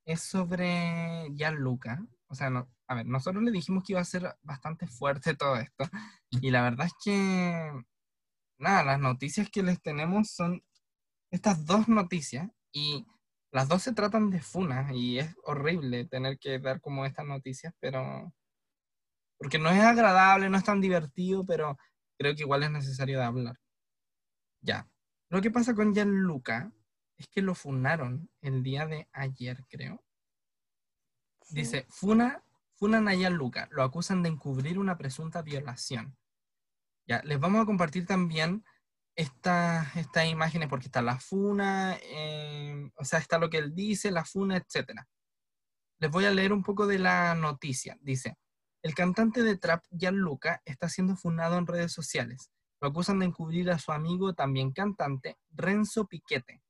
es 0.06 0.22
sobre 0.22 1.28
Gianluca. 1.34 2.02
O 2.28 2.34
sea, 2.34 2.48
no, 2.48 2.68
a 2.86 2.94
ver, 2.94 3.06
nosotros 3.06 3.42
le 3.42 3.50
dijimos 3.50 3.84
que 3.84 3.92
iba 3.92 4.00
a 4.00 4.04
ser 4.06 4.36
bastante 4.42 4.86
fuerte 4.86 5.34
todo 5.34 5.56
esto. 5.56 5.84
Y 6.30 6.50
la 6.50 6.62
verdad 6.62 6.86
es 6.86 6.94
que, 7.04 7.70
nada, 8.58 8.84
las 8.84 8.98
noticias 9.00 9.50
que 9.50 9.62
les 9.62 9.82
tenemos 9.82 10.30
son 10.30 10.62
estas 11.32 11.66
dos 11.66 11.88
noticias. 11.88 12.48
Y 12.70 13.04
las 13.50 13.68
dos 13.68 13.82
se 13.82 13.92
tratan 13.92 14.30
de 14.30 14.40
funas. 14.40 14.92
Y 14.92 15.18
es 15.18 15.34
horrible 15.42 16.04
tener 16.06 16.38
que 16.38 16.60
dar 16.60 16.80
como 16.80 17.04
estas 17.04 17.26
noticias, 17.26 17.74
pero... 17.80 18.32
Porque 19.36 19.58
no 19.58 19.70
es 19.70 19.80
agradable, 19.80 20.48
no 20.48 20.56
es 20.56 20.62
tan 20.64 20.80
divertido, 20.80 21.44
pero 21.44 21.76
creo 22.16 22.36
que 22.36 22.42
igual 22.42 22.62
es 22.62 22.70
necesario 22.70 23.18
de 23.18 23.24
hablar. 23.24 23.58
Ya. 24.60 24.88
Lo 25.28 25.40
que 25.40 25.50
pasa 25.50 25.74
con 25.74 25.92
Gianluca 25.92 26.72
es 27.16 27.26
que 27.28 27.42
lo 27.42 27.54
funaron 27.54 28.30
el 28.40 28.62
día 28.62 28.86
de 28.86 29.08
ayer, 29.12 29.64
creo. 29.68 30.04
Sí. 31.40 31.56
Dice, 31.56 31.86
funa, 31.88 32.44
funan 32.76 33.08
a 33.08 33.14
Gianluca, 33.14 33.68
lo 33.72 33.82
acusan 33.82 34.22
de 34.22 34.28
encubrir 34.28 34.78
una 34.78 34.96
presunta 34.96 35.42
violación. 35.42 36.16
Ya, 37.06 37.22
les 37.24 37.40
vamos 37.40 37.62
a 37.62 37.66
compartir 37.66 38.06
también 38.06 38.64
estas 39.16 39.94
estas 39.96 40.26
imágenes 40.26 40.68
porque 40.68 40.86
está 40.86 41.02
la 41.02 41.18
funa, 41.18 41.96
eh, 42.02 42.90
o 42.96 43.04
sea, 43.04 43.18
está 43.18 43.38
lo 43.38 43.50
que 43.50 43.58
él 43.58 43.74
dice, 43.74 44.10
la 44.10 44.24
funa, 44.24 44.56
etc. 44.56 45.00
Les 45.98 46.10
voy 46.10 46.24
a 46.24 46.30
leer 46.30 46.52
un 46.52 46.62
poco 46.62 46.86
de 46.86 46.98
la 46.98 47.34
noticia. 47.34 47.96
Dice, 48.00 48.36
el 48.82 48.94
cantante 48.94 49.42
de 49.42 49.56
trap 49.56 49.84
Gianluca 49.90 50.60
está 50.64 50.88
siendo 50.88 51.16
funado 51.16 51.56
en 51.56 51.66
redes 51.66 51.92
sociales. 51.92 52.50
Lo 52.80 52.88
acusan 52.88 53.20
de 53.20 53.26
encubrir 53.26 53.70
a 53.70 53.78
su 53.78 53.92
amigo, 53.92 54.34
también 54.34 54.72
cantante, 54.72 55.38
Renzo 55.50 56.08
Piquete, 56.08 56.62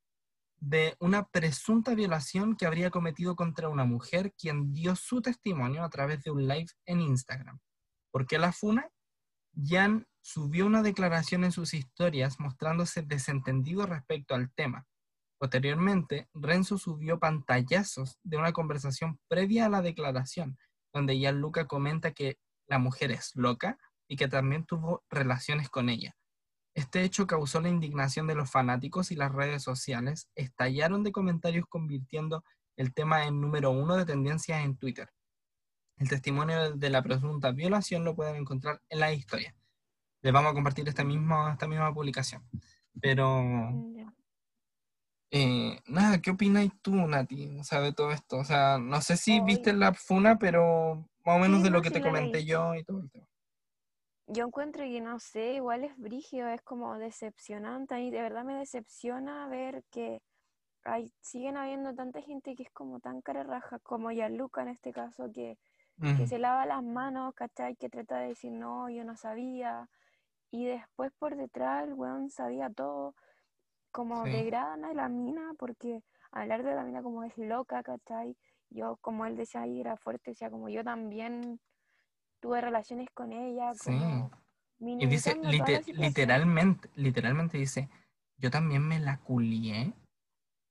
de 0.57 0.95
una 1.01 1.27
presunta 1.27 1.95
violación 1.95 2.55
que 2.55 2.67
habría 2.67 2.91
cometido 2.91 3.35
contra 3.35 3.71
una 3.71 3.87
mujer 3.87 4.35
quien 4.37 4.75
dio 4.75 4.95
su 4.95 5.23
testimonio 5.23 5.83
a 5.83 5.89
través 5.89 6.23
de 6.23 6.31
un 6.31 6.47
live 6.47 6.69
en 6.85 7.01
Instagram. 7.01 7.59
¿Por 8.11 8.27
qué 8.27 8.39
la 8.39 8.53
funa? 8.53 8.92
Jan 9.55 10.07
subió 10.21 10.67
una 10.67 10.83
declaración 10.83 11.45
en 11.45 11.53
sus 11.53 11.75
historias 11.75 12.39
mostrándose 12.41 13.03
desentendido 13.03 13.87
respecto 13.87 14.35
al 14.35 14.53
tema. 14.53 14.87
Posteriormente, 15.39 16.29
Renzo 16.35 16.79
subió 16.79 17.19
pantallazos 17.19 18.19
de 18.23 18.37
una 18.37 18.53
conversación 18.53 19.19
previa 19.29 19.67
a 19.67 19.69
la 19.69 19.83
declaración, 19.83 20.57
donde 20.93 21.19
Gianluca 21.19 21.67
comenta 21.67 22.13
que 22.13 22.39
la 22.69 22.79
mujer 22.79 23.11
es 23.11 23.33
loca 23.35 23.79
y 24.09 24.17
que 24.17 24.29
también 24.29 24.65
tuvo 24.65 25.05
relaciones 25.11 25.69
con 25.69 25.89
ella. 25.89 26.17
Este 26.75 27.03
hecho 27.03 27.27
causó 27.27 27.61
la 27.61 27.69
indignación 27.69 28.27
de 28.27 28.35
los 28.35 28.51
fanáticos 28.51 29.11
y 29.11 29.17
las 29.17 29.33
redes 29.33 29.63
sociales 29.63 30.29
estallaron 30.35 31.03
de 31.03 31.13
comentarios 31.13 31.67
convirtiendo 31.69 32.45
el 32.77 32.95
tema 32.95 33.27
en 33.27 33.41
número 33.41 33.71
uno 33.71 33.97
de 33.97 34.07
tendencias 34.07 34.65
en 34.65 34.77
Twitter. 34.77 35.11
El 36.03 36.09
testimonio 36.09 36.75
de 36.75 36.91
la 36.91 37.01
presunta 37.01 37.53
violación 37.53 38.03
lo 38.03 38.17
pueden 38.17 38.35
encontrar 38.35 38.81
en 38.89 38.99
la 38.99 39.13
historia. 39.13 39.55
Les 40.21 40.33
vamos 40.33 40.51
a 40.51 40.55
compartir 40.55 40.89
esta 40.89 41.05
misma, 41.05 41.53
esta 41.53 41.69
misma 41.69 41.95
publicación. 41.95 42.43
Pero, 43.01 43.41
eh, 45.31 45.79
nada, 45.87 46.21
¿qué 46.21 46.33
opinas 46.33 46.69
tú, 46.83 46.97
Nati? 46.97 47.57
O 47.57 47.63
sea, 47.63 47.81
de 47.81 47.93
todo 47.93 48.11
esto. 48.11 48.39
O 48.39 48.45
sea, 48.45 48.79
no 48.79 49.01
sé 49.01 49.17
si 49.17 49.41
viste 49.43 49.73
la 49.75 49.95
funa, 49.95 50.41
pero 50.41 51.09
más 51.25 51.37
o 51.37 51.39
menos 51.39 51.59
Sí, 51.59 51.63
de 51.63 51.71
lo 51.71 51.79
no, 51.79 51.83
que 51.83 51.93
te 51.93 52.03
comenté 52.03 52.45
yo 52.45 52.75
y 52.75 52.83
todo 52.83 52.99
el 52.99 53.09
tema. 53.09 53.29
Yo 54.27 54.47
encuentro 54.47 54.83
que 54.83 55.01
no 55.01 55.21
sé, 55.21 55.53
igual 55.53 55.85
es 55.85 55.97
brígido, 55.99 56.49
es 56.49 56.63
como 56.63 56.99
decepcionante. 56.99 57.95
Mí 57.95 58.11
de 58.11 58.23
verdad 58.23 58.43
me 58.43 58.55
decepciona 58.55 59.47
ver 59.47 59.85
que 59.93 60.21
hay, 60.83 61.13
siguen 61.21 61.57
habiendo 61.57 61.95
tanta 61.95 62.21
gente 62.23 62.57
que 62.57 62.65
es 62.65 62.71
como 62.73 62.99
tan 62.99 63.21
cara 63.21 63.45
raja, 63.45 63.79
como 63.85 64.11
Gianluca 64.11 64.63
en 64.63 64.69
este 64.69 64.93
caso, 64.93 65.31
que, 65.33 65.57
que 66.01 66.27
se 66.27 66.39
lava 66.39 66.67
las 66.67 66.83
manos, 66.83 67.35
¿cachai? 67.35 67.77
Que 67.77 67.89
trata 67.89 68.19
de 68.19 68.29
decir, 68.29 68.51
no, 68.53 68.89
yo 68.91 69.05
no 69.05 69.17
sabía. 69.17 69.89
Y 70.51 70.67
después 70.67 71.13
por 71.19 71.37
detrás 71.37 71.85
el 71.85 71.95
weón 71.95 72.29
sabía 72.31 72.71
todo, 72.71 73.15
como 73.91 74.25
Sí. 74.25 74.33
degradan 74.33 74.85
a 74.85 74.93
la 74.95 75.09
mina, 75.09 75.53
porque 75.59 76.03
hablar 76.31 76.63
de 76.63 76.75
la 76.75 76.83
mina 76.85 77.03
como 77.03 77.25
es 77.25 77.37
loca, 77.39 77.83
¿cachai? 77.83 78.37
Yo, 78.71 78.97
como 79.01 79.27
él 79.27 79.37
decía 79.37 79.63
ahí, 79.63 79.81
era 79.81 79.97
fuerte, 79.97 80.31
decía 80.33 80.51
como 80.51 80.69
yo 80.69 80.83
también 80.83 81.61
tuve 82.41 82.61
relaciones 82.61 83.09
con 83.15 83.33
ella, 83.33 83.75
Sí. 83.75 83.91
como 83.93 84.31
Y 84.81 85.07
dice, 85.07 85.35
minimizando 85.37 85.43
toda 85.43 85.53
la 85.53 85.65
lite- 85.65 85.77
situación. 85.85 86.07
literalmente, 86.09 86.91
literalmente 86.97 87.59
dice, 87.59 87.89
yo 88.39 88.51
también 88.51 88.83
me 88.87 88.99
la 88.99 89.19
culié. 89.19 89.93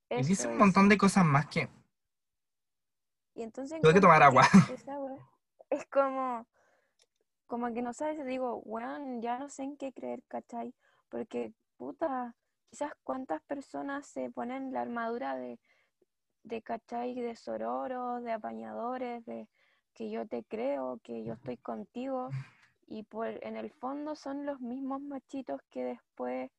Y 0.09 0.15
Eso 0.15 0.27
dice 0.27 0.47
un 0.49 0.57
montón 0.57 0.89
de 0.89 0.97
cosas 0.97 1.23
más 1.23 1.45
que, 1.47 1.69
Y 3.33 3.43
entonces 3.43 3.81
Tuve 3.81 3.93
que 3.93 4.01
tomar 4.01 4.21
agua. 4.23 4.43
es 5.69 5.85
como, 5.87 6.45
como 7.47 7.73
que 7.73 7.81
no 7.81 7.93
sabes, 7.93 8.25
digo, 8.25 8.61
weón, 8.65 9.21
ya 9.21 9.39
no 9.39 9.49
sé 9.49 9.63
en 9.63 9.77
qué 9.77 9.93
creer, 9.93 10.23
¿cachai? 10.27 10.73
Porque, 11.09 11.53
puta, 11.77 12.35
quizás 12.69 12.91
cuántas 13.03 13.41
personas 13.43 14.05
se 14.07 14.29
ponen 14.29 14.73
la 14.73 14.81
armadura 14.81 15.35
de, 15.35 15.59
de 16.43 16.61
¿cachai? 16.61 17.15
De 17.15 17.35
sororos, 17.35 18.23
de 18.23 18.33
apañadores, 18.33 19.25
de 19.25 19.47
que 19.93 20.09
yo 20.09 20.27
te 20.27 20.43
creo, 20.43 20.99
que 21.03 21.23
yo 21.23 21.33
estoy 21.33 21.57
contigo, 21.57 22.29
y 22.87 23.03
por, 23.03 23.27
en 23.45 23.55
el 23.55 23.71
fondo 23.71 24.15
son 24.15 24.45
los 24.45 24.59
mismos 24.59 25.01
machitos 25.01 25.61
que 25.69 25.83
después 25.83 26.51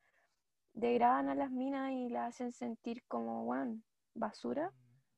degradan 0.73 1.29
a 1.29 1.35
las 1.35 1.51
minas 1.51 1.93
y 1.93 2.09
la 2.09 2.27
hacen 2.27 2.53
sentir 2.53 3.03
como, 3.09 3.45
weón, 3.45 3.85
basura. 4.15 4.73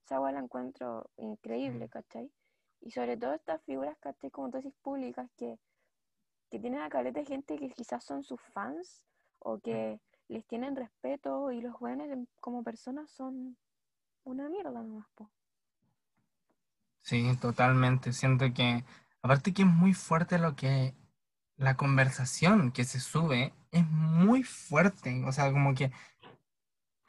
Esa 0.05 0.21
weá 0.21 0.33
la 0.33 0.41
encuentro 0.41 1.11
increíble, 1.17 1.89
¿cachai? 1.89 2.31
Y 2.81 2.91
sobre 2.93 3.17
todo 3.17 3.35
estas 3.35 3.63
figuras, 3.65 3.97
¿cachai? 3.99 4.31
Como 4.31 4.51
tú 4.51 4.59
decís, 4.59 4.75
públicas, 4.83 5.31
que, 5.37 5.59
que 6.51 6.59
tienen 6.61 6.81
a 6.81 6.89
caleta 6.91 7.21
de 7.21 7.27
gente 7.27 7.59
que 7.59 7.71
quizás 7.71 8.05
son 8.05 8.23
sus 8.25 8.41
fans 8.55 9.03
o 9.41 9.59
que 9.61 10.01
les 10.29 10.47
tienen 10.47 10.77
respeto 10.77 11.53
y 11.53 11.61
los 11.61 11.75
en- 11.83 12.29
como 12.41 12.63
personas 12.65 13.11
son 13.11 13.57
una 14.25 14.49
mierda 14.49 14.73
nomás, 14.83 15.09
po. 15.17 15.31
sí, 17.03 17.37
totalmente. 17.41 18.13
Siento 18.13 18.53
que, 18.55 18.85
aparte 19.23 19.53
que 19.55 19.63
es 19.63 19.69
muy 19.69 19.95
fuerte 19.95 20.39
lo 20.39 20.57
que, 20.57 20.95
la 21.57 21.77
conversación 21.77 22.73
que 22.73 22.85
se 22.85 23.01
sube 23.01 23.55
es 23.73 23.87
muy 23.89 24.43
fuerte. 24.45 25.25
O 25.27 25.33
sea, 25.33 25.53
como 25.53 25.75
que 25.75 25.93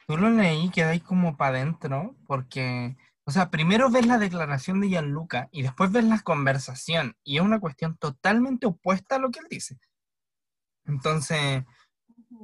tú 0.06 0.16
lo 0.16 0.30
leí 0.30 0.66
y 0.66 0.70
quedáis 0.70 1.02
como 1.02 1.36
para 1.36 1.58
adentro, 1.58 2.14
porque 2.26 2.96
O 3.28 3.32
sea, 3.32 3.50
primero 3.50 3.90
ves 3.90 4.06
la 4.06 4.18
declaración 4.18 4.80
de 4.80 4.88
Gianluca 4.88 5.48
y 5.50 5.62
después 5.62 5.90
ves 5.90 6.04
la 6.04 6.20
conversación 6.20 7.16
y 7.24 7.38
es 7.38 7.42
una 7.42 7.58
cuestión 7.58 7.96
totalmente 7.96 8.66
opuesta 8.66 9.16
a 9.16 9.18
lo 9.18 9.32
que 9.32 9.40
él 9.40 9.46
dice. 9.50 9.78
Entonces, 10.84 11.64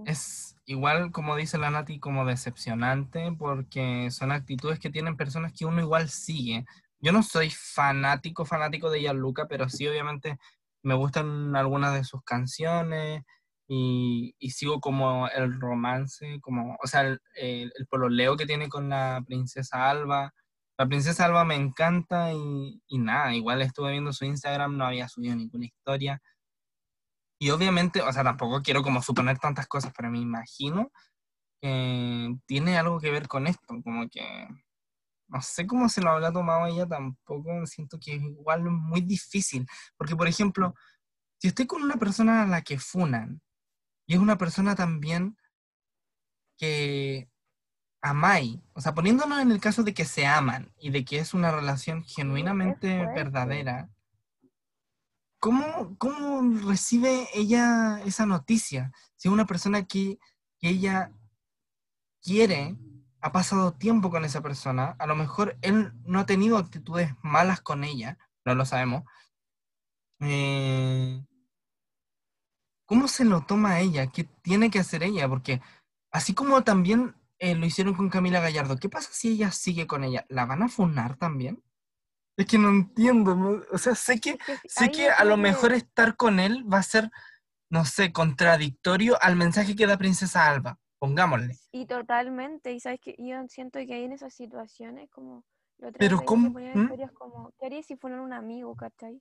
es 0.07 0.57
igual, 0.65 1.13
como 1.13 1.37
dice 1.37 1.57
la 1.59 1.71
Nati, 1.71 2.01
como 2.01 2.25
decepcionante 2.25 3.31
porque 3.39 4.11
son 4.11 4.33
actitudes 4.33 4.81
que 4.81 4.91
tienen 4.91 5.17
personas 5.17 5.53
que 5.53 5.67
uno 5.67 5.81
igual 5.81 6.09
sigue. 6.09 6.67
Yo 6.99 7.13
no 7.13 7.23
soy 7.23 7.51
fanático, 7.51 8.45
fanático 8.45 8.91
de 8.91 9.03
Gianluca, 9.03 9.47
pero 9.47 9.69
sí 9.69 9.87
obviamente 9.87 10.39
me 10.83 10.95
gustan 10.95 11.55
algunas 11.55 11.95
de 11.95 12.03
sus 12.03 12.25
canciones 12.25 13.23
y, 13.69 14.35
sigo 14.51 14.81
como 14.81 15.29
el 15.29 15.61
romance, 15.61 16.41
como, 16.41 16.77
o 16.83 16.87
sea, 16.87 17.03
el, 17.03 17.21
el, 17.35 17.73
el 17.77 17.87
pololeo 17.87 18.37
que 18.37 18.47
tiene 18.47 18.69
con 18.69 18.89
la 18.91 19.23
princesa 19.27 19.89
Alba 19.91 20.33
la 20.79 20.89
princesa 20.89 21.27
Alba 21.27 21.45
me 21.45 21.55
encanta 21.55 22.33
y, 22.33 22.81
nada, 22.99 23.35
igual 23.35 23.63
estuve 23.63 23.93
viendo 23.93 24.13
su 24.13 24.25
Instagram, 24.25 24.77
no 24.77 24.85
había 24.87 25.09
subido 25.09 25.37
ninguna 25.37 25.67
historia. 25.67 26.21
Y 27.39 27.51
obviamente, 27.51 28.01
o 28.03 28.13
sea, 28.13 28.25
tampoco 28.25 28.63
quiero 28.63 28.83
como 28.83 29.03
suponer 29.03 29.39
tantas 29.39 29.67
cosas, 29.67 29.93
pero 29.97 30.11
me 30.11 30.19
imagino 30.19 30.91
que 31.61 32.35
tiene 32.47 32.79
algo 32.79 33.01
que 33.01 33.11
ver 33.11 33.29
con 33.29 33.47
esto, 33.47 33.81
como 33.85 34.09
que 34.09 34.49
no 35.29 35.41
sé 35.43 35.67
cómo 35.67 35.89
se 35.89 36.03
lo 36.03 36.11
habrá 36.11 36.33
tomado 36.33 36.67
ella, 36.67 36.87
tampoco 36.87 37.67
siento 37.67 37.99
que 38.01 38.17
es 38.17 38.23
igual 38.23 38.65
muy 38.65 39.01
difícil, 39.03 39.67
porque 39.97 40.17
por 40.17 40.29
ejemplo, 40.29 40.75
si 41.39 41.49
estoy 41.49 41.67
con 41.67 41.83
una 41.83 41.97
persona 41.97 42.43
a 42.45 42.47
la 42.47 42.63
que 42.63 42.79
funan, 42.79 43.41
y 44.07 44.15
es 44.15 44.21
una 44.21 44.39
persona 44.39 44.75
también 44.75 45.37
que 46.57 47.29
amáis, 48.01 48.59
o 48.75 48.81
sea, 48.81 48.95
poniéndonos 48.95 49.41
en 49.41 49.53
el 49.53 49.61
caso 49.61 49.85
de 49.85 49.95
que 49.95 50.05
se 50.05 50.27
aman 50.27 50.73
y 50.79 50.91
de 50.91 51.05
que 51.05 51.19
es 51.19 51.35
una 51.35 51.53
relación 51.53 52.05
genuinamente 52.05 53.07
verdadera, 53.15 53.89
¿cómo, 55.39 55.97
¿cómo, 55.99 56.61
recibe 56.67 57.29
ella 57.33 58.01
esa 58.05 58.27
noticia? 58.27 58.93
Si 59.17 59.29
es 59.29 59.33
una 59.33 59.47
persona 59.47 59.85
que, 59.87 60.19
que 60.59 60.69
ella 60.69 61.13
quiere, 62.23 62.77
ha 63.21 63.33
pasado 63.33 63.73
tiempo 63.73 64.11
con 64.11 64.25
esa 64.25 64.41
persona, 64.41 64.97
a 64.99 65.07
lo 65.07 65.15
mejor 65.15 65.57
él 65.63 65.93
no 66.05 66.19
ha 66.21 66.27
tenido 66.27 66.59
actitudes 66.59 67.13
malas 67.23 67.61
con 67.61 67.85
ella, 67.85 68.19
no 68.45 68.55
lo 68.57 68.65
sabemos. 68.65 69.05
Eh, 70.21 71.25
¿Cómo 72.93 73.09
se 73.09 73.25
lo 73.25 73.41
toma 73.41 73.81
ella? 73.81 74.09
¿Qué 74.09 74.25
tiene 74.25 74.71
que 74.71 74.79
hacer 74.79 75.03
ella? 75.03 75.27
Porque 75.27 75.63
así 76.11 76.35
como 76.35 76.63
también 76.63 77.15
eh, 77.39 77.55
lo 77.55 77.65
hicieron 77.65 77.95
con 77.95 78.11
Camila 78.11 78.41
Gallardo. 78.41 78.77
¿Qué 78.77 78.91
pasa 78.91 79.09
si 79.15 79.31
ella 79.31 79.51
sigue 79.51 79.87
con 79.87 80.05
ella? 80.05 80.27
¿La 80.29 80.45
van 80.45 80.63
a 80.63 80.69
funar 80.69 81.17
también? 81.17 81.65
Es 82.37 82.45
que 82.45 82.59
no 82.59 82.69
entiendo. 82.69 83.65
O 83.73 83.79
sea, 83.79 83.95
sé 83.95 84.21
que, 84.21 84.37
sé 84.67 84.91
que 84.91 85.09
a 85.09 85.25
lo 85.25 85.39
mejor 85.39 85.73
estar 85.73 86.17
con 86.17 86.39
él 86.39 86.71
va 86.71 86.81
a 86.81 86.83
ser, 86.83 87.11
no 87.71 87.87
sé, 87.87 88.13
contradictorio 88.13 89.17
al 89.23 89.37
mensaje 89.37 89.75
que 89.75 89.87
da 89.87 89.97
Princesa 89.97 90.47
Alba. 90.47 90.79
Pongámosle. 90.99 91.57
Y 91.73 91.87
totalmente. 91.87 92.73
Y 92.73 92.81
sabes 92.81 93.01
que 93.01 93.17
yo 93.19 93.43
siento 93.49 93.79
que 93.79 93.95
hay 93.95 94.05
en 94.05 94.13
esas 94.13 94.35
situaciones 94.35 95.09
como... 95.09 95.47
Pero 95.99 96.23
¿cómo? 96.27 96.51
¿Mm? 96.51 96.91
como, 97.15 97.53
¿qué 97.59 97.65
harías 97.65 97.87
si 97.87 97.97
fueran 97.97 98.21
un 98.21 98.35
amigo, 98.35 98.77
cachai? 98.77 99.19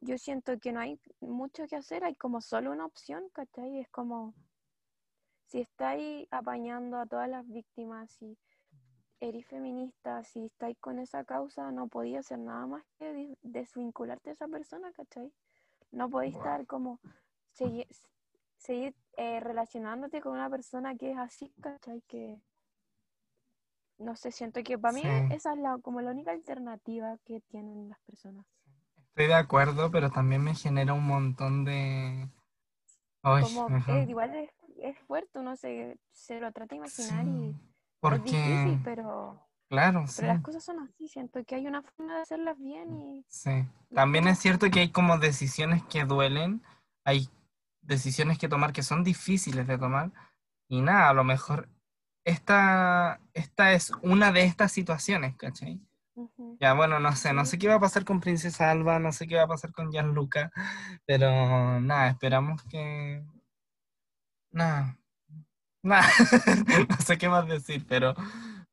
Yo 0.00 0.16
siento 0.16 0.58
que 0.58 0.72
no 0.72 0.80
hay 0.80 0.98
mucho 1.20 1.66
que 1.66 1.76
hacer, 1.76 2.04
hay 2.04 2.14
como 2.14 2.40
solo 2.40 2.72
una 2.72 2.86
opción, 2.86 3.28
cachai? 3.32 3.78
Es 3.78 3.88
como 3.90 4.34
si 5.46 5.60
estáis 5.60 6.26
apañando 6.30 6.98
a 6.98 7.06
todas 7.06 7.28
las 7.28 7.46
víctimas, 7.46 8.10
si 8.12 8.38
eres 9.20 9.46
feminista, 9.46 10.24
si 10.24 10.46
estáis 10.46 10.78
con 10.78 10.98
esa 10.98 11.24
causa, 11.24 11.70
no 11.70 11.88
podía 11.88 12.20
hacer 12.20 12.38
nada 12.38 12.66
más 12.66 12.84
que 12.98 13.36
desvincularte 13.42 14.30
de 14.30 14.34
esa 14.34 14.48
persona, 14.48 14.90
¿cachai? 14.92 15.32
No 15.90 16.08
podéis 16.08 16.36
estar 16.36 16.66
como 16.66 17.00
seguir, 17.52 17.86
seguir 18.56 18.94
eh, 19.16 19.40
relacionándote 19.40 20.22
con 20.22 20.32
una 20.32 20.48
persona 20.48 20.94
que 20.94 21.10
es 21.10 21.18
así, 21.18 21.52
¿cachai? 21.60 22.00
Que 22.02 22.40
no 23.98 24.16
sé, 24.16 24.32
siento 24.32 24.62
que 24.62 24.78
para 24.78 24.94
mí 24.94 25.02
esa 25.30 25.52
es 25.52 25.58
la, 25.58 25.76
como 25.78 26.00
la 26.00 26.10
única 26.10 26.30
alternativa 26.30 27.18
que 27.24 27.40
tienen 27.40 27.90
las 27.90 28.00
personas. 28.00 28.46
Estoy 29.10 29.26
de 29.26 29.34
acuerdo, 29.34 29.90
pero 29.90 30.10
también 30.10 30.42
me 30.42 30.54
genera 30.54 30.92
un 30.92 31.06
montón 31.06 31.64
de... 31.64 32.28
como, 33.22 33.68
eh, 33.88 34.06
igual 34.08 34.34
es 34.34 34.50
es 34.82 34.98
fuerte, 35.00 35.38
uno 35.38 35.56
se, 35.56 35.98
se 36.12 36.40
lo 36.40 36.52
trata 36.52 36.74
de 36.74 36.76
imaginar 36.76 37.26
y 37.26 37.54
es 38.02 38.24
difícil, 38.24 38.80
pero... 38.84 39.46
Claro, 39.68 40.04
pero 40.16 40.26
las 40.26 40.42
cosas 40.42 40.64
son 40.64 40.80
así, 40.80 41.06
siento 41.06 41.44
que 41.44 41.54
hay 41.54 41.68
una 41.68 41.82
forma 41.82 42.16
de 42.16 42.22
hacerlas 42.22 42.58
bien 42.58 42.92
y... 42.92 43.24
Sí, 43.28 43.64
también 43.94 44.26
es 44.26 44.40
cierto 44.40 44.68
que 44.68 44.80
hay 44.80 44.90
como 44.90 45.18
decisiones 45.18 45.84
que 45.84 46.04
duelen, 46.04 46.60
hay 47.04 47.28
decisiones 47.80 48.36
que 48.38 48.48
tomar 48.48 48.72
que 48.72 48.82
son 48.82 49.04
difíciles 49.04 49.68
de 49.68 49.78
tomar 49.78 50.10
y 50.68 50.80
nada, 50.80 51.10
a 51.10 51.14
lo 51.14 51.22
mejor 51.22 51.68
esta, 52.24 53.20
esta 53.32 53.72
es 53.72 53.92
una 54.02 54.32
de 54.32 54.42
estas 54.42 54.72
situaciones, 54.72 55.36
¿cachai? 55.36 55.80
Ya, 56.60 56.74
bueno, 56.74 57.00
no 57.00 57.14
sé, 57.16 57.32
no 57.32 57.44
sé 57.44 57.58
qué 57.58 57.68
va 57.68 57.74
a 57.74 57.80
pasar 57.80 58.04
con 58.04 58.20
Princesa 58.20 58.70
Alba, 58.70 58.98
no 58.98 59.12
sé 59.12 59.26
qué 59.26 59.36
va 59.36 59.42
a 59.42 59.48
pasar 59.48 59.72
con 59.72 59.90
Gianluca, 59.90 60.50
pero 61.06 61.80
nada, 61.80 62.08
esperamos 62.08 62.62
que, 62.64 63.22
Nada. 64.52 64.98
Nada. 65.82 66.08
no 66.88 66.96
sé 66.96 67.18
qué 67.18 67.28
más 67.28 67.46
decir, 67.46 67.86
pero, 67.88 68.14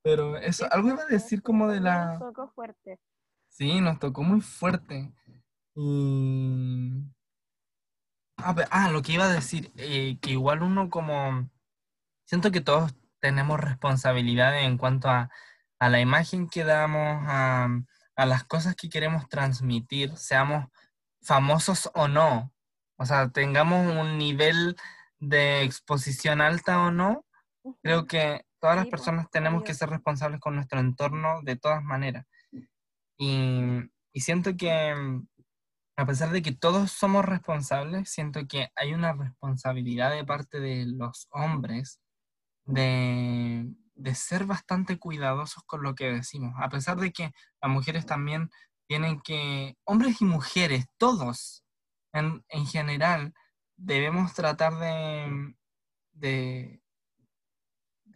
pero 0.02 0.38
eso, 0.38 0.68
algo 0.72 0.90
iba 0.90 1.04
a 1.04 1.08
decir 1.08 1.42
como 1.42 1.68
de 1.68 1.80
la... 1.80 2.18
Nos 2.18 2.20
tocó 2.20 2.50
fuerte. 2.50 3.00
Sí, 3.50 3.82
nos 3.82 4.00
tocó 4.00 4.24
muy 4.24 4.42
fuerte. 4.42 5.14
Y... 5.76 7.04
Ah, 8.38 8.56
ah 8.72 8.92
lo 8.92 9.02
que 9.02 9.14
iba 9.14 9.26
a 9.26 9.34
decir, 9.34 9.72
eh, 9.78 10.18
que 10.22 10.32
igual 10.32 10.64
uno 10.64 10.90
como... 10.90 11.50
Siento 12.26 12.52
que 12.52 12.62
todos 12.62 12.94
tenemos 13.20 13.60
responsabilidad 13.60 14.62
en 14.62 14.78
cuanto 14.78 15.10
a, 15.10 15.30
a 15.80 15.90
la 15.90 16.00
imagen 16.00 16.50
que 16.50 16.64
damos, 16.64 17.24
a, 17.28 17.70
a 18.16 18.26
las 18.26 18.44
cosas 18.44 18.76
que 18.76 18.90
queremos 18.90 19.28
transmitir, 19.30 20.16
seamos 20.18 20.68
famosos 21.22 21.90
o 21.94 22.08
no. 22.08 22.54
O 22.98 23.06
sea, 23.06 23.30
tengamos 23.30 23.96
un 23.96 24.18
nivel 24.18 24.76
de 25.20 25.64
exposición 25.64 26.42
alta 26.42 26.80
o 26.82 26.92
no, 26.92 27.26
creo 27.82 28.06
que 28.06 28.46
todas 28.60 28.76
las 28.76 28.88
personas 28.88 29.30
tenemos 29.30 29.64
que 29.64 29.74
ser 29.74 29.90
responsables 29.90 30.40
con 30.40 30.56
nuestro 30.56 30.80
entorno 30.80 31.42
de 31.44 31.56
todas 31.56 31.84
maneras. 31.84 32.26
Y, 33.18 33.90
siento 34.16 34.56
que, 34.58 34.96
a 35.96 36.06
pesar 36.06 36.32
de 36.32 36.42
que 36.42 36.52
todos 36.52 36.92
somos 36.92 37.24
responsables, 37.26 38.10
siento 38.10 38.48
que 38.48 38.70
hay 38.76 38.94
una 38.94 39.14
responsabilidad 39.14 40.12
de 40.12 40.26
parte 40.26 40.60
de 40.60 40.86
los 40.88 41.28
hombres 41.32 42.00
de, 42.66 43.68
ser 44.16 44.46
bastante 44.46 44.98
cuidadosos 45.00 45.64
con 45.66 45.84
lo 45.84 45.96
que 45.96 46.12
decimos, 46.12 46.54
a 46.58 46.70
pesar 46.70 46.98
de 46.98 47.12
que 47.12 47.32
las 47.62 47.72
mujeres 47.72 48.06
también 48.06 48.50
tienen 48.88 49.20
que, 49.22 49.78
hombres 49.84 50.22
y 50.22 50.26
mujeres, 50.26 50.86
todos 50.98 51.64
en, 52.14 52.44
en 52.50 52.66
general, 52.66 53.34
debemos 53.78 54.34
tratar 54.34 54.78
de, 54.80 55.56
de, 56.14 56.82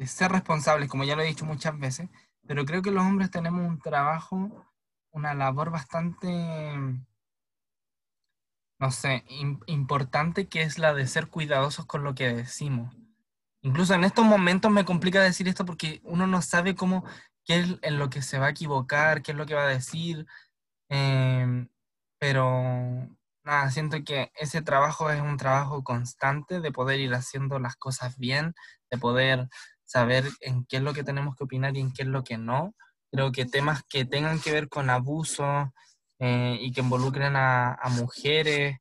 ser 0.07 0.31
responsables, 0.31 0.89
como 0.89 1.03
ya 1.03 1.15
lo 1.15 1.21
he 1.21 1.27
dicho 1.27 1.45
muchas 1.45 1.77
veces, 1.77 2.09
pero 2.47 2.65
creo 2.65 2.81
que 2.81 2.91
los 2.91 3.03
hombres 3.03 3.29
tenemos 3.29 3.61
un 3.67 3.79
trabajo, 3.79 4.65
una 5.11 5.33
labor 5.33 5.69
bastante, 5.69 6.27
no 8.79 8.91
sé, 8.91 9.23
importante 9.67 10.47
que 10.47 10.63
es 10.63 10.79
la 10.79 10.93
de 10.93 11.05
ser 11.05 11.27
cuidadosos 11.27 11.85
con 11.85 12.03
lo 12.03 12.15
que 12.15 12.33
decimos. 12.33 12.95
Incluso 13.63 13.93
en 13.93 14.03
estos 14.03 14.25
momentos 14.25 14.71
me 14.71 14.85
complica 14.85 15.21
decir 15.21 15.47
esto 15.47 15.65
porque 15.65 16.01
uno 16.03 16.25
no 16.27 16.41
sabe 16.41 16.75
cómo, 16.75 17.05
qué 17.45 17.59
es 17.59 17.77
en 17.81 17.99
lo 17.99 18.09
que 18.09 18.21
se 18.21 18.39
va 18.39 18.47
a 18.47 18.51
equivocar, 18.51 19.21
qué 19.21 19.31
es 19.31 19.37
lo 19.37 19.45
que 19.45 19.53
va 19.53 19.65
a 19.65 19.67
decir, 19.67 20.25
eh, 20.89 21.67
pero 22.19 23.07
nada, 23.43 23.71
siento 23.71 24.03
que 24.03 24.31
ese 24.35 24.61
trabajo 24.61 25.09
es 25.09 25.21
un 25.21 25.37
trabajo 25.37 25.83
constante 25.83 26.61
de 26.61 26.71
poder 26.71 26.99
ir 26.99 27.13
haciendo 27.13 27.59
las 27.59 27.75
cosas 27.75 28.17
bien, 28.17 28.53
de 28.89 28.97
poder 28.97 29.49
saber 29.85 30.25
en 30.41 30.65
qué 30.65 30.77
es 30.77 30.83
lo 30.83 30.93
que 30.93 31.03
tenemos 31.03 31.35
que 31.35 31.43
opinar 31.43 31.75
y 31.75 31.81
en 31.81 31.91
qué 31.91 32.03
es 32.03 32.07
lo 32.07 32.23
que 32.23 32.37
no. 32.37 32.75
Creo 33.11 33.31
que 33.31 33.45
temas 33.45 33.83
que 33.89 34.05
tengan 34.05 34.39
que 34.39 34.51
ver 34.51 34.69
con 34.69 34.89
abuso 34.89 35.73
eh, 36.19 36.57
y 36.61 36.71
que 36.71 36.81
involucren 36.81 37.35
a, 37.35 37.77
mujeres, 37.89 38.77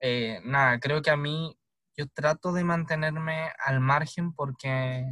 eh, 0.00 0.40
nada, 0.44 0.80
creo 0.80 1.02
que 1.02 1.10
a 1.10 1.16
mí 1.16 1.56
yo 1.96 2.06
trato 2.08 2.52
de 2.52 2.64
mantenerme 2.64 3.50
al 3.64 3.80
margen 3.80 4.32
porque, 4.32 5.04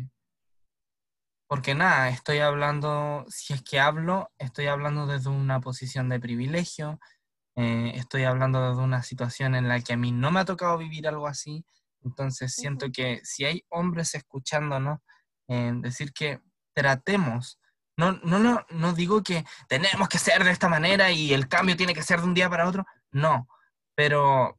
porque 1.49 1.75
nada, 1.75 2.09
estoy 2.09 2.39
hablando, 2.39 3.25
si 3.29 3.55
es 3.55 3.63
que 3.63 3.81
hablo, 3.81 4.31
estoy 4.39 4.67
hablando 4.67 5.07
desde 5.07 5.31
una 5.31 5.61
posición 5.61 6.09
de 6.09 6.21
privilegio, 6.21 7.01
eh, 7.57 7.93
estoy 7.95 8.25
hablando 8.25 8.75
de 8.75 8.83
una 8.83 9.03
situación 9.03 9.55
en 9.55 9.69
la 9.69 9.81
que 9.81 9.93
a 9.95 9.97
mí 9.97 10.13
no 10.13 10.31
me 10.31 10.41
ha 10.41 10.45
tocado 10.45 10.77
vivir 10.79 11.07
algo 11.09 11.27
así, 11.27 11.65
entonces 12.03 12.55
siento 12.55 12.91
que 12.93 13.21
si 13.25 13.45
hay 13.45 13.65
hombres 13.71 14.15
escuchándonos, 14.15 15.01
decir 15.47 16.13
que 16.13 16.41
tratemos 16.75 17.59
No, 17.97 18.13
no, 18.25 18.39
no, 18.39 18.65
no 18.71 18.93
digo 18.93 19.23
que 19.23 19.45
tenemos 19.69 20.09
que 20.09 20.19
ser 20.19 20.43
de 20.43 20.51
esta 20.51 20.69
manera 20.69 21.11
y 21.13 21.33
el 21.33 21.49
cambio 21.49 21.77
tiene 21.77 21.95
que 21.95 22.03
ser 22.03 22.21
de 22.21 22.27
un 22.27 22.35
día 22.35 22.51
para 22.51 22.67
otro. 22.67 22.85
No, 23.13 23.47
pero 23.95 24.59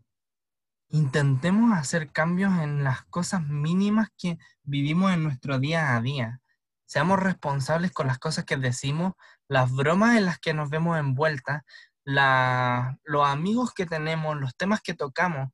intentemos 0.89 1.77
hacer 1.77 2.11
cambios 2.11 2.53
en 2.59 2.83
las 2.83 3.03
cosas 3.05 3.43
mínimas 3.43 4.09
que 4.17 4.37
vivimos 4.63 5.11
en 5.11 5.23
nuestro 5.23 5.59
día 5.59 5.95
a 5.95 6.01
día. 6.01 6.41
Seamos 6.85 7.19
responsables 7.19 7.91
con 7.91 8.07
las 8.07 8.19
cosas 8.19 8.45
que 8.45 8.57
decimos, 8.57 9.13
las 9.47 9.71
bromas 9.71 10.17
en 10.17 10.25
las 10.25 10.39
que 10.39 10.53
nos 10.53 10.69
vemos 10.69 10.97
envueltas, 10.97 11.63
la, 12.03 12.97
los 13.03 13.27
amigos 13.27 13.73
que 13.73 13.85
tenemos, 13.85 14.37
los 14.37 14.55
temas 14.55 14.81
que 14.81 14.93
tocamos 14.93 15.49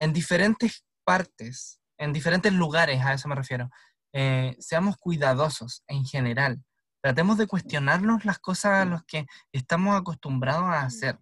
en 0.00 0.12
diferentes 0.12 0.84
partes, 1.04 1.80
en 1.98 2.12
diferentes 2.12 2.52
lugares, 2.52 3.04
a 3.04 3.14
eso 3.14 3.28
me 3.28 3.34
refiero. 3.34 3.70
Eh, 4.12 4.56
seamos 4.60 4.96
cuidadosos 4.96 5.82
en 5.88 6.04
general. 6.04 6.62
Tratemos 7.02 7.38
de 7.38 7.46
cuestionarnos 7.46 8.24
las 8.24 8.38
cosas 8.38 8.72
a 8.72 8.84
las 8.84 9.04
que 9.04 9.26
estamos 9.52 9.96
acostumbrados 9.96 10.64
a 10.64 10.82
hacer 10.82 11.18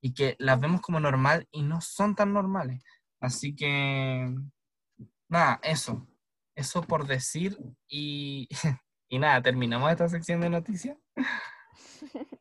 y 0.00 0.14
que 0.14 0.36
las 0.38 0.60
vemos 0.60 0.80
como 0.80 1.00
normal 1.00 1.46
y 1.50 1.62
no 1.62 1.80
son 1.80 2.14
tan 2.14 2.32
normales. 2.32 2.82
Así 3.20 3.54
que, 3.56 4.32
nada, 5.28 5.58
eso. 5.62 6.06
Eso 6.54 6.82
por 6.82 7.06
decir 7.06 7.56
y, 7.88 8.48
y 9.08 9.18
nada, 9.18 9.40
terminamos 9.42 9.90
esta 9.90 10.08
sección 10.08 10.40
de 10.40 10.50
noticias. 10.50 10.96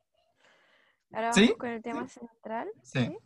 Ahora 1.12 1.34
¿Sí? 1.34 1.42
vamos 1.46 1.58
con 1.58 1.70
el 1.70 1.82
tema 1.82 2.08
central. 2.08 2.68
Sí. 2.84 3.18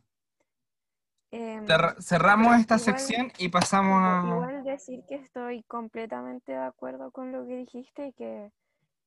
Em, 1.32 1.65
Cerra- 1.65 1.96
cerramos 2.02 2.60
esta 2.60 2.76
igual- 2.76 2.80
sección 3.00 3.32
y 3.38 3.50
pasamos 3.50 4.00
a... 4.04 4.24
Igual 4.28 4.63
decir 4.63 5.04
que 5.08 5.15
estoy 5.15 5.63
completamente 5.63 6.52
de 6.52 6.58
acuerdo 6.60 7.12
con 7.12 7.32
lo 7.32 7.46
que 7.48 7.56
dijiste 7.56 8.08
y 8.08 8.13
que, 8.13 8.52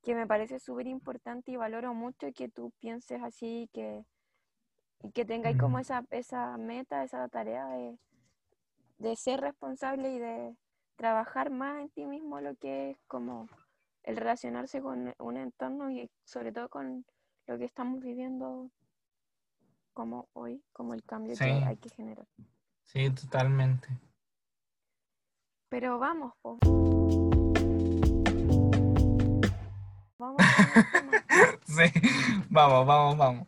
que 0.02 0.14
me 0.14 0.26
parece 0.26 0.58
súper 0.58 0.86
importante 0.86 1.50
y 1.52 1.56
valoro 1.56 1.92
mucho 1.94 2.26
que 2.34 2.48
tú 2.48 2.72
pienses 2.80 3.22
así 3.22 3.62
y 3.64 3.68
que, 3.68 4.04
y 5.04 5.10
que 5.12 5.26
tengáis 5.26 5.58
como 5.58 5.78
esa, 5.78 6.02
esa 6.10 6.56
meta, 6.56 7.04
esa 7.04 7.28
tarea 7.28 7.66
de, 7.66 7.98
de 8.98 9.16
ser 9.16 9.40
responsable 9.42 10.10
y 10.14 10.18
de 10.18 10.56
trabajar 10.96 11.50
más 11.50 11.78
en 11.82 11.90
ti 11.90 12.06
mismo 12.06 12.40
lo 12.40 12.54
que 12.56 12.90
es 12.90 12.98
como 13.06 13.46
el 14.02 14.16
relacionarse 14.16 14.80
con 14.80 15.14
un 15.18 15.36
entorno 15.36 15.90
y 15.90 16.10
sobre 16.24 16.52
todo 16.52 16.70
con 16.70 17.04
lo 17.46 17.58
que 17.58 17.66
estamos 17.66 18.00
viviendo 18.00 18.70
como 19.92 20.26
hoy, 20.32 20.64
como 20.72 20.94
el 20.94 21.04
cambio 21.04 21.36
Sí. 21.36 21.44
que 21.44 21.50
hay 21.52 21.76
que 21.76 21.90
generar. 21.90 22.26
Sí, 22.82 23.10
totalmente. 23.10 23.88
Pero 25.68 25.98
vamos, 25.98 26.32
po. 26.40 26.58
Vamos. 30.18 30.38
Sí, 31.66 31.90
vamos, 32.50 32.86
vamos, 32.86 33.18
vamos. 33.18 33.46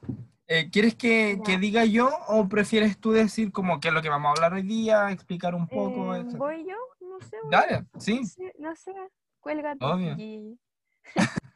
Eh, 0.49 0.71
¿Quieres 0.71 0.95
que, 0.95 1.41
que 1.45 1.59
diga 1.59 1.85
yo 1.85 2.09
o 2.29 2.49
prefieres 2.49 2.99
tú 3.01 3.11
decir 3.11 3.51
como 3.51 3.81
qué 3.81 3.89
es 3.89 3.95
lo 3.95 4.01
que 4.03 4.09
vamos 4.09 4.29
a 4.29 4.31
hablar 4.33 4.53
hoy 4.55 4.63
día, 4.63 5.11
explicar 5.11 5.55
un 5.55 5.67
poco? 5.67 6.15
Eh? 6.15 6.23
¿Voy 6.37 6.65
yo? 6.65 6.77
No 7.01 7.21
sé. 7.21 7.37
voy- 7.43 7.51
Dale, 7.51 7.85
sí. 7.99 8.21
No 8.21 8.27
sé, 8.27 8.55
no 8.59 8.77
sé. 8.77 8.93
Cuélgate. 9.41 9.85
Obvio. 9.85 10.15
Y- 10.19 10.59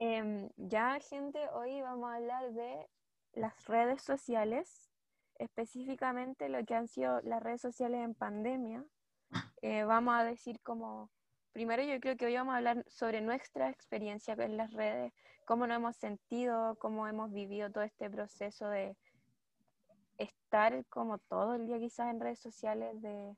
Em, 0.00 0.50
ya, 0.56 0.98
gente, 1.00 1.38
hoy 1.54 1.80
vamos 1.80 2.10
a 2.10 2.16
hablar 2.16 2.52
de 2.52 2.86
las 3.34 3.64
redes 3.66 4.02
sociales, 4.02 4.90
específicamente 5.38 6.48
lo 6.48 6.64
que 6.64 6.74
han 6.74 6.88
sido 6.88 7.20
las 7.22 7.42
redes 7.42 7.60
sociales 7.60 8.00
en 8.04 8.14
pandemia. 8.14 8.84
Eh, 9.62 9.84
vamos 9.84 10.14
a 10.14 10.24
decir 10.24 10.60
como, 10.62 11.10
primero 11.52 11.82
yo 11.82 11.98
creo 12.00 12.16
que 12.16 12.26
hoy 12.26 12.34
vamos 12.34 12.54
a 12.54 12.58
hablar 12.58 12.84
sobre 12.88 13.20
nuestra 13.20 13.70
experiencia 13.70 14.34
en 14.34 14.56
las 14.56 14.72
redes, 14.72 15.12
cómo 15.44 15.66
nos 15.66 15.76
hemos 15.76 15.96
sentido, 15.96 16.76
cómo 16.76 17.06
hemos 17.06 17.32
vivido 17.32 17.70
todo 17.70 17.84
este 17.84 18.08
proceso 18.10 18.68
de 18.68 18.96
estar 20.18 20.84
como 20.86 21.18
todo 21.18 21.54
el 21.54 21.66
día 21.66 21.78
quizás 21.78 22.10
en 22.10 22.20
redes 22.20 22.38
sociales, 22.40 23.00
de 23.02 23.34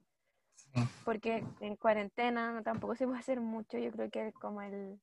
Sí. 0.54 0.80
porque 1.04 1.44
en 1.60 1.76
cuarentena 1.76 2.52
no- 2.52 2.62
tampoco 2.62 2.94
se 2.96 3.06
puede 3.06 3.18
hacer 3.20 3.40
mucho, 3.40 3.78
yo 3.78 3.90
creo 3.92 4.10
que 4.10 4.32
como 4.40 4.62
el, 4.62 5.00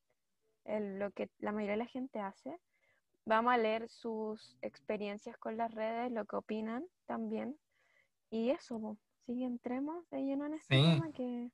el- 0.65 0.99
lo 0.99 1.11
que 1.11 1.29
la 1.39 1.51
mayoría 1.51 1.73
de 1.73 1.77
la 1.83 1.85
gente 1.85 2.19
hace. 2.19 2.59
Vamos 3.25 3.53
a 3.53 3.57
leer 3.57 3.87
sus 3.89 4.57
experiencias 4.61 5.37
con 5.37 5.55
las 5.55 5.73
redes, 5.73 6.11
lo 6.11 6.25
que 6.25 6.35
opinan 6.35 6.85
también. 7.05 7.57
Y 8.29 8.49
eso, 8.49 8.97
sí, 9.25 9.43
entremos 9.43 10.09
de 10.09 10.23
lleno 10.23 10.45
en 10.45 10.55
este 10.55 10.75
Sí. 10.75 10.81
tema 10.81 11.11
que 11.11 11.49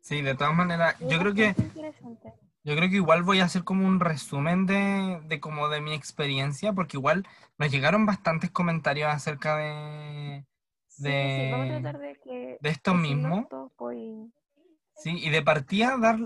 Sí, 0.00 0.22
de 0.22 0.34
todas 0.36 0.54
maneras, 0.54 0.96
yo 1.00 1.18
creo 1.18 1.34
que 1.34 1.52
interesante. 1.58 2.32
Yo 2.66 2.74
creo 2.76 2.90
que 2.90 2.96
igual 2.96 3.22
voy 3.22 3.38
a 3.38 3.44
hacer 3.44 3.62
como 3.62 3.86
un 3.86 4.00
resumen 4.00 4.66
de, 4.66 5.20
de 5.24 5.38
como 5.40 5.68
de 5.68 5.80
mi 5.80 5.94
experiencia, 5.94 6.72
porque 6.72 6.96
igual 6.96 7.26
nos 7.58 7.70
llegaron 7.70 8.04
bastantes 8.06 8.50
comentarios 8.50 9.08
acerca 9.08 9.56
de, 9.56 10.44
Sí, 10.88 11.04
sí, 11.04 11.50
vamos 11.52 11.70
a 11.70 11.74
de- 11.74 11.80
tratar 11.80 12.00
de 12.00 12.20
que 12.22 12.58
de 12.60 12.68
esto 12.68 12.92
mismo. 12.94 13.48
y- 13.94 14.32
Sí, 14.96 15.10
y 15.16 15.30
de 15.30 15.42
partida 15.42 15.96
dar 15.98 16.18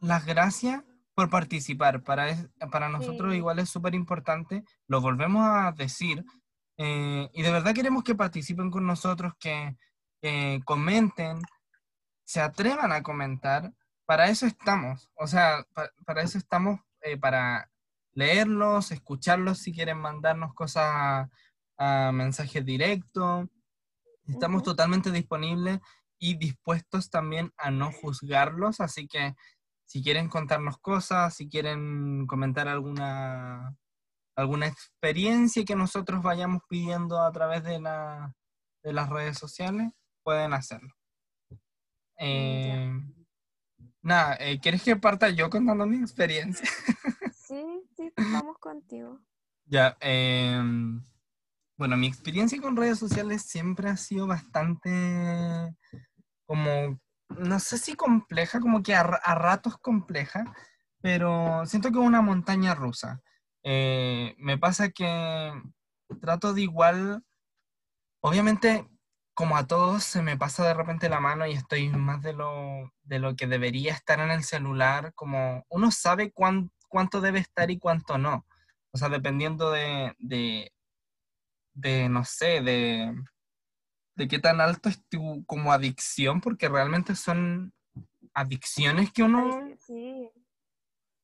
las 0.00 0.24
gracias 0.24 0.84
por 1.14 1.30
participar. 1.30 2.02
Para, 2.04 2.28
es- 2.28 2.48
para 2.70 2.88
nosotros 2.88 3.32
Sí. 3.32 3.38
igual 3.38 3.58
es 3.58 3.68
súper 3.68 3.94
importante, 3.96 4.62
lo 4.86 5.00
volvemos 5.00 5.44
a 5.44 5.72
decir, 5.72 6.24
eh, 6.76 7.28
y 7.32 7.42
de 7.42 7.50
verdad 7.50 7.74
queremos 7.74 8.04
que 8.04 8.14
participen 8.14 8.70
con 8.70 8.86
nosotros, 8.86 9.32
que, 9.40 9.76
que 10.22 10.60
comenten, 10.64 11.40
se 12.22 12.40
atrevan 12.40 12.92
a 12.92 13.02
comentar. 13.02 13.72
Para 14.08 14.30
eso 14.30 14.46
estamos, 14.46 15.10
o 15.16 15.26
sea, 15.26 15.66
pa- 15.74 15.90
para 16.06 16.22
eso 16.22 16.38
estamos, 16.38 16.80
eh, 17.02 17.18
para 17.18 17.70
leerlos, 18.14 18.90
escucharlos 18.90 19.58
si 19.58 19.70
quieren 19.70 19.98
mandarnos 19.98 20.54
cosas 20.54 20.84
a, 20.86 21.28
a 21.76 22.12
mensajes 22.12 22.64
directos. 22.64 23.46
Estamos 24.26 24.62
totalmente 24.62 25.10
disponibles 25.10 25.80
y 26.18 26.38
dispuestos 26.38 27.10
también 27.10 27.52
a 27.58 27.70
no 27.70 27.92
juzgarlos, 27.92 28.80
así 28.80 29.06
que 29.06 29.34
si 29.84 30.02
quieren 30.02 30.30
contarnos 30.30 30.78
cosas, 30.78 31.34
si 31.34 31.50
quieren 31.50 32.26
comentar 32.26 32.66
alguna, 32.66 33.76
alguna 34.36 34.68
experiencia 34.68 35.66
que 35.66 35.76
nosotros 35.76 36.22
vayamos 36.22 36.62
pidiendo 36.66 37.20
a 37.20 37.30
través 37.30 37.62
de, 37.62 37.78
la, 37.78 38.34
de 38.82 38.92
las 38.94 39.10
redes 39.10 39.36
sociales, 39.36 39.92
pueden 40.22 40.54
hacerlo. 40.54 40.94
Eh, 42.16 42.90
nada, 44.08 44.36
eh, 44.40 44.58
¿quieres 44.60 44.82
que 44.82 44.96
parta 44.96 45.28
yo 45.30 45.50
contando 45.50 45.86
mi 45.86 45.98
experiencia? 45.98 46.68
Sí, 47.48 47.64
sí, 47.96 48.12
vamos 48.16 48.58
contigo. 48.58 49.20
Ya, 49.64 49.96
em, 50.00 51.02
bueno, 51.78 51.96
mi 51.96 52.06
experiencia 52.06 52.60
con 52.60 52.76
redes 52.76 52.98
sociales 52.98 53.42
siempre 53.42 53.88
ha 53.88 53.96
sido 53.96 54.26
bastante 54.26 55.74
como, 56.46 56.98
no 57.38 57.58
sé 57.60 57.78
si 57.78 57.94
compleja, 57.94 58.60
como 58.60 58.82
que 58.82 58.94
a, 58.94 59.02
ra- 59.02 59.20
a 59.24 59.34
ratos 59.34 59.78
compleja, 59.78 60.44
pero 61.00 61.64
siento 61.66 61.90
que 61.90 61.98
es 61.98 62.04
una 62.04 62.20
montaña 62.22 62.74
rusa. 62.74 63.22
Eh, 63.62 64.34
me 64.38 64.58
pasa 64.58 64.90
que 64.90 65.52
trato 66.20 66.52
de 66.52 66.62
igual, 66.62 67.24
obviamente, 68.20 68.86
como 69.38 69.56
a 69.56 69.68
todos, 69.68 70.02
se 70.02 70.20
me 70.20 70.36
pasa 70.36 70.66
de 70.66 70.74
repente 70.74 71.08
la 71.08 71.20
mano 71.20 71.46
y 71.46 71.52
estoy 71.52 71.90
más 71.90 72.20
de 72.22 72.32
lo, 72.32 72.92
de 73.04 73.20
lo 73.20 73.36
que 73.36 73.46
debería 73.46 73.92
estar 73.92 74.18
en 74.18 74.32
el 74.32 74.42
celular, 74.42 75.12
como 75.14 75.64
uno 75.68 75.92
sabe 75.92 76.32
cuán- 76.32 76.72
cuánto 76.88 77.20
debe 77.20 77.38
estar 77.38 77.70
y 77.70 77.78
cuánto 77.78 78.18
no. 78.18 78.44
O 78.90 78.98
sea, 78.98 79.08
dependiendo 79.08 79.70
de, 79.70 80.12
de, 80.18 80.72
de, 81.72 82.08
no 82.08 82.24
sé, 82.24 82.62
de, 82.62 83.14
de 84.16 84.26
qué 84.26 84.40
tan 84.40 84.60
alto 84.60 84.88
es 84.88 85.00
tu 85.08 85.44
como 85.46 85.70
adicción, 85.70 86.40
porque 86.40 86.68
realmente 86.68 87.14
son 87.14 87.72
adicciones 88.34 89.12
que 89.12 89.22
uno, 89.22 89.56
Sí, 89.86 90.32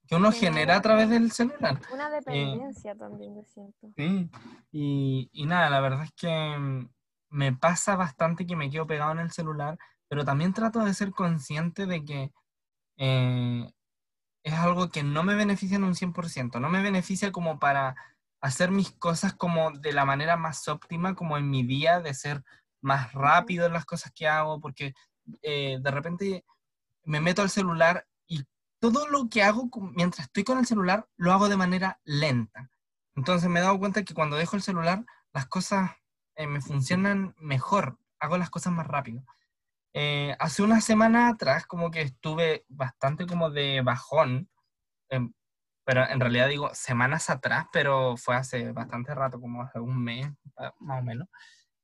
que 0.06 0.14
uno 0.14 0.30
Sí, 0.30 0.38
genera 0.38 0.76
a 0.76 0.82
través 0.82 1.10
del 1.10 1.32
celular. 1.32 1.80
una 1.92 2.10
dependencia 2.10 2.94
también, 2.94 3.34
yo 3.34 3.42
siento. 3.42 3.90
Sí, 3.96 4.30
y, 4.70 5.28
y 5.32 5.46
nada, 5.46 5.68
la 5.68 5.80
verdad 5.80 6.04
es 6.04 6.12
que 6.12 6.28
mm, 6.56 6.88
me 7.34 7.52
pasa 7.52 7.96
bastante 7.96 8.46
que 8.46 8.54
me 8.54 8.70
quedo 8.70 8.86
pegado 8.86 9.10
en 9.10 9.18
el 9.18 9.32
celular, 9.32 9.76
pero 10.08 10.24
también 10.24 10.52
trato 10.52 10.78
de 10.78 10.94
ser 10.94 11.10
consciente 11.10 11.84
de 11.86 12.04
que 12.04 12.32
eh, 12.96 13.68
es 14.44 14.54
algo 14.54 14.90
que 14.90 15.02
no 15.02 15.24
me 15.24 15.34
beneficia 15.34 15.76
en 15.76 15.84
un 15.84 15.96
100%, 15.96 16.60
no 16.60 16.70
me 16.70 16.80
beneficia 16.80 17.32
como 17.32 17.58
para 17.58 17.96
hacer 18.40 18.70
mis 18.70 18.92
cosas 18.92 19.34
como 19.34 19.72
de 19.72 19.92
la 19.92 20.04
manera 20.04 20.36
más 20.36 20.68
óptima, 20.68 21.16
como 21.16 21.36
en 21.36 21.50
mi 21.50 21.64
día, 21.64 22.00
de 22.00 22.14
ser 22.14 22.44
más 22.80 23.12
rápido 23.12 23.66
en 23.66 23.72
las 23.72 23.84
cosas 23.84 24.12
que 24.14 24.28
hago, 24.28 24.60
porque 24.60 24.94
eh, 25.42 25.78
de 25.80 25.90
repente 25.90 26.44
me 27.02 27.20
meto 27.20 27.42
al 27.42 27.50
celular 27.50 28.06
y 28.28 28.44
todo 28.78 29.08
lo 29.08 29.28
que 29.28 29.42
hago 29.42 29.68
mientras 29.96 30.26
estoy 30.26 30.44
con 30.44 30.58
el 30.58 30.66
celular 30.66 31.08
lo 31.16 31.32
hago 31.32 31.48
de 31.48 31.56
manera 31.56 31.98
lenta. 32.04 32.70
Entonces 33.16 33.50
me 33.50 33.58
he 33.58 33.62
dado 33.64 33.78
cuenta 33.80 34.04
que 34.04 34.14
cuando 34.14 34.36
dejo 34.36 34.54
el 34.54 34.62
celular, 34.62 35.04
las 35.32 35.46
cosas 35.46 35.90
eh, 36.36 36.46
me 36.46 36.60
funcionan 36.60 37.34
mejor, 37.38 37.98
hago 38.18 38.38
las 38.38 38.50
cosas 38.50 38.72
más 38.72 38.86
rápido. 38.86 39.24
Eh, 39.94 40.34
hace 40.40 40.62
una 40.62 40.80
semana 40.80 41.28
atrás 41.28 41.66
como 41.66 41.90
que 41.90 42.02
estuve 42.02 42.64
bastante 42.68 43.26
como 43.26 43.50
de 43.50 43.80
bajón, 43.82 44.50
em, 45.08 45.32
pero 45.84 46.08
en 46.08 46.20
realidad 46.20 46.48
digo 46.48 46.70
semanas 46.74 47.30
atrás, 47.30 47.66
pero 47.72 48.16
fue 48.16 48.36
hace 48.36 48.72
bastante 48.72 49.14
rato, 49.14 49.40
como 49.40 49.62
hace 49.62 49.78
un 49.78 50.02
mes 50.02 50.32
ah, 50.58 50.74
más 50.80 51.00
o 51.00 51.04
menos. 51.04 51.28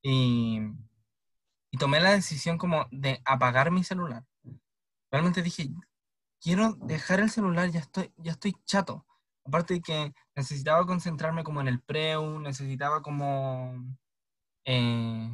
Y, 0.03 0.61
y 1.71 1.79
tomé 1.79 2.01
la 2.01 2.11
decisión 2.13 2.59
como 2.59 2.87
de 2.91 3.23
apagar 3.25 3.71
mi 3.71 3.85
celular. 3.85 4.25
Realmente 5.11 5.43
dije, 5.43 5.71
quiero 6.41 6.73
dejar 6.73 7.21
el 7.21 7.31
celular, 7.31 7.71
ya 7.71 7.81
estoy, 7.81 8.13
ya 8.17 8.33
estoy 8.33 8.55
chato. 8.65 9.07
Aparte 9.45 9.75
de 9.75 9.81
que 9.83 10.15
necesitaba 10.35 10.87
concentrarme 10.87 11.45
como 11.45 11.61
en 11.61 11.69
el 11.69 11.81
preu, 11.81 12.41
necesitaba 12.41 13.03
como... 13.03 13.75
eh, 14.71 15.31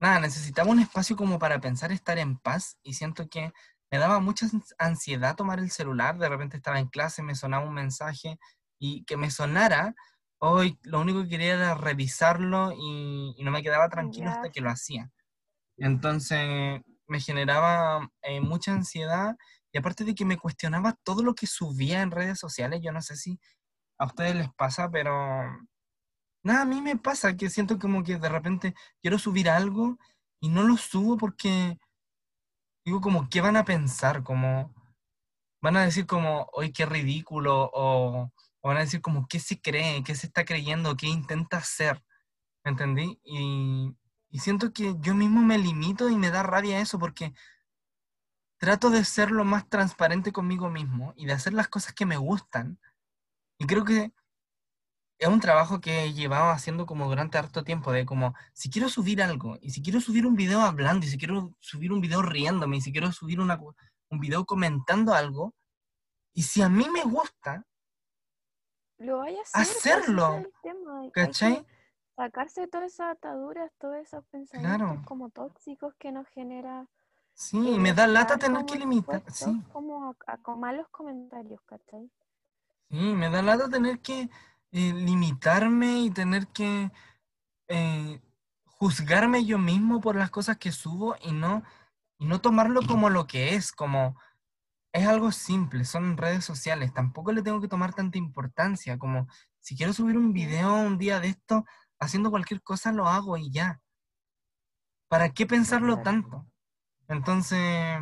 nada, 0.00 0.20
necesitaba 0.20 0.70
un 0.70 0.80
espacio 0.80 1.16
como 1.16 1.38
para 1.38 1.60
pensar 1.60 1.92
estar 1.92 2.18
en 2.18 2.38
paz 2.38 2.78
y 2.82 2.94
siento 2.94 3.28
que 3.28 3.52
me 3.90 3.98
daba 3.98 4.20
mucha 4.20 4.46
ans- 4.46 4.74
ansiedad 4.78 5.36
tomar 5.36 5.58
el 5.60 5.70
celular, 5.70 6.18
de 6.18 6.28
repente 6.28 6.56
estaba 6.58 6.78
en 6.80 6.88
clase, 6.88 7.22
me 7.22 7.34
sonaba 7.34 7.66
un 7.66 7.74
mensaje 7.74 8.38
y 8.80 9.04
que 9.04 9.16
me 9.16 9.30
sonara, 9.30 9.94
hoy 10.40 10.78
lo 10.82 11.00
único 11.00 11.22
que 11.22 11.30
quería 11.30 11.54
era 11.54 11.74
revisarlo 11.74 12.72
y, 12.72 13.34
y 13.38 13.44
no 13.44 13.50
me 13.50 13.62
quedaba 13.62 13.88
tranquilo 13.88 14.28
hasta 14.30 14.50
que 14.50 14.60
lo 14.60 14.70
hacía. 14.70 15.10
Entonces 15.78 16.80
me 17.06 17.20
generaba 17.20 18.10
eh, 18.22 18.40
mucha 18.40 18.72
ansiedad 18.72 19.36
y 19.72 19.78
aparte 19.78 20.04
de 20.04 20.14
que 20.14 20.24
me 20.24 20.36
cuestionaba 20.38 20.94
todo 21.04 21.22
lo 21.22 21.34
que 21.34 21.46
subía 21.46 22.02
en 22.02 22.10
redes 22.10 22.38
sociales, 22.38 22.80
yo 22.82 22.92
no 22.92 23.02
sé 23.02 23.16
si 23.16 23.38
a 23.98 24.06
ustedes 24.06 24.36
les 24.36 24.50
pasa, 24.54 24.90
pero 24.90 25.12
nada, 26.48 26.62
a 26.62 26.64
mí 26.64 26.82
me 26.82 26.96
pasa 26.96 27.36
que 27.36 27.50
siento 27.50 27.78
como 27.78 28.02
que 28.02 28.16
de 28.18 28.28
repente 28.28 28.74
quiero 29.00 29.18
subir 29.18 29.48
algo 29.48 29.98
y 30.40 30.48
no 30.48 30.62
lo 30.62 30.76
subo 30.76 31.16
porque 31.16 31.78
digo 32.84 33.00
como, 33.00 33.28
¿qué 33.28 33.40
van 33.40 33.56
a 33.56 33.64
pensar? 33.64 34.22
Como, 34.22 34.74
van 35.60 35.76
a 35.76 35.84
decir 35.84 36.06
como, 36.06 36.48
hoy 36.52 36.72
qué 36.72 36.86
ridículo, 36.86 37.70
o, 37.72 38.32
o 38.60 38.68
van 38.68 38.78
a 38.78 38.80
decir 38.80 39.00
como, 39.00 39.26
¿qué 39.28 39.40
se 39.40 39.60
cree? 39.60 40.02
¿Qué 40.02 40.14
se 40.14 40.26
está 40.26 40.44
creyendo? 40.44 40.96
¿Qué 40.96 41.06
intenta 41.06 41.58
hacer? 41.58 42.02
¿Me 42.64 42.70
entendí? 42.72 43.20
Y, 43.24 43.94
y 44.30 44.38
siento 44.40 44.72
que 44.72 44.96
yo 45.00 45.14
mismo 45.14 45.42
me 45.42 45.58
limito 45.58 46.08
y 46.08 46.16
me 46.16 46.30
da 46.30 46.42
rabia 46.42 46.80
eso 46.80 46.98
porque 46.98 47.34
trato 48.58 48.90
de 48.90 49.04
ser 49.04 49.30
lo 49.30 49.44
más 49.44 49.68
transparente 49.68 50.32
conmigo 50.32 50.70
mismo 50.70 51.12
y 51.16 51.26
de 51.26 51.32
hacer 51.32 51.54
las 51.54 51.68
cosas 51.68 51.94
que 51.94 52.06
me 52.06 52.16
gustan. 52.16 52.78
Y 53.58 53.66
creo 53.66 53.84
que 53.84 54.12
es 55.18 55.28
un 55.28 55.40
trabajo 55.40 55.80
que 55.80 56.04
he 56.04 56.12
llevado 56.12 56.50
haciendo 56.50 56.86
como 56.86 57.08
durante 57.08 57.38
harto 57.38 57.64
tiempo, 57.64 57.90
de 57.92 58.06
como, 58.06 58.34
si 58.52 58.70
quiero 58.70 58.88
subir 58.88 59.22
algo, 59.22 59.58
y 59.60 59.70
si 59.70 59.82
quiero 59.82 60.00
subir 60.00 60.26
un 60.26 60.36
video 60.36 60.60
hablando, 60.60 61.06
y 61.06 61.08
si 61.08 61.18
quiero 61.18 61.52
subir 61.60 61.92
un 61.92 62.00
video 62.00 62.22
riéndome, 62.22 62.76
y 62.76 62.80
si 62.80 62.92
quiero 62.92 63.10
subir 63.10 63.40
una, 63.40 63.60
un 64.10 64.20
video 64.20 64.44
comentando 64.44 65.12
algo, 65.14 65.54
y 66.32 66.42
si 66.42 66.62
a 66.62 66.68
mí 66.68 66.86
me 66.92 67.02
gusta, 67.02 67.64
lo 68.98 69.18
vaya 69.18 69.38
a 69.38 69.42
hacer, 69.60 69.64
pues, 69.64 69.76
hacerlo, 69.76 70.42
tema. 70.62 71.10
¿cachai? 71.12 71.66
sacarse 72.16 72.66
todas 72.66 72.92
esas 72.92 73.12
ataduras, 73.12 73.70
todos 73.78 73.96
esos 73.96 74.24
pensamientos 74.26 74.78
Claro, 74.78 75.02
como 75.04 75.30
tóxicos 75.30 75.94
que 75.96 76.10
nos 76.10 76.26
genera 76.28 76.88
sí, 77.32 77.56
el 77.74 77.80
me 77.80 77.92
da 77.92 78.06
lata 78.08 78.38
tener 78.38 78.64
que 78.64 78.76
limitar, 78.76 79.22
sí, 79.32 79.62
como 79.72 80.10
a, 80.10 80.16
a 80.26 80.56
malos 80.56 80.88
comentarios, 80.90 81.60
¿cachai? 81.62 82.10
sí, 82.90 82.96
me 82.96 83.30
da 83.30 83.42
lata 83.42 83.68
tener 83.68 84.00
que 84.00 84.28
eh, 84.72 84.92
limitarme 84.92 86.00
y 86.00 86.10
tener 86.10 86.46
que 86.48 86.90
eh, 87.68 88.20
juzgarme 88.64 89.44
yo 89.44 89.58
mismo 89.58 90.00
por 90.00 90.16
las 90.16 90.30
cosas 90.30 90.58
que 90.58 90.72
subo 90.72 91.16
y 91.22 91.32
no, 91.32 91.62
y 92.18 92.26
no 92.26 92.40
tomarlo 92.40 92.82
como 92.82 93.10
lo 93.10 93.26
que 93.26 93.54
es, 93.54 93.72
como 93.72 94.16
es 94.92 95.06
algo 95.06 95.32
simple, 95.32 95.84
son 95.84 96.16
redes 96.16 96.44
sociales, 96.44 96.92
tampoco 96.94 97.32
le 97.32 97.42
tengo 97.42 97.60
que 97.60 97.68
tomar 97.68 97.94
tanta 97.94 98.18
importancia, 98.18 98.98
como 98.98 99.26
si 99.60 99.76
quiero 99.76 99.92
subir 99.92 100.16
un 100.16 100.32
video 100.32 100.74
un 100.74 100.98
día 100.98 101.20
de 101.20 101.28
esto, 101.28 101.64
haciendo 102.00 102.30
cualquier 102.30 102.62
cosa 102.62 102.92
lo 102.92 103.08
hago 103.08 103.36
y 103.36 103.50
ya. 103.50 103.80
¿Para 105.08 105.30
qué 105.30 105.46
pensarlo 105.46 106.02
tanto? 106.02 106.46
Entonces, 107.08 108.00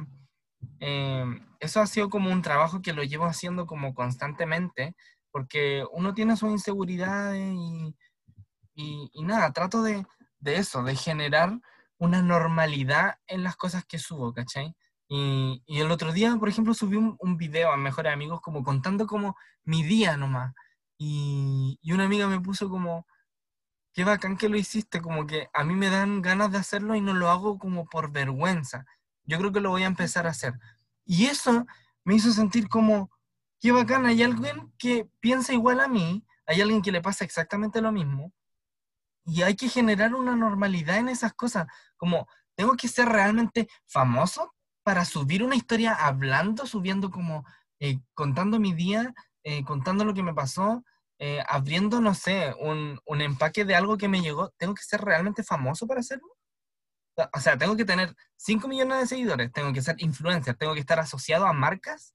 eh, 0.81 1.25
eso 1.61 1.81
ha 1.81 1.87
sido 1.87 2.11
como 2.11 2.31
un 2.31 2.43
trabajo 2.43 2.83
que 2.83 2.93
lo 2.93 3.03
llevo 3.03 3.27
haciendo 3.27 3.67
como 3.67 3.95
constantemente, 3.95 4.95
porque 5.37 5.85
uno 5.93 6.15
tiene 6.15 6.35
sus 6.35 6.51
inseguridades 6.51 7.53
y, 7.55 7.95
y- 8.75 9.11
y 9.13 9.23
nada, 9.23 9.53
trato 9.53 9.83
de, 9.83 10.07
de 10.41 10.57
eso, 10.57 10.83
de 10.83 10.97
generar 10.97 11.61
una 11.99 12.23
normalidad 12.23 13.19
en 13.27 13.43
las 13.45 13.55
cosas 13.57 13.85
que 13.85 13.99
subo, 13.99 14.33
¿cachai? 14.33 14.75
Y, 15.11 15.63
y 15.67 15.81
el 15.83 15.91
otro 15.91 16.15
día, 16.15 16.35
por 16.39 16.49
ejemplo, 16.49 16.73
subí 16.73 16.97
un, 16.97 17.17
un 17.21 17.37
video 17.37 17.71
a 17.71 17.77
Mejores 17.77 18.15
Amigos 18.15 18.41
como 18.41 18.65
contando 18.65 19.07
como 19.07 19.37
mi 19.65 19.83
día 19.83 20.17
nomás. 20.17 20.55
Y, 20.97 21.79
y 21.83 21.93
una 21.93 22.05
amiga 22.05 22.29
me 22.29 22.41
puso 22.41 22.71
como, 22.71 23.07
qué 23.93 24.05
bacán 24.05 24.39
que 24.39 24.49
lo 24.49 24.57
hiciste, 24.57 25.03
como 25.03 25.27
que 25.27 25.49
a 25.53 25.65
mí 25.65 25.75
me 25.75 25.91
dan 25.91 26.23
ganas 26.23 26.51
de 26.53 26.59
hacerlo 26.59 26.95
y 26.95 27.03
no 27.03 27.13
lo 27.15 27.29
hago 27.31 27.59
como 27.59 27.85
por 27.87 28.11
vergüenza. 28.11 28.87
Yo 29.25 29.39
creo 29.39 29.53
que 29.53 29.61
lo 29.61 29.71
voy 29.71 29.83
a 29.83 29.89
empezar 29.89 30.27
a 30.27 30.31
hacer. 30.31 30.55
Y 31.05 31.27
eso 31.27 31.67
me 32.05 32.15
hizo 32.17 32.33
sentir 32.33 32.69
como, 32.69 33.11
qué 33.61 33.73
bacán, 33.73 34.07
hay 34.07 34.23
alguien 34.23 34.73
que 34.79 35.09
piensa 35.21 35.53
igual 35.53 35.81
a 35.81 35.89
mí, 35.89 36.25
hay 36.47 36.61
alguien 36.61 36.83
que 36.83 36.93
le 36.93 37.03
pasa 37.03 37.25
exactamente 37.25 37.81
lo 37.81 37.93
mismo, 37.93 38.33
y 39.25 39.43
hay 39.43 39.57
que 39.57 39.69
generar 39.69 40.15
una 40.15 40.37
normalidad 40.37 40.99
en 40.99 41.09
esas 41.09 41.35
cosas, 41.35 41.67
como, 41.97 42.29
tengo 42.55 42.77
que 42.77 42.89
ser 42.89 43.09
realmente 43.09 43.69
famoso 43.87 44.55
para 44.83 45.05
subir 45.05 45.43
una 45.43 45.57
historia 45.57 45.93
hablando, 45.95 46.67
subiendo 46.67 47.11
como, 47.11 47.45
eh, 47.81 47.99
contando 48.15 48.59
mi 48.59 48.73
día, 48.73 49.13
eh, 49.45 49.65
contando 49.65 50.05
lo 50.05 50.15
que 50.15 50.23
me 50.23 50.33
pasó, 50.33 50.83
eh, 51.19 51.43
abriendo, 51.49 52.01
no 52.01 52.15
sé, 52.15 52.55
un, 52.61 53.01
un 53.05 53.21
empaque 53.21 53.65
de 53.65 53.75
algo 53.75 53.97
que 53.97 54.09
me 54.09 54.23
llegó, 54.23 54.51
¿tengo 54.59 54.75
que 54.75 54.85
ser 54.85 55.01
realmente 55.01 55.43
famoso 55.43 55.87
para 55.87 56.01
hacerlo? 56.01 56.29
O 57.33 57.41
sea, 57.41 57.57
tengo 57.57 57.77
que 57.77 57.85
tener 57.85 58.15
5 58.37 58.69
millones 58.69 58.99
de 59.01 59.07
seguidores, 59.07 59.53
tengo 59.53 59.73
que 59.73 59.83
ser 59.83 59.97
influencer, 59.99 60.55
tengo 60.57 60.75
que 60.75 60.81
estar 60.81 61.01
asociado 61.01 61.47
a 61.47 61.53
marcas 61.53 62.15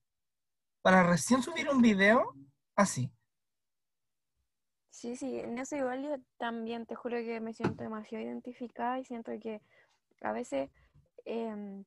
para 0.82 1.04
recién 1.04 1.42
subir 1.44 1.70
un 1.70 1.82
video 1.82 2.36
así. 2.76 3.12
Sí, 4.92 5.16
sí, 5.16 5.40
en 5.40 5.58
eso 5.58 5.76
igual 5.76 6.04
yo 6.04 6.16
también 6.38 6.86
te 6.86 6.96
juro 6.96 7.18
que 7.18 7.40
me 7.40 7.54
siento 7.54 7.84
demasiado 7.84 8.24
identificada 8.24 9.00
y 9.00 9.06
siento 9.06 9.32
que 9.40 9.62
a 10.22 10.32
veces 10.34 10.70
em, 11.26 11.86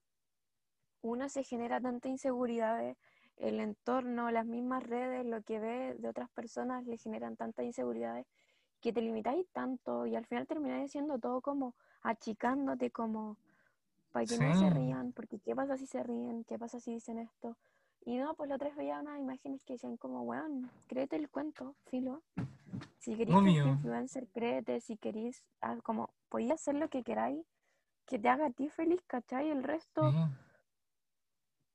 uno 1.02 1.28
se 1.28 1.44
genera 1.44 1.80
tanta 1.80 2.08
inseguridad 2.08 2.78
de 2.78 2.96
el 3.36 3.60
entorno, 3.60 4.30
las 4.32 4.46
mismas 4.46 4.82
redes, 4.82 5.24
lo 5.26 5.42
que 5.42 5.58
ve 5.60 5.94
de 5.98 6.08
otras 6.08 6.30
personas 6.30 6.84
le 6.86 6.98
generan 6.98 7.36
tantas 7.36 7.64
inseguridades 7.64 8.26
que 8.80 8.92
te 8.92 9.00
limitáis 9.02 9.46
tanto 9.52 10.06
y 10.06 10.16
al 10.16 10.26
final 10.26 10.46
termináis 10.46 10.90
haciendo 10.90 11.18
todo 11.18 11.40
como 11.40 11.74
achicándote 12.02 12.90
como 12.90 13.38
para 14.12 14.26
que 14.26 14.36
Sí, 14.36 14.44
no 14.44 14.54
se 14.54 14.70
rían, 14.70 15.12
porque 15.12 15.40
¿qué 15.40 15.54
pasa 15.56 15.76
si 15.78 15.86
se 15.86 16.02
ríen? 16.02 16.44
¿Qué 16.44 16.58
pasa 16.58 16.80
si 16.80 16.94
dicen 16.94 17.18
esto? 17.18 17.58
Y 18.06 18.16
no, 18.18 18.34
pues 18.34 18.48
la 18.48 18.56
otra 18.56 18.68
vez 18.68 18.76
veía 18.76 19.00
unas 19.00 19.18
imágenes 19.18 19.62
que 19.64 19.74
decían 19.74 19.96
como, 19.96 20.22
weón, 20.22 20.70
créete 20.88 21.16
el 21.16 21.30
cuento, 21.30 21.74
filo. 21.86 22.22
Si 22.98 23.16
queréis 23.16 23.36
ser 23.36 23.48
obvio. 23.48 23.66
influencer, 23.68 24.28
créete, 24.28 24.80
si 24.80 24.96
queréis, 24.96 25.44
haz 25.60 25.80
como, 25.82 26.10
podéis 26.28 26.52
hacer 26.52 26.74
lo 26.74 26.88
que 26.88 27.02
queráis, 27.02 27.46
que 28.06 28.18
te 28.18 28.28
haga 28.28 28.46
a 28.46 28.50
ti 28.50 28.68
feliz, 28.68 29.00
¿cachai? 29.06 29.50
El 29.50 29.62
resto, 29.62 30.10
Sí. 30.10 30.16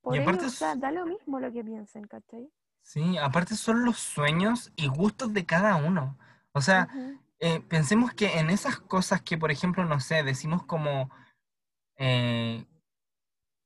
por 0.02 0.16
Y 0.16 0.20
aparte, 0.20 0.46
o 0.46 0.50
sea, 0.50 0.76
da 0.76 0.92
lo 0.92 1.06
mismo 1.06 1.40
lo 1.40 1.52
que 1.52 1.64
piensen, 1.64 2.06
¿cachai? 2.08 2.50
sí, 2.82 3.18
aparte 3.18 3.56
son 3.56 3.86
los 3.86 3.98
sueños 4.00 4.72
y 4.76 4.88
gustos 4.88 5.34
de 5.34 5.46
cada 5.46 5.76
uno. 5.76 6.18
O 6.54 6.62
sea, 6.62 6.88
eh, 7.40 7.60
pensemos 7.62 8.14
que 8.14 8.40
en 8.40 8.50
esas 8.50 8.80
cosas 8.80 9.22
que, 9.22 9.38
por 9.38 9.52
ejemplo, 9.52 9.86
no 9.86 10.00
sé, 10.00 10.24
decimos 10.24 10.64
como, 10.66 11.10
eh, 11.98 12.66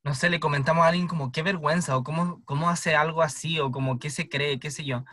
no 0.04 0.14
sé, 0.14 0.30
le 0.30 0.40
comentamos 0.40 0.84
a 0.84 0.88
alguien 0.88 1.08
como 1.08 1.32
qué 1.32 1.42
vergüenza 1.42 1.96
o 1.96 2.04
cómo, 2.04 2.42
cómo 2.44 2.70
hace 2.70 2.94
algo 2.96 3.22
así 3.22 3.58
o 3.60 3.70
como 3.72 3.98
qué 3.98 4.10
se 4.10 4.28
cree, 4.28 4.60
qué 4.60 4.70
sé 4.70 4.84
yo. 4.84 5.04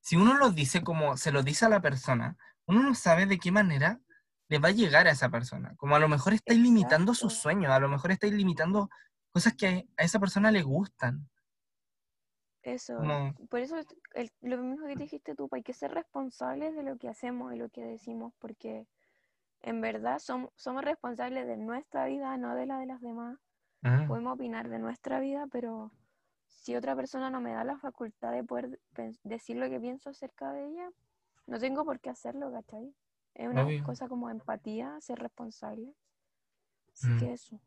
Si 0.00 0.16
uno 0.16 0.34
lo 0.34 0.50
dice 0.50 0.82
como 0.84 1.16
se 1.16 1.32
lo 1.32 1.42
dice 1.42 1.66
a 1.66 1.70
la 1.70 1.80
persona, 1.82 2.36
uno 2.66 2.82
no 2.82 2.94
sabe 2.94 3.26
de 3.26 3.38
qué 3.38 3.52
manera 3.52 4.00
le 4.48 4.58
va 4.58 4.68
a 4.68 4.72
llegar 4.72 5.06
a 5.08 5.12
esa 5.12 5.30
persona. 5.30 5.74
Como 5.76 5.96
a 5.96 5.98
lo 6.00 6.08
mejor 6.08 6.34
estáis 6.34 6.60
limitando 6.60 7.14
sus 7.14 7.34
sueños, 7.34 7.72
a 7.72 7.80
lo 7.80 7.88
mejor 7.88 8.12
estáis 8.12 8.34
limitando 8.34 8.90
cosas 9.32 9.54
que 9.56 9.88
a 9.96 10.04
esa 10.04 10.20
persona 10.20 10.50
le 10.50 10.62
gustan. 10.62 11.28
eso. 12.62 12.94
Por 13.50 13.60
eso 13.60 13.76
es 13.78 13.86
el- 14.14 14.32
lo 14.40 14.58
mismo 14.58 14.86
que 14.86 14.96
dijiste 14.96 15.34
tú, 15.34 15.48
hay 15.52 15.62
que 15.62 15.74
ser 15.74 15.90
responsables 15.92 16.74
de 16.74 16.82
lo 16.82 16.96
que 16.96 17.08
hacemos 17.08 17.52
y 17.54 17.58
lo 17.58 17.68
que 17.68 17.82
decimos, 17.84 18.32
porque 18.38 18.86
en 19.62 19.80
verdad 19.80 20.18
somos, 20.18 20.50
somos 20.56 20.84
responsables 20.84 21.46
de 21.46 21.56
nuestra 21.58 22.06
vida, 22.06 22.36
no 22.38 22.54
de 22.54 22.66
la 22.66 22.78
de 22.78 22.86
las 22.86 23.00
demás. 23.00 23.38
Podemos 24.06 24.34
opinar 24.34 24.68
de 24.68 24.78
nuestra 24.78 25.20
vida, 25.20 25.46
pero 25.50 25.90
si 26.46 26.74
otra 26.76 26.96
persona 26.96 27.30
no 27.30 27.40
me 27.40 27.52
da 27.52 27.64
la 27.64 27.78
facultad 27.78 28.32
de 28.32 28.44
poder 28.44 28.80
decir 29.22 29.56
lo 29.56 29.68
que 29.68 29.80
pienso 29.80 30.10
acerca 30.10 30.52
de 30.52 30.66
ella, 30.68 30.90
no 31.46 31.58
tengo 31.58 31.84
por 31.84 32.00
qué 32.00 32.10
hacerlo, 32.10 32.50
¿cachai? 32.52 32.94
Es 33.34 33.48
una 33.48 33.64
obvio. 33.64 33.84
cosa 33.84 34.08
como 34.08 34.30
empatía, 34.30 34.98
ser 35.00 35.18
responsable. 35.18 35.94
Así 36.92 37.08
Mm. 37.08 37.18
que 37.18 37.32
eso. 37.32 37.60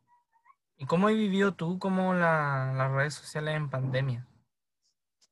¿Y 0.78 0.86
cómo 0.86 1.08
has 1.08 1.14
vivido 1.16 1.54
tú 1.54 1.80
como 1.80 2.14
la- 2.14 2.74
las 2.76 2.92
redes 2.92 3.14
sociales 3.14 3.56
en 3.56 3.70
pandemia? 3.70 4.28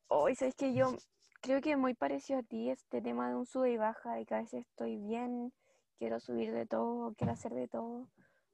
Hoy 0.07 0.35
sabes 0.35 0.55
que 0.55 0.73
yo 0.73 0.95
creo 1.41 1.61
que 1.61 1.77
muy 1.77 1.93
parecido 1.93 2.39
a 2.39 2.43
ti 2.43 2.69
este 2.69 3.01
tema 3.01 3.29
de 3.29 3.35
un 3.35 3.45
sube 3.45 3.71
y 3.71 3.77
baja, 3.77 4.13
de 4.13 4.25
que 4.25 4.35
a 4.35 4.39
veces 4.39 4.65
estoy 4.67 4.97
bien, 4.97 5.53
quiero 5.97 6.19
subir 6.19 6.51
de 6.51 6.65
todo, 6.65 7.13
quiero 7.15 7.33
hacer 7.33 7.53
de 7.53 7.67
todo, 7.67 8.07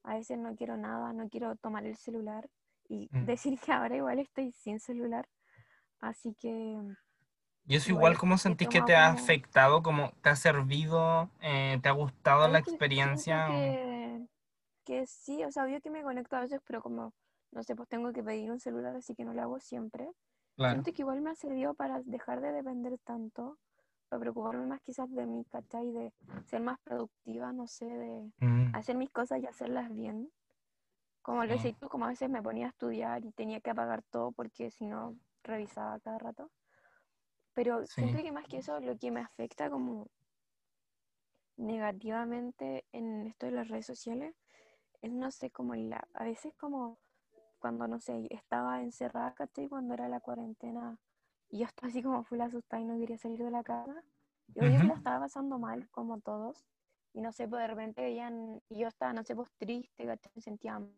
a 0.04 0.16
veces 0.16 0.38
no 0.38 0.56
quiero 0.56 0.78
nada, 0.78 1.14
no 1.14 1.30
quiero 1.30 1.56
tomar 1.58 1.86
el 1.86 1.95
celular 1.97 2.49
y 2.89 3.08
Mm. 3.12 3.26
decir 3.26 3.60
que 3.60 3.72
ahora 3.72 3.95
igual 3.95 4.20
estoy 4.20 4.52
sin 4.52 4.80
celular, 4.80 5.28
así 5.99 6.34
que 6.39 6.80
¿Y 7.68 7.76
eso 7.76 7.89
Igual 7.91 8.14
igual 8.14 8.18
cómo 8.18 8.38
sentís 8.38 8.68
que 8.68 8.82
te 8.82 8.95
ha 8.95 9.10
como- 9.10 9.20
afectado? 9.22 9.84
¿Cómo 9.84 10.12
te 10.24 10.30
ha 10.30 10.36
servido? 10.36 11.30
eh, 11.41 11.80
¿Te 11.82 11.89
ha 11.89 11.91
gustado 11.93 12.47
la. 12.47 12.58
Siento 12.58 12.72
experiencia? 12.72 13.45
que, 13.47 14.28
que 14.84 15.06
sí, 15.08 15.43
o 15.43 15.52
sea, 15.52 15.64
obvio 15.66 15.80
que 15.80 15.91
me 15.91 16.02
conecto 16.02 16.36
a 16.36 16.41
veces, 16.41 16.60
pero 16.66 16.82
como, 16.82 17.14
no 17.52 17.64
sé, 17.64 17.76
pues 17.76 17.88
tengo 17.88 18.12
que 18.12 18.24
pedir 18.24 18.52
un 18.52 18.60
celular, 18.60 18.95
así 18.95 19.14
que 19.16 19.24
no 19.24 19.34
lo 19.34 19.43
hago 19.43 19.60
siempre. 19.60 20.10
Claro. 20.56 20.74
Siento 20.82 20.91
que 20.91 21.04
igual 21.04 21.22
me 21.22 21.30
ha 21.30 21.36
servido 21.36 21.74
para 21.76 22.02
dejar 22.04 22.41
de 22.41 22.52
depender 22.52 22.97
tanto, 23.06 23.58
para 24.12 24.20
preocuparme 24.20 24.66
más 24.66 24.82
quizás 24.82 25.09
de 25.09 25.26
mí, 25.26 25.45
¿cachai? 25.45 25.89
De 25.93 26.14
ser 26.43 26.62
más 26.62 26.78
productiva, 26.82 27.53
no 27.53 27.66
sé, 27.66 27.86
de 27.86 28.30
Mm, 28.41 28.76
hacer 28.76 28.97
mis 28.97 29.09
cosas 29.09 29.39
y 29.41 29.47
hacerlas 29.47 29.89
bien. 29.95 30.30
Como 31.22 31.45
lo 31.45 31.53
decís 31.53 31.78
tú, 31.80 31.88
como 31.88 32.05
a 32.05 32.09
veces 32.09 32.30
me 32.30 32.41
ponía 32.41 32.66
a 32.66 32.70
estudiar 32.70 33.24
y 33.24 33.32
tenía 33.32 33.62
que 33.62 33.70
apagar 33.70 34.03
todo 34.03 34.34
porque 34.34 34.70
si 34.70 34.86
no 34.86 35.16
revisaba 35.43 35.97
cada 36.01 36.18
rato. 36.18 36.51
Pero 37.53 37.86
Sí. 37.86 38.01
siento 38.01 38.18
que 38.22 38.34
más 38.34 38.47
que 38.49 38.57
eso, 38.57 38.82
lo 38.82 38.97
que 38.97 39.12
me 39.12 39.22
afecta 39.22 39.70
como 39.70 40.07
negativamente 41.55 42.84
en 42.91 43.28
esto 43.28 43.45
de 43.45 43.53
las 43.53 43.70
redes 43.70 43.86
sociales 43.86 44.36
es, 45.01 45.12
no 45.12 45.32
sé, 45.32 45.51
como 45.51 45.74
la, 45.76 46.05
a 46.16 46.26
veces 46.26 46.53
como 46.55 46.99
cuando, 47.59 47.88
no 47.88 48.01
sé, 48.01 48.28
estaba 48.30 48.82
encerrada, 48.82 49.34
¿cachai? 49.36 49.70
Cuando 49.70 49.93
era 49.93 50.09
la 50.09 50.20
cuarentena 50.20 50.97
y 51.52 51.60
yo 51.60 51.66
estaba 51.66 51.89
así 51.89 52.02
como 52.02 52.24
full 52.24 52.41
asustada 52.41 52.82
y 52.82 52.86
no 52.86 52.97
quería 52.97 53.18
salir 53.18 53.43
de 53.43 53.52
la 53.52 53.64
casa. 53.64 54.04
Y 54.56 54.60
obvio 54.60 54.93
estaba 54.93 55.20
pasando 55.20 55.60
mal, 55.60 55.88
como 55.89 56.20
todos. 56.20 56.66
Y 57.14 57.22
no 57.22 57.32
sé, 57.32 57.47
pues 57.47 57.62
de 57.62 57.68
repente 57.68 58.02
veían, 58.02 58.62
y 58.70 58.80
yo 58.80 58.88
estaba, 58.88 59.14
no 59.14 59.24
sé, 59.24 59.36
pues 59.36 59.49
triste, 59.58 60.06
¿cachai? 60.06 60.32
Me 60.36 60.41
sentía 60.41 60.80
mal. 60.80 60.95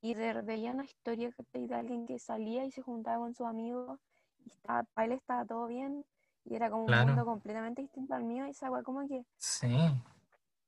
Y 0.00 0.14
de, 0.14 0.42
veía 0.42 0.70
una 0.70 0.84
historia 0.84 1.30
de 1.52 1.74
alguien 1.74 2.06
que 2.06 2.18
salía 2.18 2.64
y 2.64 2.70
se 2.70 2.82
juntaba 2.82 3.18
con 3.18 3.34
sus 3.34 3.46
amigos 3.46 3.98
y 4.44 4.50
estaba, 4.50 4.84
para 4.84 5.06
él 5.06 5.12
estaba 5.12 5.44
todo 5.44 5.66
bien 5.66 6.04
y 6.44 6.54
era 6.54 6.70
como 6.70 6.84
un 6.84 7.06
mundo 7.06 7.24
completamente 7.24 7.82
distinto 7.82 8.14
al 8.14 8.24
mío 8.24 8.46
y 8.46 8.50
esa 8.50 8.70
weá 8.70 8.82
como 8.82 9.06
que 9.08 9.26
Sí, 9.36 9.76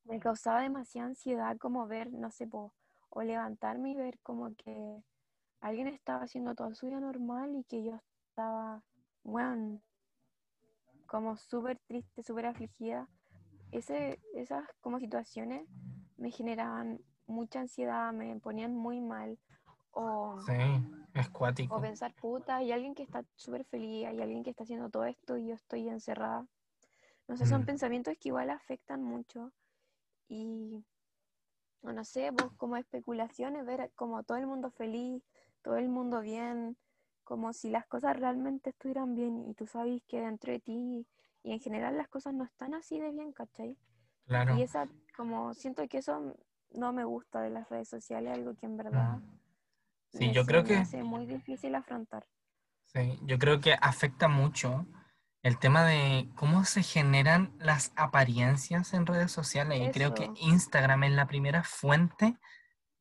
me 0.04 0.18
causaba 0.18 0.62
demasiada 0.62 1.08
ansiedad 1.08 1.56
como 1.58 1.86
ver, 1.86 2.12
no 2.12 2.30
sé, 2.30 2.46
po, 2.46 2.72
o 3.08 3.22
levantarme 3.22 3.92
y 3.92 3.94
ver 3.94 4.18
como 4.20 4.52
que 4.56 5.02
alguien 5.60 5.86
estaba 5.86 6.24
haciendo 6.24 6.54
toda 6.54 6.74
su 6.74 6.86
vida 6.86 6.98
normal 6.98 7.54
y 7.54 7.64
que 7.64 7.84
yo 7.84 8.00
estaba, 8.40 8.82
bueno, 9.22 9.82
como 11.06 11.36
súper 11.36 11.78
triste, 11.86 12.22
súper 12.22 12.46
afligida. 12.46 13.06
Ese, 13.70 14.18
esas 14.34 14.64
como 14.80 14.98
situaciones 14.98 15.68
me 16.16 16.30
generaban 16.30 17.00
mucha 17.26 17.60
ansiedad, 17.60 18.12
me 18.14 18.34
ponían 18.40 18.74
muy 18.74 19.00
mal. 19.00 19.38
O, 19.92 20.38
sí, 20.46 20.52
es 21.14 21.28
o 21.28 21.32
cuático. 21.32 21.80
pensar, 21.82 22.14
puta, 22.14 22.56
hay 22.56 22.72
alguien 22.72 22.94
que 22.94 23.02
está 23.02 23.24
súper 23.36 23.66
feliz, 23.66 24.06
hay 24.06 24.20
alguien 24.22 24.42
que 24.42 24.50
está 24.50 24.62
haciendo 24.64 24.88
todo 24.88 25.04
esto 25.04 25.36
y 25.36 25.48
yo 25.48 25.54
estoy 25.54 25.88
encerrada. 25.88 26.46
No 27.28 27.36
sé, 27.36 27.44
son 27.46 27.62
Mm. 27.62 27.66
pensamientos 27.66 28.14
que 28.18 28.28
igual 28.30 28.48
afectan 28.48 29.02
mucho. 29.02 29.52
Y, 30.28 30.82
o 31.82 31.92
no 31.92 32.04
sé, 32.04 32.32
pues 32.32 32.48
como 32.56 32.78
especulaciones, 32.78 33.66
ver 33.66 33.92
como 33.96 34.22
todo 34.22 34.38
el 34.38 34.46
mundo 34.46 34.70
feliz, 34.70 35.22
todo 35.62 35.76
el 35.76 35.88
mundo 35.90 36.22
bien, 36.22 36.78
como 37.30 37.52
si 37.52 37.70
las 37.70 37.86
cosas 37.86 38.18
realmente 38.18 38.70
estuvieran 38.70 39.14
bien 39.14 39.48
y 39.48 39.54
tú 39.54 39.64
sabes 39.64 40.02
que 40.08 40.20
dentro 40.20 40.50
de 40.50 40.58
ti 40.58 41.06
y 41.44 41.52
en 41.52 41.60
general 41.60 41.96
las 41.96 42.08
cosas 42.08 42.34
no 42.34 42.42
están 42.42 42.74
así 42.74 42.98
de 42.98 43.12
bien, 43.12 43.30
¿cachai? 43.30 43.76
Claro. 44.26 44.56
Y 44.56 44.62
esa, 44.62 44.88
como 45.16 45.54
siento 45.54 45.86
que 45.86 45.98
eso 45.98 46.34
no 46.72 46.92
me 46.92 47.04
gusta 47.04 47.40
de 47.40 47.50
las 47.50 47.68
redes 47.68 47.88
sociales, 47.88 48.32
algo 48.34 48.56
que 48.56 48.66
en 48.66 48.76
verdad 48.76 49.18
Mm. 49.18 49.38
Sí, 50.12 50.26
me, 50.26 50.32
yo 50.32 50.44
creo 50.44 50.62
me 50.62 50.68
que 50.68 50.76
hace 50.78 51.04
muy 51.04 51.24
difícil 51.24 51.72
afrontar. 51.76 52.26
Sí, 52.86 53.20
yo 53.22 53.38
creo 53.38 53.60
que 53.60 53.74
afecta 53.80 54.26
mucho 54.26 54.88
el 55.44 55.56
tema 55.60 55.84
de 55.84 56.28
cómo 56.34 56.64
se 56.64 56.82
generan 56.82 57.54
las 57.60 57.92
apariencias 57.94 58.92
en 58.92 59.06
redes 59.06 59.30
sociales. 59.30 59.80
Y 59.80 59.92
creo 59.92 60.14
que. 60.14 60.32
Instagram 60.34 61.04
es 61.04 61.12
la 61.12 61.28
primera 61.28 61.62
fuente 61.62 62.36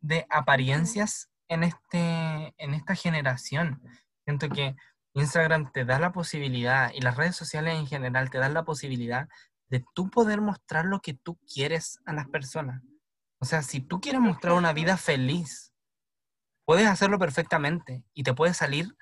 de 0.01 0.27
apariencias 0.29 1.31
en, 1.47 1.63
este, 1.63 2.53
en 2.59 2.75
esta 2.75 2.93
generación. 2.93 3.81
Siento 4.29 4.47
que 4.49 4.75
Instagram 5.15 5.71
te 5.71 5.85
da 5.85 5.97
la 5.97 6.11
posibilidad, 6.11 6.91
y 6.93 7.01
las 7.01 7.17
redes 7.17 7.35
sociales 7.35 7.79
en 7.79 7.87
general 7.87 8.29
te 8.29 8.37
dan 8.37 8.53
la 8.53 8.63
posibilidad 8.63 9.27
de 9.69 9.83
tú 9.95 10.11
poder 10.11 10.39
mostrar 10.39 10.85
lo 10.85 11.01
que 11.01 11.15
tú 11.15 11.39
quieres 11.51 11.99
a 12.05 12.13
las 12.13 12.27
personas. 12.27 12.83
O 13.39 13.45
sea, 13.45 13.63
si 13.63 13.81
tú 13.81 13.99
quieres 13.99 14.21
mostrar 14.21 14.53
una 14.53 14.71
vida 14.71 14.97
feliz, 14.97 15.73
puedes 16.63 16.87
hacerlo 16.87 17.17
perfectamente 17.17 18.03
y 18.13 18.21
te 18.21 18.35
puede 18.35 18.53
salir 18.53 18.95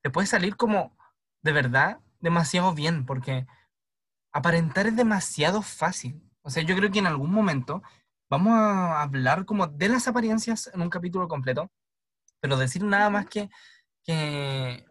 te 0.00 0.10
puede 0.10 0.28
salir 0.28 0.54
como 0.54 0.96
de 1.42 1.50
verdad 1.50 1.98
demasiado 2.20 2.72
bien, 2.72 3.06
porque 3.06 3.48
aparentar 4.32 4.86
es 4.86 4.94
demasiado 4.94 5.60
fácil. 5.60 6.22
O 6.42 6.50
sea, 6.50 6.62
yo 6.62 6.76
creo 6.76 6.92
que 6.92 7.00
en 7.00 7.08
algún 7.08 7.32
momento 7.32 7.82
vamos 8.30 8.52
a 8.52 9.02
hablar 9.02 9.44
como 9.44 9.66
de 9.66 9.88
las 9.88 10.06
apariencias 10.06 10.70
en 10.72 10.82
un 10.82 10.88
capítulo 10.88 11.26
completo, 11.26 11.68
pero 12.40 12.56
decir 12.56 12.84
nada 12.84 13.10
más 13.10 13.26
que, 13.26 13.50
que, 14.04 14.84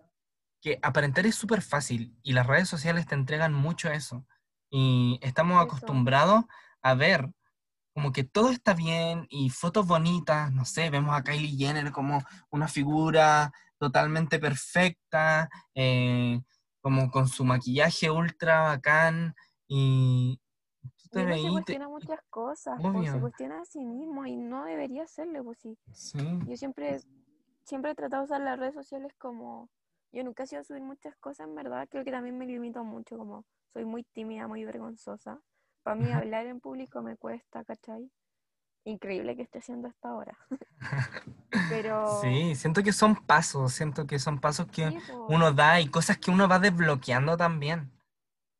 que 0.61 0.79
aparentar 0.81 1.25
es 1.25 1.35
súper 1.35 1.61
fácil 1.61 2.17
y 2.23 2.33
las 2.33 2.47
redes 2.47 2.69
sociales 2.69 3.05
te 3.07 3.15
entregan 3.15 3.53
mucho 3.53 3.91
eso. 3.91 4.25
Y 4.69 5.19
estamos 5.21 5.61
acostumbrados 5.63 6.45
a 6.81 6.93
ver 6.93 7.29
como 7.93 8.11
que 8.11 8.23
todo 8.23 8.51
está 8.51 8.73
bien 8.73 9.25
y 9.29 9.49
fotos 9.49 9.85
bonitas, 9.87 10.51
no 10.53 10.63
sé, 10.63 10.89
vemos 10.89 11.15
a 11.17 11.23
Kylie 11.23 11.57
Jenner 11.57 11.91
como 11.91 12.23
una 12.49 12.67
figura 12.67 13.51
totalmente 13.77 14.39
perfecta, 14.39 15.49
eh, 15.73 16.39
como 16.81 17.09
con 17.11 17.27
su 17.27 17.43
maquillaje 17.43 18.09
ultra 18.11 18.61
bacán 18.61 19.35
y 19.67 20.39
tú 20.81 21.09
te 21.11 21.19
uno 21.23 21.27
se 21.29 21.33
veí, 21.33 21.43
te- 21.43 21.51
cuestiona 21.51 21.89
muchas 21.89 22.19
cosas, 22.29 22.75
pues, 22.81 23.11
se 23.11 23.19
cuestiona 23.19 23.61
a 23.61 23.65
sí 23.65 23.83
mismo 23.83 24.25
y 24.25 24.35
no 24.37 24.63
debería 24.65 25.03
hacerlo, 25.03 25.43
pues 25.43 25.57
sí. 25.59 25.77
sí, 25.91 26.39
Yo 26.47 26.55
siempre, 26.55 27.01
siempre 27.69 27.91
he 27.91 27.95
tratado 27.95 28.23
de 28.23 28.25
usar 28.25 28.41
las 28.41 28.59
redes 28.59 28.73
sociales 28.73 29.13
como, 29.17 29.69
yo 30.11 30.23
nunca 30.23 30.43
he 30.43 30.47
sido 30.47 30.63
subir 30.63 30.81
muchas 30.81 31.15
cosas, 31.17 31.47
en 31.47 31.55
verdad, 31.55 31.87
creo 31.89 32.03
que 32.03 32.11
también 32.11 32.37
me 32.37 32.45
limito 32.45 32.83
mucho, 32.83 33.17
como 33.17 33.45
soy 33.73 33.85
muy 33.85 34.03
tímida, 34.03 34.47
muy 34.47 34.65
vergonzosa. 34.65 35.39
Para 35.83 35.95
mí 35.95 36.11
hablar 36.11 36.47
en 36.47 36.59
público 36.59 37.01
me 37.01 37.15
cuesta, 37.15 37.63
¿cachai? 37.63 38.11
Increíble 38.85 39.35
que 39.35 39.43
esté 39.43 39.59
haciendo 39.59 39.87
hasta 39.87 40.09
ahora. 40.09 40.37
Pero 41.69 42.07
sí, 42.21 42.55
siento 42.55 42.81
que 42.81 42.91
son 42.91 43.15
pasos, 43.15 43.73
siento 43.73 44.07
que 44.07 44.17
son 44.17 44.39
pasos 44.39 44.65
que 44.67 44.89
sí, 44.89 44.97
uno 45.27 45.53
da 45.53 45.79
y 45.79 45.87
cosas 45.87 46.17
que 46.17 46.31
uno 46.31 46.47
va 46.47 46.57
desbloqueando 46.57 47.37
también. 47.37 47.91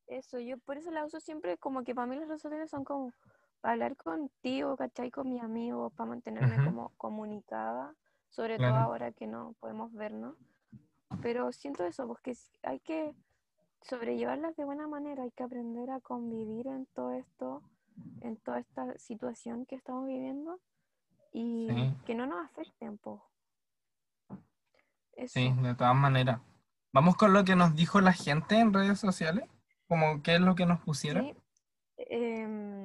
eso, 0.08 0.40
yo 0.40 0.58
por 0.60 0.78
eso 0.78 0.92
la 0.92 1.06
uso 1.06 1.20
siempre 1.20 1.58
como 1.58 1.84
que 1.84 1.96
para 1.96 2.08
mí 2.08 2.16
las 2.16 2.28
redes 2.28 2.42
sociales 2.42 2.70
son 2.70 2.84
como 2.84 3.12
para 3.62 3.74
hablar 3.74 3.96
contigo, 3.98 4.78
¿cachai? 4.78 5.12
Con 5.12 5.30
mis 5.30 5.42
amigos, 5.42 5.92
para 5.94 6.10
mantenerme 6.10 6.64
como 6.64 6.90
comunicada, 6.98 7.96
sobre 8.30 8.58
todo 8.58 8.76
ahora 8.76 9.12
que 9.12 9.28
no 9.28 9.54
podemos 9.60 9.94
vernos. 9.94 10.36
Pero 11.22 11.52
siento 11.52 11.86
eso, 11.86 12.08
porque 12.08 12.34
hay 12.64 12.80
que 12.80 13.14
sobrellevarlas 13.82 14.56
de 14.56 14.66
buena 14.66 14.88
manera, 14.88 15.24
hay 15.24 15.32
que 15.32 15.44
aprender 15.44 15.90
a 15.90 16.00
convivir 16.00 16.68
en 16.68 16.86
todo 16.88 17.14
esto, 17.14 17.64
en 18.22 18.38
toda 18.38 18.60
esta 18.60 18.98
situación 18.98 19.66
que 19.66 19.76
estamos 19.76 20.06
viviendo 20.08 20.60
y 21.32 21.68
Sí. 21.70 21.94
que 22.06 22.16
no 22.16 22.26
nos 22.28 22.46
afecten, 22.46 22.98
po. 22.98 23.24
Sí, 25.28 25.54
de 25.62 25.76
todas 25.76 25.96
maneras. 25.96 26.40
Vamos 26.94 27.16
con 27.18 27.34
lo 27.34 27.44
que 27.44 27.56
nos 27.56 27.76
dijo 27.76 28.00
la 28.02 28.14
gente 28.14 28.58
en 28.60 28.74
redes 28.74 29.00
sociales, 29.00 29.44
como 29.88 30.24
qué 30.24 30.36
es 30.36 30.42
lo 30.42 30.56
que 30.56 30.66
nos 30.66 30.80
pusieron. 30.82 31.26
Sí, 31.26 31.36
em, 31.98 32.79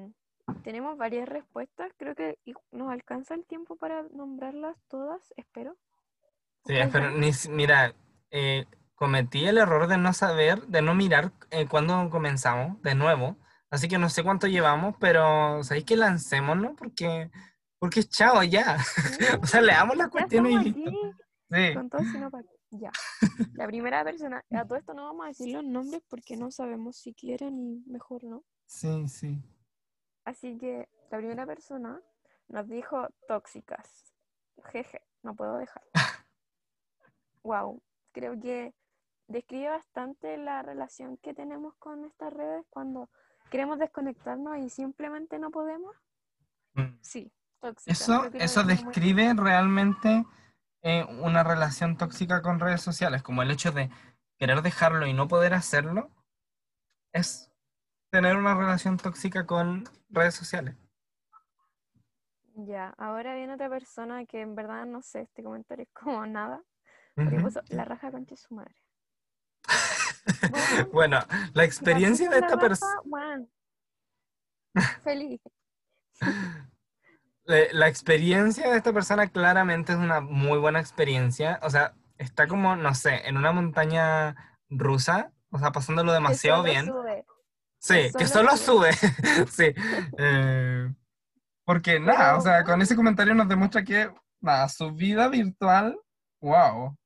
tenemos 0.62 0.96
varias 0.96 1.28
respuestas, 1.28 1.92
creo 1.96 2.14
que 2.14 2.38
nos 2.72 2.90
alcanza 2.90 3.34
el 3.34 3.44
tiempo 3.46 3.76
para 3.76 4.02
nombrarlas 4.10 4.76
todas, 4.88 5.32
espero. 5.36 5.76
Sí, 6.66 6.72
¿Ustedes 6.72 6.88
pero 6.92 7.04
ven? 7.10 7.20
ni, 7.20 7.32
si- 7.32 7.50
mira, 7.50 7.94
eh, 8.30 8.64
cometí 8.94 9.44
el 9.46 9.58
error 9.58 9.86
de 9.86 9.98
no 9.98 10.12
saber, 10.12 10.66
de 10.66 10.82
no 10.82 10.94
mirar 10.94 11.32
eh, 11.50 11.66
cuándo 11.68 12.08
comenzamos 12.10 12.80
de 12.82 12.94
nuevo. 12.94 13.36
Así 13.70 13.88
que 13.88 13.98
no 13.98 14.08
sé 14.08 14.22
cuánto 14.22 14.46
llevamos, 14.46 14.94
pero 15.00 15.62
¿sabéis 15.64 15.84
que 15.84 15.96
lancémonos? 15.96 16.72
Porque, 16.76 17.30
porque 17.78 18.04
chao 18.04 18.42
ya. 18.42 18.78
Sí, 18.78 19.18
O 19.42 19.46
sea, 19.46 19.60
leamos 19.60 19.96
las 19.96 20.06
ya 20.06 20.10
cuestiones 20.12 20.52
y 20.52 20.80
listo. 20.80 20.90
Sí, 21.50 21.74
con 21.74 21.90
todo, 21.90 22.02
sino 22.04 22.30
para 22.30 22.44
ya. 22.70 22.90
La 23.54 23.66
primera 23.66 24.02
persona, 24.04 24.42
a 24.52 24.64
todo 24.64 24.78
esto 24.78 24.94
no 24.94 25.04
vamos 25.04 25.24
a 25.24 25.28
decir 25.28 25.54
los 25.54 25.64
nombres 25.64 26.02
porque 26.08 26.36
no 26.36 26.50
sabemos 26.50 26.96
si 26.96 27.14
quieren 27.14 27.58
y 27.58 27.82
mejor 27.90 28.24
no. 28.24 28.42
sí, 28.66 29.06
sí. 29.08 29.42
Así 30.24 30.56
que 30.58 30.88
la 31.10 31.18
primera 31.18 31.46
persona 31.46 32.00
nos 32.48 32.68
dijo 32.68 33.08
tóxicas. 33.28 34.14
Jeje, 34.70 35.02
no 35.22 35.34
puedo 35.34 35.58
dejar. 35.58 35.82
Wow, 37.46 37.82
creo 38.12 38.40
que 38.40 38.72
describe 39.28 39.68
bastante 39.68 40.38
la 40.38 40.62
relación 40.62 41.18
que 41.18 41.34
tenemos 41.34 41.74
con 41.74 42.06
estas 42.06 42.32
redes 42.32 42.64
cuando 42.70 43.10
queremos 43.50 43.78
desconectarnos 43.78 44.56
y 44.56 44.70
simplemente 44.70 45.38
no 45.38 45.50
podemos. 45.50 45.94
Mm. 46.72 46.96
Sí, 47.02 47.30
tóxica. 47.60 47.92
Eso, 47.92 48.30
eso 48.32 48.64
muy 48.64 48.72
describe 48.72 49.34
realmente 49.34 50.24
eh, 50.80 51.04
una 51.20 51.42
relación 51.44 51.98
tóxica 51.98 52.40
con 52.40 52.60
redes 52.60 52.80
sociales, 52.80 53.22
como 53.22 53.42
el 53.42 53.50
hecho 53.50 53.72
de 53.72 53.90
querer 54.38 54.62
dejarlo 54.62 55.06
y 55.06 55.12
no 55.12 55.28
poder 55.28 55.54
hacerlo, 55.54 56.10
es 57.12 57.50
tener 58.14 58.36
una 58.36 58.54
relación 58.54 58.96
tóxica 58.96 59.44
con 59.44 59.82
redes 60.08 60.36
sociales. 60.36 60.76
Ya, 62.54 62.90
ahora 62.96 63.34
viene 63.34 63.54
otra 63.54 63.68
persona 63.68 64.24
que 64.24 64.40
en 64.40 64.54
verdad 64.54 64.86
no 64.86 65.02
sé, 65.02 65.22
este 65.22 65.42
comentario 65.42 65.82
es 65.82 65.90
como 65.92 66.24
nada, 66.24 66.62
porque 67.16 67.40
puso 67.40 67.60
la 67.70 67.84
raja 67.84 68.12
concha 68.12 68.30
de 68.30 68.36
su 68.36 68.54
madre. 68.54 68.76
Bueno, 70.92 71.18
Bueno, 71.18 71.18
la 71.54 71.64
experiencia 71.64 72.30
de 72.30 72.38
esta 72.38 72.56
persona... 72.56 72.92
Feliz. 75.02 75.40
La 77.44 77.88
experiencia 77.88 78.70
de 78.70 78.76
esta 78.76 78.92
persona 78.92 79.26
claramente 79.26 79.92
es 79.92 79.98
una 79.98 80.20
muy 80.20 80.58
buena 80.58 80.80
experiencia. 80.80 81.58
O 81.62 81.70
sea, 81.70 81.94
está 82.16 82.46
como, 82.46 82.76
no 82.76 82.94
sé, 82.94 83.28
en 83.28 83.36
una 83.36 83.52
montaña 83.52 84.36
rusa, 84.70 85.32
o 85.50 85.58
sea, 85.58 85.72
pasándolo 85.72 86.12
demasiado 86.12 86.62
bien. 86.62 86.90
Sí, 87.84 88.10
que 88.12 88.18
que 88.20 88.26
solo 88.26 88.56
sube. 88.56 88.90
Sí. 89.50 89.74
Eh, 90.18 90.94
porque 91.64 92.00
nada, 92.00 92.38
o 92.38 92.40
sea, 92.40 92.64
con 92.64 92.80
ese 92.80 92.96
comentario 92.96 93.34
nos 93.34 93.48
demuestra 93.48 93.84
que, 93.84 94.10
nada, 94.40 94.68
su 94.68 94.90
vida 94.92 95.28
virtual, 95.28 95.98
wow, 96.40 96.96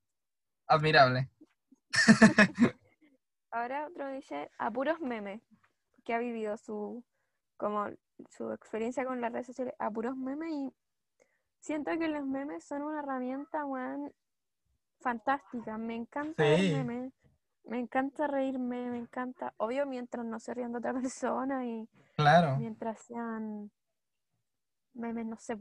admirable. 0.68 1.30
Ahora 3.50 3.86
otro 3.86 4.08
dice 4.12 4.50
a 4.58 4.70
puros 4.70 5.00
memes, 5.00 5.40
que 6.04 6.14
ha 6.14 6.18
vivido 6.18 6.56
su 6.56 7.04
como 7.56 7.88
su 8.30 8.52
experiencia 8.52 9.04
con 9.04 9.20
las 9.20 9.32
redes 9.32 9.46
sociales 9.46 9.74
a 9.80 9.90
puros 9.90 10.16
memes 10.16 10.52
y 10.52 10.72
siento 11.60 11.90
que 11.98 12.06
los 12.08 12.24
memes 12.24 12.64
son 12.64 12.82
una 12.82 13.00
herramienta 13.00 13.64
weón, 13.64 14.12
fantástica. 15.00 15.76
Me 15.76 15.96
encanta 15.96 16.44
Sí. 16.56 16.72
memes, 16.72 17.12
me 17.68 17.78
encanta 17.78 18.26
reírme, 18.26 18.90
me 18.90 18.98
encanta, 18.98 19.54
obvio 19.58 19.86
mientras 19.86 20.24
no 20.24 20.40
se 20.40 20.54
rían 20.54 20.72
de 20.72 20.78
otra 20.78 20.92
persona 21.00 21.64
y 21.66 21.88
Claro, 22.16 22.56
mientras 22.56 23.00
sean 23.02 23.70
memes, 24.94 25.26
no 25.26 25.36
sé, 25.38 25.56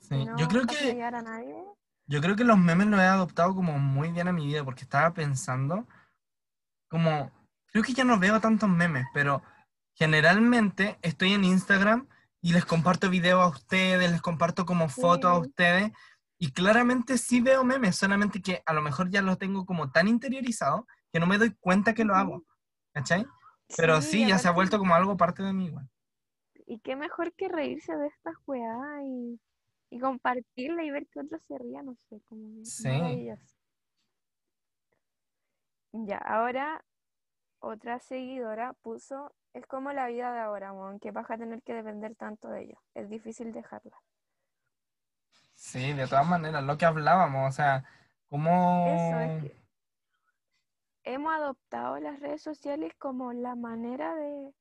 sí. 0.00 0.24
no 0.24 0.38
Yo 0.38 0.48
creo 0.48 0.66
que, 0.66 0.76
llegar 0.76 1.14
a 1.14 1.22
nadie. 1.22 1.62
yo 2.06 2.20
creo 2.22 2.36
que 2.36 2.44
los 2.44 2.56
memes 2.56 2.86
los 2.86 3.00
he 3.00 3.04
adoptado 3.04 3.54
como 3.54 3.78
muy 3.78 4.10
bien 4.10 4.28
a 4.28 4.32
mi 4.32 4.46
vida, 4.46 4.64
porque 4.64 4.84
estaba 4.84 5.12
pensando, 5.12 5.86
como, 6.88 7.30
creo 7.66 7.84
que 7.84 7.92
ya 7.92 8.04
no 8.04 8.18
veo 8.18 8.40
tantos 8.40 8.68
memes, 8.70 9.06
pero 9.12 9.42
generalmente 9.94 10.98
estoy 11.02 11.34
en 11.34 11.44
Instagram 11.44 12.08
y 12.40 12.54
les 12.54 12.64
comparto 12.64 13.10
videos 13.10 13.42
a 13.42 13.48
ustedes, 13.48 14.10
les 14.10 14.22
comparto 14.22 14.64
como 14.64 14.88
fotos 14.88 15.30
a 15.30 15.38
ustedes, 15.38 15.92
y 16.38 16.52
claramente 16.52 17.18
sí 17.18 17.42
veo 17.42 17.62
memes, 17.64 17.96
solamente 17.96 18.40
que 18.40 18.62
a 18.64 18.72
lo 18.72 18.80
mejor 18.80 19.10
ya 19.10 19.20
los 19.20 19.36
tengo 19.36 19.66
como 19.66 19.90
tan 19.90 20.08
interiorizado 20.08 20.86
que 21.12 21.20
no 21.20 21.26
me 21.26 21.38
doy 21.38 21.54
cuenta 21.60 21.94
que 21.94 22.04
lo 22.04 22.14
hago, 22.14 22.44
¿cachai? 22.92 23.26
Pero 23.76 24.02
sí, 24.02 24.26
ya 24.26 24.38
se 24.38 24.48
ha 24.48 24.52
vuelto 24.52 24.78
como 24.78 24.94
algo 24.94 25.16
parte 25.16 25.42
de 25.42 25.52
mí, 25.52 25.66
igual. 25.66 25.88
Y 26.66 26.80
qué 26.80 26.96
mejor 26.96 27.32
que 27.34 27.48
reírse 27.48 27.96
de 27.96 28.06
estas 28.08 28.34
weas 28.46 29.02
y, 29.04 29.40
y 29.90 29.98
compartirla 29.98 30.84
y 30.84 30.90
ver 30.90 31.06
que 31.08 31.20
otros 31.20 31.42
se 31.46 31.58
rían, 31.58 31.86
no 31.86 31.96
sé, 32.08 32.20
como 32.28 32.64
Sí. 32.64 32.90
Ya, 35.92 36.18
ahora 36.18 36.84
otra 37.58 37.98
seguidora 37.98 38.74
puso, 38.82 39.34
es 39.52 39.66
como 39.66 39.92
la 39.92 40.06
vida 40.06 40.32
de 40.32 40.40
ahora, 40.40 40.72
weón, 40.72 41.00
que 41.00 41.10
vas 41.10 41.30
a 41.30 41.36
tener 41.36 41.62
que 41.62 41.74
depender 41.74 42.14
tanto 42.14 42.48
de 42.48 42.62
ellos. 42.62 42.78
Es 42.94 43.08
difícil 43.08 43.52
dejarla. 43.52 43.96
Sí, 45.54 45.92
de 45.92 46.06
todas 46.06 46.26
maneras, 46.26 46.64
lo 46.64 46.78
que 46.78 46.86
hablábamos, 46.86 47.48
o 47.48 47.52
sea, 47.52 47.84
como... 48.28 48.86
Eso 48.86 49.20
es 49.20 49.42
que 49.42 49.59
hemos 51.04 51.32
adoptado 51.34 51.98
las 52.00 52.20
redes 52.20 52.42
sociales 52.42 52.92
como 52.98 53.32
la 53.32 53.54
manera 53.54 54.14
de 54.14 54.52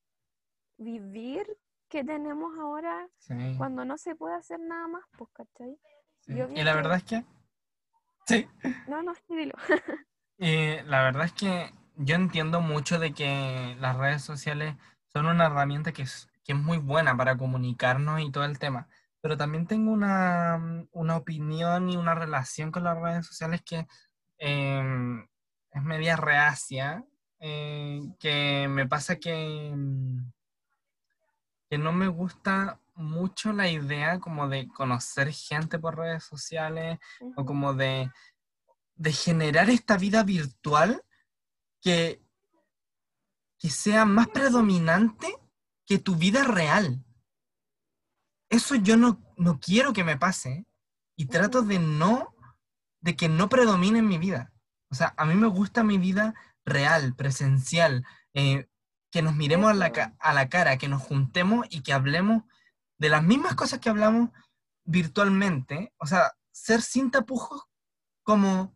vivir 0.78 1.58
que 1.90 2.04
tenemos 2.04 2.58
ahora 2.60 3.08
Sí, 3.18 3.34
cuando 3.58 3.84
no 3.86 3.98
se 3.98 4.16
puede 4.16 4.36
hacer 4.36 4.60
nada 4.60 4.88
más, 4.88 5.04
pues, 5.18 5.30
¿cachai? 5.34 5.78
sí. 6.22 6.34
Y 6.34 6.64
la 6.64 6.76
verdad 6.76 6.98
es 6.98 7.04
que... 7.04 7.26
Sí, 8.26 8.48
No, 8.88 9.02
no, 9.02 9.14
sí, 9.16 9.36
dilo. 9.36 9.54
Y 10.42 10.80
la 10.84 11.04
verdad 11.04 11.26
es 11.26 11.34
que 11.34 11.74
yo 11.96 12.16
entiendo 12.16 12.62
mucho 12.62 12.98
de 12.98 13.14
que 13.14 13.76
las 13.82 13.98
redes 13.98 14.22
sociales 14.24 14.76
son 15.08 15.26
una 15.26 15.48
herramienta 15.48 15.92
que 15.92 16.04
es, 16.04 16.30
que 16.46 16.54
es 16.54 16.58
muy 16.58 16.78
buena 16.78 17.18
para 17.18 17.36
comunicarnos 17.36 18.22
y 18.22 18.32
todo 18.32 18.46
el 18.46 18.58
tema, 18.58 18.88
pero 19.20 19.36
también 19.36 19.68
tengo 19.68 19.92
una, 19.92 20.86
una 20.92 21.18
opinión 21.18 21.90
y 21.90 21.98
una 21.98 22.16
relación 22.16 22.72
con 22.72 22.86
las 22.86 22.98
redes 22.98 23.26
sociales 23.26 23.62
que 23.66 23.86
em, 24.38 25.28
es 25.80 25.86
media 25.86 26.16
reacia, 26.16 27.04
eh, 27.40 28.02
que 28.20 28.68
me 28.70 28.88
pasa 28.88 29.18
que, 29.18 29.74
mm, 29.76 30.32
que 31.70 31.78
no 31.78 31.92
me 31.92 32.08
gusta 32.08 32.80
mucho 32.96 33.54
la 33.54 33.70
idea 33.70 34.20
como 34.20 34.50
de 34.50 34.68
conocer 34.68 35.32
gente 35.32 35.80
por 35.80 35.98
redes 35.98 36.24
sociales 36.26 37.00
o 37.36 37.46
como 37.46 37.74
de, 37.74 38.12
de 38.96 39.14
generar 39.14 39.70
esta 39.70 39.98
vida 39.98 40.24
virtual 40.24 41.04
que, 41.82 42.22
que 43.58 43.70
sea 43.70 44.04
más 44.04 44.28
predominante 44.28 45.34
que 45.86 45.98
tu 45.98 46.16
vida 46.16 46.44
real. 46.44 47.04
Eso 48.50 48.76
yo 48.76 48.98
no, 48.98 49.22
no 49.38 49.60
quiero 49.60 49.94
que 49.94 50.04
me 50.04 50.18
pase 50.18 50.66
y 51.16 51.28
trato 51.28 51.62
de 51.62 51.80
no, 51.80 52.36
de 53.00 53.16
que 53.16 53.30
no 53.30 53.48
predomine 53.48 54.00
en 54.00 54.08
mi 54.08 54.18
vida. 54.18 54.49
O 54.92 54.96
sea, 54.96 55.14
a 55.18 55.26
mí 55.26 55.36
me 55.36 55.48
gusta 55.48 55.84
mi 55.84 55.98
vida 55.98 56.34
real, 56.66 57.16
presencial, 57.16 58.06
eh, 58.34 58.68
que 59.12 59.22
nos 59.22 59.36
miremos 59.36 59.72
a 59.72 59.74
la, 59.74 59.92
a 60.20 60.50
cara, 60.50 60.78
que 60.78 60.88
nos 60.88 61.02
juntemos 61.02 61.66
y 61.70 61.82
que 61.82 61.94
hablemos 61.94 62.44
de 62.98 63.10
las 63.10 63.24
mismas 63.24 63.56
cosas 63.56 63.80
que 63.80 63.90
hablamos 63.90 64.30
virtualmente. 64.84 65.94
O 65.98 66.06
sea, 66.06 66.32
ser 66.52 66.82
sin 66.82 67.12
tapujos 67.12 67.64
como 68.24 68.76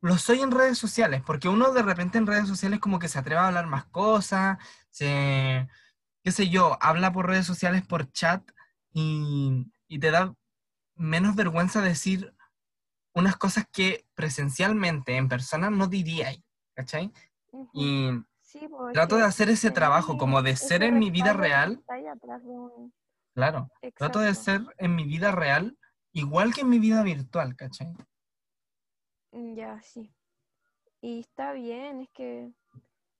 lo 0.00 0.16
soy 0.16 0.40
en 0.40 0.50
redes 0.52 0.78
sociales, 0.78 1.22
porque 1.26 1.48
uno 1.48 1.72
de 1.72 1.82
repente 1.82 2.18
en 2.18 2.26
redes 2.26 2.48
sociales 2.48 2.80
como 2.80 2.98
que 2.98 3.08
se 3.08 3.18
atreve 3.18 3.40
a 3.40 3.48
hablar 3.48 3.66
más 3.66 3.84
cosas, 3.86 4.58
se, 4.90 5.68
qué 6.22 6.32
sé 6.32 6.48
yo, 6.48 6.78
habla 6.80 7.12
por 7.12 7.26
redes 7.26 7.46
sociales, 7.46 7.86
por 7.86 8.10
chat, 8.12 8.42
y, 8.92 9.70
y 9.88 9.98
te 9.98 10.10
da 10.10 10.34
menos 10.94 11.36
vergüenza 11.36 11.82
decir 11.82 12.34
unas 13.14 13.36
cosas 13.36 13.66
que 13.72 14.04
presencialmente, 14.14 15.16
en 15.16 15.28
persona, 15.28 15.70
no 15.70 15.86
diría, 15.86 16.30
¿cachai? 16.74 17.12
Y 17.72 18.10
Sí, 18.40 18.66
trato 18.92 19.16
de 19.16 19.24
hacer 19.24 19.50
ese 19.50 19.70
trabajo, 19.70 20.16
como 20.16 20.40
de 20.42 20.56
ser 20.56 20.82
en 20.82 20.98
mi 20.98 21.10
vida 21.10 21.32
real, 21.32 21.82
un- 22.44 22.92
claro, 23.34 23.68
trato 23.94 24.20
de 24.20 24.34
ser 24.34 24.62
en 24.78 24.94
mi 24.96 25.04
vida 25.04 25.32
real 25.32 25.78
igual 26.12 26.54
que 26.54 26.62
en 26.62 26.70
mi 26.70 26.78
vida 26.78 27.02
virtual, 27.02 27.54
¿cachai? 27.56 27.88
Mm, 29.32 29.54
Ya, 29.54 29.80
sí. 29.82 30.12
Y 31.00 31.20
está 31.20 31.52
bien, 31.52 32.00
es 32.02 32.08
que 32.10 32.52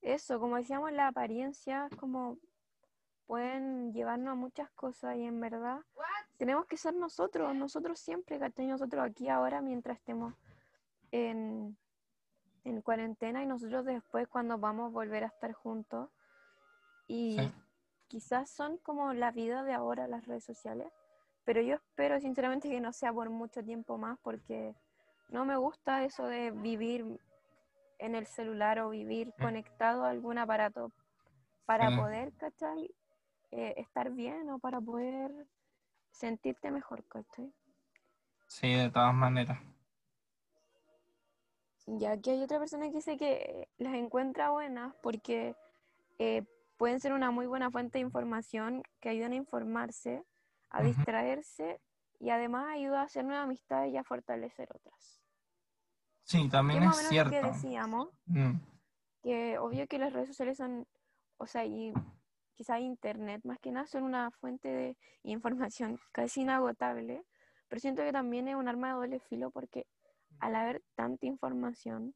eso, 0.01 0.41
como 0.41 0.57
decíamos, 0.57 0.93
la 0.93 1.09
apariencia 1.09 1.89
como 2.01 2.39
pueden 3.28 3.92
llevarnos 3.92 4.32
a 4.32 4.34
muchas 4.34 4.70
cosas 4.70 5.16
y 5.16 5.24
en 5.24 5.38
verdad 5.38 5.82
tenemos 6.38 6.64
que 6.66 6.78
ser 6.78 6.94
nosotros, 6.94 7.54
nosotros 7.54 8.00
siempre, 8.00 8.38
¿cachai? 8.38 8.66
Nosotros 8.66 9.04
aquí 9.04 9.28
ahora 9.28 9.60
mientras 9.60 9.98
estemos 9.98 10.34
en, 11.12 11.76
en 12.64 12.80
cuarentena 12.80 13.42
y 13.42 13.46
nosotros 13.46 13.84
después 13.84 14.26
cuando 14.28 14.56
vamos 14.56 14.86
a 14.86 14.94
volver 14.94 15.24
a 15.24 15.26
estar 15.26 15.52
juntos 15.52 16.08
y 17.06 17.36
Sí. 17.36 17.52
quizás 18.08 18.48
son 18.48 18.78
como 18.78 19.12
la 19.12 19.30
vida 19.30 19.62
de 19.62 19.74
ahora 19.74 20.08
las 20.08 20.26
redes 20.26 20.44
sociales, 20.44 20.90
pero 21.44 21.60
yo 21.60 21.74
espero 21.74 22.18
sinceramente 22.20 22.70
que 22.70 22.80
no 22.80 22.94
sea 22.94 23.12
por 23.12 23.28
mucho 23.28 23.62
tiempo 23.62 23.98
más 23.98 24.18
porque 24.22 24.74
no 25.28 25.44
me 25.44 25.56
gusta 25.56 26.02
eso 26.04 26.26
de 26.26 26.50
vivir 26.50 27.20
en 27.98 28.14
el 28.14 28.26
celular 28.26 28.78
o 28.78 28.88
vivir 28.88 29.34
Mm. 29.36 29.42
conectado 29.42 30.04
a 30.04 30.10
algún 30.10 30.38
aparato 30.38 30.92
para 31.66 31.90
Sí. 31.90 31.96
poder, 31.96 32.32
¿cachai? 32.38 32.90
Eh, 33.51 33.74
estar 33.78 34.11
bien 34.11 34.51
o 34.51 34.59
para 34.59 34.80
poder 34.80 35.30
sentirte 36.11 36.70
mejor, 36.70 37.05
¿cachai? 37.09 37.53
Sí, 38.46 38.74
de 38.74 38.90
todas 38.90 39.14
maneras. 39.14 39.59
Ya 41.86 42.18
que 42.20 42.32
hay 42.32 42.42
otra 42.42 42.59
persona 42.59 42.88
que 42.90 42.96
dice 42.96 43.16
que 43.16 43.68
las 43.78 43.94
encuentra 43.94 44.51
buenas 44.51 44.94
porque 45.03 45.57
eh, 46.18 46.42
pueden 46.76 47.01
ser 47.01 47.14
una 47.14 47.30
muy 47.30 47.46
buena 47.46 47.70
fuente 47.70 47.99
de 47.99 48.05
información 48.05 48.82
que 49.01 49.09
ayudan 49.09 49.32
a 49.32 49.36
informarse, 49.36 50.22
a 50.68 50.82
distraerse 50.82 51.80
y 52.20 52.28
además 52.28 52.66
ayuda 52.74 53.01
a 53.01 53.05
hacer 53.05 53.24
nuevas 53.24 53.44
amistades 53.44 53.92
y 53.92 53.96
a 53.96 54.05
fortalecer 54.05 54.68
otras. 54.74 55.22
Sí, 56.24 56.46
también 56.51 56.82
es 56.82 56.96
cierto. 56.96 57.30
que 57.30 57.42
decíamos, 57.42 58.11
Mm, 58.26 58.59
que 59.22 59.59
obvio 59.59 59.86
que 59.86 59.99
las 59.99 60.12
redes 60.12 60.28
sociales 60.28 60.59
son, 60.59 60.86
o 61.38 61.46
sea, 61.46 61.64
y 61.64 61.94
quizá 62.59 62.80
internet 62.80 63.40
más 63.44 63.59
que 63.61 63.70
nada 63.70 63.86
son 63.86 64.02
una 64.02 64.30
fuente 64.32 64.68
de 64.68 64.96
información 65.22 66.00
casi 66.12 66.42
inagotable, 66.42 67.24
pero 67.68 67.80
siento 67.80 68.02
que 68.02 68.12
también 68.12 68.48
es 68.48 68.56
un 68.56 68.68
arma 68.68 68.88
de 68.88 68.94
doble 68.94 69.20
filo 69.20 69.50
porque 69.52 69.86
al 70.40 70.56
haber 70.56 70.82
tanta 70.96 71.26
información, 71.26 72.14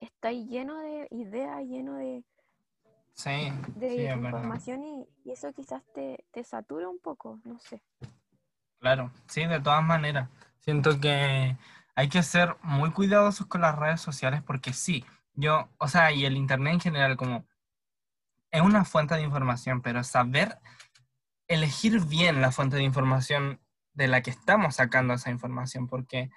está 0.00 0.32
lleno 0.32 0.80
de 0.80 1.06
ideas, 1.10 1.62
lleno 1.62 1.94
de, 1.94 2.24
Sí, 3.14 3.52
de 3.76 3.94
sí, 3.94 4.02
información 4.08 4.82
y, 4.84 5.08
y 5.24 5.32
eso 5.32 5.52
quizás 5.52 5.82
te, 5.94 6.24
te 6.32 6.44
satura 6.44 6.88
un 6.88 6.98
poco, 6.98 7.40
no 7.44 7.58
sé. 7.60 7.82
Claro, 8.78 9.12
sí, 9.26 9.44
de 9.46 9.60
todas 9.60 9.82
maneras. 9.82 10.28
Siento 10.60 11.00
que 11.00 11.56
hay 11.94 12.08
que 12.08 12.22
ser 12.22 12.56
muy 12.62 12.90
cuidadosos 12.92 13.46
con 13.46 13.60
las 13.60 13.78
redes 13.78 14.00
sociales 14.00 14.42
porque 14.42 14.72
sí, 14.72 15.04
yo, 15.34 15.68
o 15.78 15.88
sea, 15.88 16.12
y 16.12 16.24
el 16.24 16.36
internet 16.36 16.74
en 16.74 16.80
general 16.80 17.16
como 17.16 17.44
es 18.50 18.60
una 18.62 18.84
fuente 18.84 19.14
de 19.14 19.22
información, 19.22 19.82
pero 19.82 20.02
saber 20.04 20.58
elegir 21.48 22.00
bien 22.04 22.40
la 22.40 22.52
fuente 22.52 22.76
de 22.76 22.82
información 22.82 23.60
de 23.92 24.08
la 24.08 24.22
que 24.22 24.30
estamos 24.30 24.76
sacando 24.76 25.14
esa 25.14 25.30
información, 25.30 25.88
porque 25.88 26.30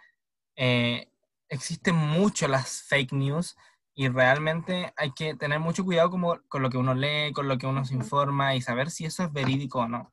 eh, 0.56 1.12
existen 1.50 1.96
mucho 1.96 2.48
las 2.48 2.84
fake 2.84 3.14
news 3.14 3.56
y 3.96 4.10
realmente 4.10 4.92
hay 4.98 5.12
que 5.12 5.36
tener 5.36 5.60
mucho 5.60 5.84
cuidado 5.84 6.10
como, 6.10 6.40
con 6.50 6.64
lo 6.64 6.70
que 6.70 6.78
uno 6.78 6.96
lee, 6.96 7.32
con 7.34 7.48
lo 7.48 7.58
que 7.58 7.68
uno 7.68 7.86
se 7.86 7.94
informa 7.94 8.56
y 8.56 8.62
saber 8.62 8.90
si 8.90 9.06
eso 9.06 9.24
es 9.24 9.32
verídico 9.32 9.80
o 9.80 9.88
no. 9.88 10.12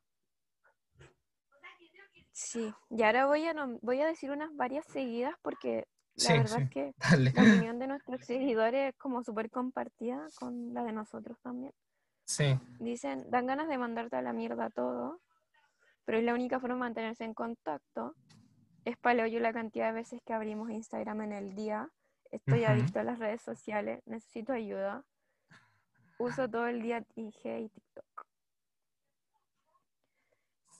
Sí, 2.33 2.73
y 2.91 3.03
ahora 3.03 3.27
voy 3.27 3.47
a, 3.47 3.55
voy 3.83 4.01
a 4.01 4.07
decir 4.07 4.31
unas 4.31 4.55
varias 4.57 4.87
seguidas 4.87 5.35
porque 5.43 5.87
la 6.17 6.33
Sí, 6.33 6.39
verdad 6.39 6.57
sí, 6.57 6.63
es 6.63 6.71
que 6.71 6.95
dale. 6.99 7.33
la 7.35 7.43
opinión 7.43 7.79
de 7.79 7.87
nuestros 7.87 8.25
seguidores 8.25 8.91
es 8.91 8.99
como 8.99 9.23
súper 9.23 9.51
compartida 9.51 10.27
con 10.39 10.73
la 10.75 10.85
de 10.85 10.93
nosotros 10.93 11.39
también. 11.43 11.73
Sí. 12.31 12.57
Dicen, 12.79 13.29
dan 13.29 13.49
ganas 13.49 13.67
de 13.67 13.77
mandarte 13.77 14.15
a 14.15 14.23
la 14.23 14.33
mierda 14.33 14.71
todo, 14.71 15.21
pero 16.05 16.19
es 16.19 16.23
la 16.23 16.33
única 16.33 16.61
forma 16.61 16.77
de 16.77 16.81
mantenerse 16.81 17.25
en 17.25 17.35
contacto. 17.35 18.15
Es 18.85 18.97
yo 19.03 19.41
la 19.41 19.53
cantidad 19.53 19.87
de 19.87 19.95
veces 19.95 20.23
que 20.25 20.33
abrimos 20.33 20.71
Instagram 20.71 21.23
en 21.23 21.33
el 21.33 21.57
día. 21.57 21.89
Estoy 22.31 22.63
adicto 22.63 23.01
a 23.01 23.03
las 23.03 23.19
redes 23.19 23.43
sociales, 23.43 24.01
necesito 24.07 24.53
ayuda. 24.53 25.03
Uso 26.19 26.49
todo 26.49 26.69
el 26.69 26.83
día 26.83 27.05
IG 27.17 27.41
y 27.45 27.69
TikTok. 27.69 28.27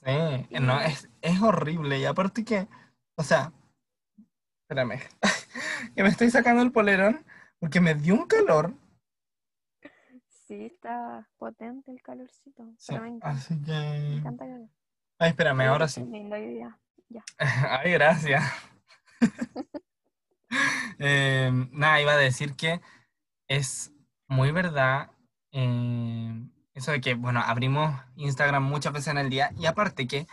Sí, 0.05 0.61
no, 0.61 0.81
es, 0.81 1.11
es 1.21 1.43
horrible. 1.43 1.99
Y 1.99 2.05
aparte 2.05 2.45
que, 2.45 2.69
o 3.17 3.25
sea, 3.25 3.53
espérame, 4.63 5.01
que 5.97 6.03
me 6.05 6.11
estoy 6.11 6.31
sacando 6.31 6.63
el 6.63 6.71
polerón 6.71 7.25
porque 7.59 7.81
me 7.81 7.97
dio 7.97 8.15
un 8.15 8.27
calor. 8.29 8.73
Sí, 10.51 10.65
está 10.65 11.29
potente 11.39 11.93
el 11.93 12.03
calorcito, 12.03 12.65
Sí, 12.77 12.87
pero 12.89 13.03
me 13.03 13.09
encanta, 13.11 13.29
así 13.29 13.55
me 13.55 13.65
que... 13.67 14.17
encanta 14.17 14.45
el 14.47 14.51
calor. 14.51 14.69
Ay, 15.21 15.29
espérame, 15.29 15.61
ahora 15.61 15.87
que 15.87 15.93
sí. 15.93 16.05
lindo 16.05 16.35
día. 16.35 16.77
Ya. 17.09 17.23
Ay, 17.81 17.93
gracias. 17.93 18.43
Eh, 21.03 21.51
nada, 21.71 22.03
iba 22.03 22.13
a 22.13 22.17
decir 22.17 22.57
que 22.57 22.81
es 23.49 23.91
muy 24.29 24.51
verdad 24.51 25.13
eh, 25.53 26.31
eso 26.75 26.91
de 26.91 27.01
que, 27.01 27.15
bueno, 27.15 27.41
abrimos 27.41 27.95
Instagram 28.17 28.65
muchas 28.65 28.93
veces 28.93 29.09
en 29.09 29.19
el 29.19 29.31
día 29.31 29.51
y 29.57 29.65
aparte 29.65 30.07
que 30.07 30.27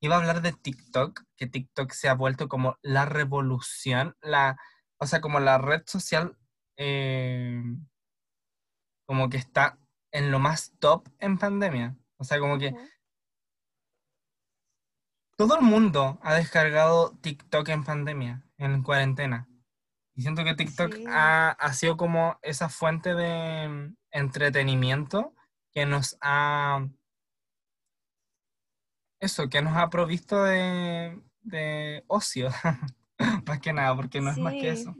iba 0.00 0.14
a 0.14 0.18
hablar 0.20 0.40
de 0.40 0.52
TikTok, 0.52 1.24
que 1.36 1.46
TikTok 1.46 1.90
se 1.90 2.08
ha 2.08 2.14
vuelto 2.14 2.48
como 2.48 2.78
la 2.80 3.04
revolución, 3.04 4.16
la, 4.22 4.56
o 4.96 5.06
sea, 5.06 5.20
como 5.20 5.40
la 5.40 5.58
red 5.58 5.82
social 5.86 6.38
eh, 6.78 7.62
como 9.06 9.28
que 9.28 9.36
está 9.36 9.78
en 10.12 10.30
lo 10.30 10.38
más 10.38 10.72
top 10.78 11.08
en 11.18 11.38
pandemia. 11.38 11.96
O 12.16 12.24
sea, 12.24 12.38
como 12.38 12.58
que 12.58 12.74
todo 15.36 15.56
el 15.56 15.62
mundo 15.62 16.18
ha 16.22 16.34
descargado 16.34 17.16
TikTok 17.20 17.68
en 17.70 17.84
pandemia, 17.84 18.46
en 18.58 18.82
cuarentena. 18.82 19.48
Y 20.14 20.22
siento 20.22 20.44
que 20.44 20.54
TikTok 20.54 20.94
Sí. 20.94 21.04
ha, 21.08 21.50
ha 21.50 21.72
sido 21.72 21.96
como 21.96 22.38
esa 22.42 22.68
fuente 22.68 23.14
de 23.14 23.92
entretenimiento 24.12 25.34
que 25.72 25.86
nos 25.86 26.16
ha... 26.20 26.86
Eso, 29.20 29.48
que 29.48 29.62
nos 29.62 29.76
ha 29.76 29.90
provisto 29.90 30.42
de, 30.44 31.20
de 31.42 32.04
ocio. 32.06 32.50
Más 33.46 33.60
que 33.60 33.72
nada, 33.72 33.96
porque 33.96 34.20
no 34.20 34.30
es 34.30 34.38
más 34.38 34.52
que 34.54 34.60
Sí, 34.76 34.82
eso. 34.82 34.94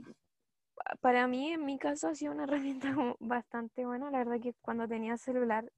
Pa- 0.85 0.95
para 1.01 1.27
mí, 1.27 1.51
en 1.51 1.65
mi 1.65 1.77
caso, 1.77 2.07
ha 2.09 2.15
sido 2.15 2.31
una 2.33 2.43
herramienta 2.83 2.95
bastante 3.19 3.85
buena. 3.85 4.11
La 4.11 4.19
verdad 4.19 4.39
que 4.41 4.53
cuando 4.61 4.87
tenía 4.87 5.17
celular 5.17 5.71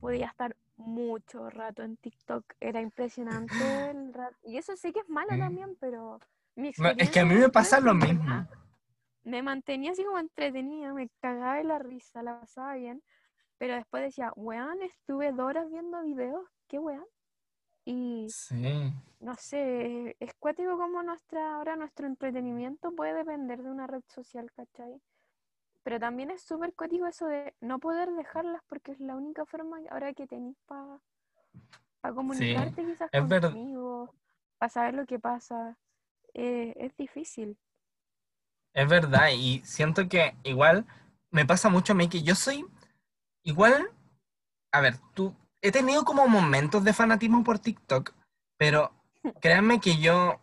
podía 0.00 0.26
estar 0.26 0.56
mucho 0.76 1.50
rato 1.50 1.82
en 1.82 1.96
TikTok. 1.96 2.44
Era 2.60 2.80
impresionante 2.80 3.64
el 3.90 4.14
rato. 4.14 4.36
Y 4.44 4.56
eso 4.56 4.76
sé 4.76 4.92
que 4.92 5.00
es 5.00 5.08
malo 5.08 5.36
también, 5.38 5.76
pero 5.80 6.20
mi 6.56 6.70
es 6.70 7.10
que 7.10 7.20
a 7.20 7.24
mí 7.24 7.34
me 7.34 7.48
pasa 7.48 7.80
lo 7.80 7.94
mismo. 7.94 8.24
me 9.24 9.42
mantenía 9.42 9.92
así 9.92 10.04
como 10.04 10.18
entretenida, 10.18 10.94
me 10.94 11.10
cagaba 11.20 11.56
de 11.56 11.64
la 11.64 11.78
risa, 11.78 12.22
la 12.22 12.40
pasaba 12.40 12.74
bien. 12.74 13.02
Pero 13.58 13.74
después 13.74 14.02
decía, 14.02 14.32
weón, 14.36 14.80
estuve 14.82 15.32
dos 15.32 15.46
horas 15.46 15.70
viendo 15.70 16.02
videos, 16.02 16.46
qué 16.68 16.78
weón. 16.78 17.04
Y 17.92 18.28
Sí. 18.30 18.92
no 19.18 19.34
sé, 19.34 20.16
es 20.20 20.34
cuático 20.34 20.78
como 20.78 21.02
nuestra, 21.02 21.56
ahora 21.56 21.74
nuestro 21.74 22.06
entretenimiento 22.06 22.92
puede 22.92 23.14
depender 23.14 23.60
de 23.60 23.68
una 23.68 23.88
red 23.88 24.02
social, 24.06 24.48
¿cachai? 24.52 25.02
Pero 25.82 25.98
también 25.98 26.30
es 26.30 26.40
súper 26.42 26.72
cuático 26.74 27.06
eso 27.06 27.26
de 27.26 27.52
no 27.60 27.80
poder 27.80 28.12
dejarlas 28.12 28.62
porque 28.68 28.92
es 28.92 29.00
la 29.00 29.16
única 29.16 29.44
forma 29.44 29.78
ahora 29.90 30.14
que 30.14 30.28
tenéis 30.28 30.56
para 30.66 31.00
comunicarte 32.14 32.84
quizás 32.84 33.10
es 33.12 33.20
con 33.22 33.44
amigos, 33.44 34.10
para 34.58 34.70
saber 34.70 34.94
lo 34.94 35.04
que 35.04 35.18
pasa. 35.18 35.76
Eh, 36.32 36.74
es 36.76 36.96
difícil. 36.96 37.58
Es 38.72 38.88
verdad, 38.88 39.30
y 39.34 39.62
siento 39.64 40.08
que 40.08 40.36
igual 40.44 40.86
me 41.32 41.44
pasa 41.44 41.68
mucho 41.68 41.92
a 41.92 41.96
mí 41.96 42.08
que 42.08 42.22
yo 42.22 42.36
soy 42.36 42.64
igual, 43.42 43.90
a 44.70 44.80
ver, 44.80 44.94
tú, 45.12 45.34
he 45.62 45.72
tenido 45.72 46.04
como 46.04 46.26
momentos 46.28 46.84
de 46.84 46.92
fanatismo 46.92 47.44
por 47.44 47.58
TikTok, 47.58 48.12
pero 48.56 48.92
créanme 49.40 49.80
que 49.80 49.98
yo, 49.98 50.40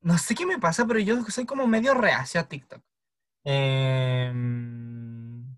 no 0.00 0.18
sé 0.18 0.34
qué 0.34 0.46
me 0.46 0.58
pasa, 0.58 0.86
pero 0.86 1.00
yo 1.00 1.22
soy 1.24 1.46
como 1.46 1.66
medio 1.66 1.94
reacio 1.94 2.40
a 2.40 2.44
TikTok. 2.44 2.82
Em, 3.44 5.56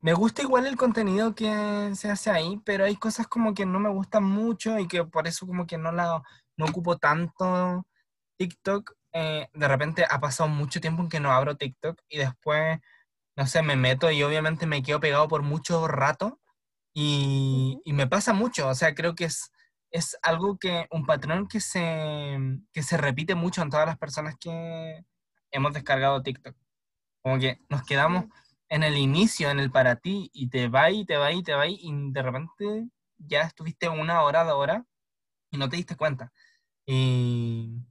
me 0.00 0.14
gusta 0.14 0.42
igual 0.42 0.66
el 0.66 0.76
contenido 0.76 1.34
que 1.34 1.90
se 1.94 2.10
hace 2.10 2.30
ahí, 2.30 2.60
pero 2.64 2.84
hay 2.84 2.96
cosas 2.96 3.26
como 3.28 3.54
que 3.54 3.66
no 3.66 3.78
me 3.78 3.90
gustan 3.90 4.24
mucho 4.24 4.78
y 4.78 4.88
que 4.88 5.04
por 5.04 5.26
eso 5.28 5.46
como 5.46 5.66
que 5.66 5.78
no 5.78 5.92
la, 5.92 6.22
no 6.56 6.66
ocupo 6.66 6.98
tanto 6.98 7.86
TikTok. 8.38 8.92
Eh, 9.14 9.48
de 9.52 9.68
repente 9.68 10.06
ha 10.08 10.20
pasado 10.20 10.48
mucho 10.48 10.80
tiempo 10.80 11.02
en 11.02 11.08
que 11.10 11.20
no 11.20 11.32
abro 11.32 11.56
TikTok 11.56 12.00
y 12.08 12.18
después, 12.18 12.80
no 13.36 13.46
sé, 13.46 13.62
me 13.62 13.76
meto 13.76 14.10
y 14.10 14.22
obviamente 14.22 14.66
me 14.66 14.82
quedo 14.82 15.00
pegado 15.00 15.28
por 15.28 15.42
mucho 15.42 15.86
rato 15.86 16.40
y, 16.94 17.80
me 17.86 18.06
pasa 18.06 18.32
mucho. 18.32 18.68
O 18.68 18.74
sea, 18.74 18.94
creo 18.94 19.14
que 19.14 19.24
es, 19.24 19.52
es 19.90 20.16
algo 20.22 20.58
que, 20.58 20.86
un 20.90 21.06
patrón 21.06 21.48
que 21.48 21.60
se, 21.60 22.38
que 22.72 22.82
se 22.82 22.96
repite 22.96 23.34
mucho 23.34 23.62
en 23.62 23.70
todas 23.70 23.86
las 23.86 23.98
personas 23.98 24.36
que 24.38 25.04
hemos 25.50 25.72
descargado 25.74 26.22
TikTok. 26.22 26.56
Como 27.22 27.38
que 27.38 27.58
nos 27.68 27.82
quedamos 27.84 28.26
en 28.68 28.82
el 28.82 28.96
inicio, 28.96 29.50
en 29.50 29.60
el 29.60 29.70
para 29.70 29.96
ti, 29.96 30.30
y 30.32 30.48
te 30.48 30.68
va 30.68 30.90
y 30.90 31.04
te 31.04 31.16
va 31.16 31.32
y 31.32 31.42
te 31.42 31.54
va 31.54 31.66
y 31.68 31.78
de 32.10 32.22
repente 32.22 32.88
ya 33.18 33.42
estuviste 33.42 33.88
una 33.88 34.22
hora, 34.22 34.44
dos 34.44 34.54
horas 34.54 34.82
y 35.50 35.58
no 35.58 35.68
te 35.68 35.76
diste 35.76 35.96
cuenta. 35.96 36.32
Y, 36.86 37.84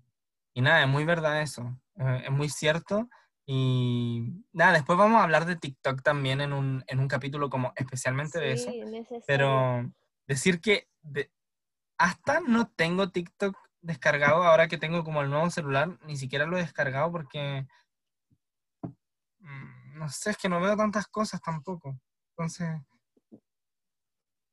y 0.53 0.61
nada, 0.61 0.83
es 0.83 0.87
muy 0.87 1.05
verdad 1.05 1.41
eso, 1.41 1.79
eh, 1.97 2.23
es 2.25 2.31
muy 2.31 2.49
cierto. 2.49 3.07
Y 3.53 4.45
nada, 4.53 4.71
después 4.71 4.97
vamos 4.97 5.19
a 5.19 5.23
hablar 5.25 5.45
de 5.45 5.57
TikTok 5.57 6.01
también 6.03 6.39
en 6.39 6.53
un, 6.53 6.85
en 6.87 6.99
un 7.01 7.09
capítulo 7.09 7.49
como 7.49 7.73
especialmente 7.75 8.39
de 8.39 8.53
eso. 8.53 8.71
Sí, 8.71 8.79
necesario. 8.85 9.25
Pero 9.27 9.91
decir 10.25 10.61
que 10.61 10.87
de- 11.01 11.29
hasta 11.97 12.39
no 12.39 12.69
tengo 12.69 13.11
TikTok 13.11 13.57
descargado 13.81 14.43
ahora 14.45 14.69
que 14.69 14.77
tengo 14.77 15.03
como 15.03 15.21
el 15.21 15.29
nuevo 15.29 15.49
celular, 15.49 15.99
ni 16.05 16.15
siquiera 16.15 16.45
lo 16.45 16.55
he 16.57 16.61
descargado 16.61 17.11
porque 17.11 17.67
mm, 19.39 19.97
no 19.99 20.07
sé, 20.07 20.29
es 20.29 20.37
que 20.37 20.47
no 20.47 20.61
veo 20.61 20.77
tantas 20.77 21.07
cosas 21.07 21.41
tampoco. 21.41 21.99
Entonces, 22.29 22.69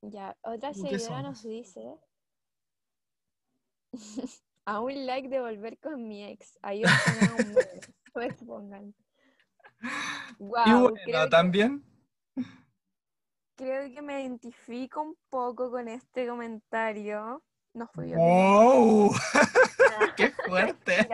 Ya, 0.03 0.37
otra 0.43 0.73
¿Tú 0.73 0.83
qué 0.83 0.99
seguidora 0.99 1.23
nos 1.23 1.45
dice 1.45 2.01
a 4.67 4.81
un 4.81 5.07
like 5.07 5.29
de 5.29 5.41
volver 5.41 5.79
con 5.79 6.09
mi 6.09 6.25
ex. 6.25 6.59
Ahí 6.63 6.85
os 6.85 6.91
un 6.91 7.55
expongan. 8.21 8.95
y 10.39 10.45
Wow, 10.45 10.91
bueno, 10.91 10.95
que, 11.05 11.29
también. 11.31 11.85
creo 13.57 13.93
que 13.93 14.03
me 14.03 14.23
identifico 14.23 15.03
un 15.03 15.17
poco 15.29 15.71
con 15.71 15.89
este 15.89 16.27
comentario. 16.27 17.43
No 17.75 17.87
fui 17.89 18.11
yo. 18.11 18.17
¡Wow! 18.17 19.13
¡Qué 20.17 20.31
fuerte! 20.31 21.09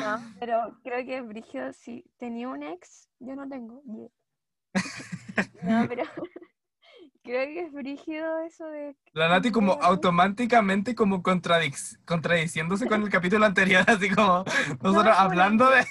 No, 0.00 0.34
Pero 0.40 0.78
creo 0.82 1.04
que 1.04 1.20
Brigio, 1.20 1.72
si 1.72 2.04
tenía 2.16 2.48
un 2.48 2.62
ex, 2.62 3.08
yo 3.20 3.36
no 3.36 3.48
tengo. 3.48 3.82
no, 5.62 5.86
pero 5.88 6.04
creo 7.30 7.46
que 7.46 7.60
es 7.66 7.72
brígido 7.72 8.38
eso 8.40 8.64
de... 8.66 8.96
La 9.12 9.28
Nati 9.28 9.50
como 9.52 9.72
automáticamente 9.72 10.94
como 10.94 11.22
contradic- 11.22 11.98
contradiciéndose 12.04 12.86
con 12.86 13.02
el 13.02 13.08
capítulo 13.10 13.46
anterior, 13.46 13.84
así 13.86 14.10
como 14.10 14.44
nosotros 14.82 15.14
hablando 15.16 15.70
de... 15.70 15.84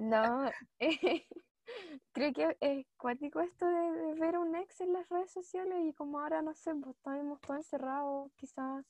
No, 0.00 0.46
eh, 0.78 1.26
creo 2.12 2.32
que 2.32 2.56
es 2.60 2.86
cuático 2.96 3.40
esto 3.40 3.66
de, 3.66 3.90
de 3.92 4.14
ver 4.20 4.38
un 4.38 4.54
ex 4.56 4.80
en 4.80 4.92
las 4.92 5.08
redes 5.08 5.32
sociales 5.32 5.76
y 5.84 5.92
como 5.94 6.20
ahora, 6.20 6.42
no 6.42 6.54
sé, 6.54 6.72
pues 6.74 6.94
estamos 6.96 7.40
todos 7.40 7.56
encerrados, 7.58 8.30
quizás 8.36 8.84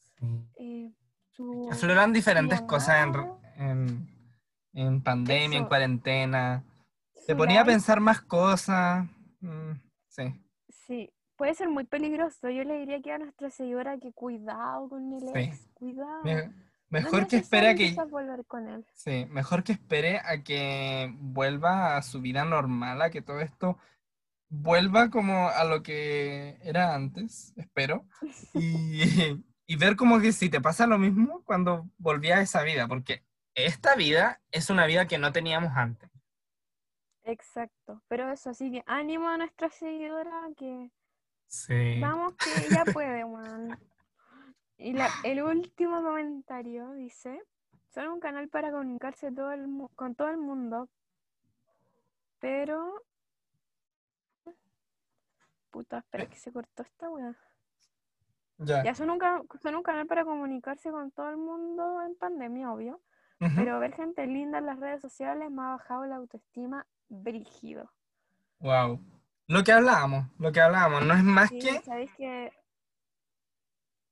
eh, 0.59 0.91
su... 1.31 1.69
Afloran 1.71 2.13
diferentes 2.13 2.59
llamada, 2.61 2.67
cosas 2.67 3.07
en, 3.57 3.69
en, 3.69 4.09
en 4.75 5.03
pandemia, 5.03 5.59
en 5.59 5.67
cuarentena. 5.67 6.65
Te 7.27 7.37
ponía 7.37 7.61
a 7.61 7.65
pensar 7.65 8.01
más 8.01 8.21
cosas. 8.23 9.07
mm, 9.41 9.73
sí. 10.09 10.35
Sí, 10.89 11.13
puede 11.37 11.55
ser 11.55 11.69
muy 11.69 11.85
peligroso. 11.85 12.51
Yo 12.51 12.65
le 12.65 12.79
diría 12.81 13.01
que 13.01 13.13
a 13.13 13.19
nuestra 13.19 13.51
seguidora 13.51 13.97
que 13.99 14.13
cuidado 14.13 14.89
con 14.89 15.13
el 15.13 15.21
Sí. 15.21 15.33
ex, 15.39 15.69
cuidado. 15.75 16.25
Me- 16.25 16.51
mejor 16.91 17.27
que 17.29 17.37
espere 17.37 17.69
a 17.69 17.75
que... 17.75 17.91
quizás 17.91 18.11
volver 18.11 18.45
con 18.47 18.67
él. 18.69 18.85
Sí, 18.95 19.27
mejor 19.31 19.63
que 19.63 19.73
espere 19.73 20.19
a 20.25 20.43
que 20.43 21.15
vuelva 21.21 21.97
a 21.97 22.03
su 22.03 22.21
vida 22.21 22.45
normal, 22.45 23.03
a 23.03 23.11
que 23.11 23.23
todo 23.23 23.41
esto 23.41 23.79
vuelva 24.49 25.11
como 25.11 25.49
a 25.51 25.63
lo 25.65 25.83
que 25.83 26.59
era 26.63 26.95
antes, 26.95 27.53
espero. 27.57 28.07
Y, 28.55 29.03
y 29.67 29.77
ver 29.77 29.97
como 29.97 30.21
que 30.21 30.33
si 30.33 30.49
te 30.49 30.61
pasa 30.63 30.87
lo 30.87 30.99
mismo 30.99 31.43
cuando 31.45 31.91
volví 31.99 32.31
a 32.31 32.41
esa 32.41 32.63
vida, 32.63 32.89
porque 32.89 33.23
esta 33.55 33.95
vida 33.95 34.41
es 34.51 34.71
una 34.71 34.87
vida 34.87 35.07
que 35.07 35.19
no 35.19 35.33
teníamos 35.33 35.73
antes. 35.77 36.08
Exacto. 37.29 38.01
Pero 38.09 38.31
eso, 38.33 38.51
así 38.51 38.71
que 38.73 38.83
ánimo 38.87 39.29
a 39.29 39.37
nuestra 39.37 39.69
seguidora 39.69 40.49
que 40.57 40.91
Sí. 41.47 42.01
vamos 42.01 42.35
que 42.37 42.51
ella 42.67 42.85
puede, 43.03 43.25
man. 43.27 43.79
Y 44.79 44.95
la- 44.95 45.11
el 45.25 45.43
último 45.43 46.03
comentario 46.03 46.93
dice, 46.93 47.43
son 47.91 48.09
un 48.09 48.21
canal 48.21 48.49
para 48.49 48.71
comunicarse 48.71 49.31
todo 49.31 49.53
el 49.53 49.69
mu- 49.69 49.91
con 49.95 50.15
todo 50.15 50.29
el 50.29 50.39
mundo, 50.39 50.89
pero... 52.39 53.05
Puta, 55.71 55.99
espera 55.99 56.27
que 56.27 56.37
se 56.37 56.51
cortó 56.51 56.83
esta 56.83 57.11
weá. 57.11 57.37
Ya. 58.59 58.83
Ya 58.85 58.95
son 58.95 59.11
un, 59.11 59.21
son 59.63 59.75
un 59.77 59.83
canal 59.83 60.07
para 60.07 60.25
comunicarse 60.25 60.91
con 60.91 61.11
todo 61.11 61.29
el 61.29 61.37
mundo 61.37 62.01
en 62.03 62.17
pandemia, 62.17 62.73
obvio. 62.73 63.01
Pero 63.55 63.79
ver 63.79 63.95
gente 63.95 64.27
linda 64.27 64.59
en 64.59 64.67
las 64.67 64.81
redes 64.81 65.01
sociales 65.01 65.49
me 65.51 65.63
ha 65.63 65.69
bajado 65.69 66.05
la 66.07 66.17
autoestima 66.17 66.85
brígido. 67.09 67.91
Wow. 68.61 69.01
Lo 69.47 69.65
que 69.65 69.73
hablábamos, 69.73 70.27
lo 70.39 70.53
que 70.53 70.61
hablábamos, 70.61 71.05
no 71.07 71.15
es 71.15 71.23
más 71.23 71.49
Sí, 71.49 71.59
que 71.59 71.81
sabéis 71.81 72.13
que 72.17 72.53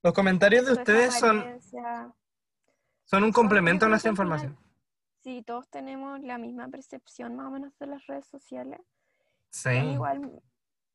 los 0.02 0.14
comentarios 0.14 0.64
de 0.64 0.72
ustedes 0.72 1.18
son, 1.18 1.60
son 3.04 3.24
un 3.24 3.32
complemento 3.32 3.84
yo 3.84 3.86
a 3.86 3.90
nuestra 3.90 4.10
información. 4.10 4.56
Sí, 5.24 5.42
todos 5.42 5.68
tenemos 5.68 6.20
la 6.20 6.38
misma 6.38 6.68
percepción 6.68 7.34
más 7.34 7.48
o 7.48 7.50
menos 7.50 7.76
de 7.78 7.88
las 7.88 8.06
redes 8.06 8.26
sociales. 8.28 8.80
Sí. 9.50 9.70
Y 9.70 9.78
a 9.78 9.82
mí 9.82 9.92
igual 9.94 10.42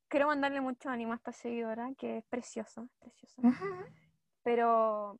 quiero 0.08 0.28
mandarle 0.28 0.62
mucho 0.62 0.90
ánimo 0.90 1.14
a 1.14 1.18
esta 1.18 1.34
seguidora, 1.34 1.90
que 1.98 2.20
es 2.20 2.26
preciosa, 2.26 2.84
es 2.84 2.92
preciosa. 3.00 3.42
Pero 4.44 5.20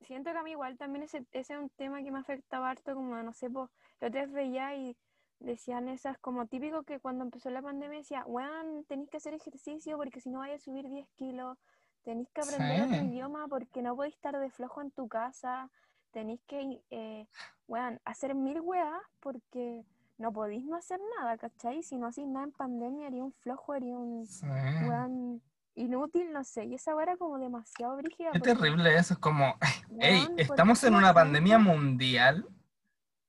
siento 0.00 0.32
que 0.32 0.38
a 0.38 0.42
mí 0.42 0.52
igual 0.52 0.78
también 0.78 1.04
ese, 1.04 1.26
ese 1.32 1.54
es 1.54 1.60
un 1.60 1.70
tema 1.70 2.02
que 2.02 2.10
me 2.10 2.20
afectaba 2.20 2.70
harto, 2.70 2.94
como 2.94 3.22
no 3.22 3.32
sé, 3.34 3.50
pues, 3.50 3.68
otra 3.96 4.08
vez 4.08 4.32
veía 4.32 4.74
y 4.74 4.96
decían 5.40 5.88
esas 5.88 6.18
como 6.18 6.46
típico 6.46 6.82
que 6.82 6.98
cuando 7.00 7.24
empezó 7.24 7.50
la 7.50 7.62
pandemia 7.62 7.98
decía, 7.98 8.24
weón, 8.26 8.84
tenéis 8.88 9.08
que 9.10 9.18
hacer 9.18 9.34
ejercicio 9.34 9.96
porque 9.96 10.20
si 10.20 10.30
no 10.30 10.40
vais 10.40 10.60
a 10.60 10.64
subir 10.64 10.88
10 10.88 11.06
kilos, 11.16 11.56
tenéis 12.04 12.28
que 12.32 12.40
aprender 12.40 12.82
otro 12.82 12.98
Sí. 12.98 13.06
idioma 13.06 13.46
porque 13.48 13.82
no 13.82 13.94
podéis 13.96 14.14
estar 14.14 14.38
de 14.38 14.50
flojo 14.50 14.80
en 14.82 14.90
tu 14.90 15.08
casa, 15.08 15.70
tenéis 16.10 16.40
que, 16.46 16.82
eh, 16.90 17.26
weón, 17.68 18.00
hacer 18.04 18.34
mil 18.34 18.60
weas 18.60 19.00
porque 19.20 19.84
no 20.16 20.32
podéis 20.32 20.64
no 20.64 20.76
hacer 20.76 20.98
nada, 21.18 21.36
¿cachai? 21.38 21.82
Si 21.82 21.96
no 21.96 22.06
hacéis 22.08 22.26
nada 22.28 22.46
en 22.46 22.52
pandemia, 22.52 23.06
haría 23.06 23.22
un 23.22 23.32
flojo, 23.32 23.72
haría 23.72 23.96
un 23.96 24.26
Sí. 24.26 24.46
weón 24.86 25.40
inútil, 25.76 26.32
no 26.32 26.42
sé, 26.42 26.64
y 26.64 26.74
esa 26.74 26.96
wea 26.96 27.04
era 27.04 27.16
como 27.16 27.38
demasiado 27.38 27.94
brígida. 27.96 28.32
Porque, 28.32 28.40
terrible 28.52 28.96
eso, 28.96 29.14
es 29.14 29.20
como, 29.20 29.54
hey, 30.00 30.16
weón, 30.24 30.34
¿por 30.34 30.40
estamos 30.40 30.82
en 30.82 30.94
una 30.96 31.14
pandemia 31.14 31.58
mundial. 31.60 32.44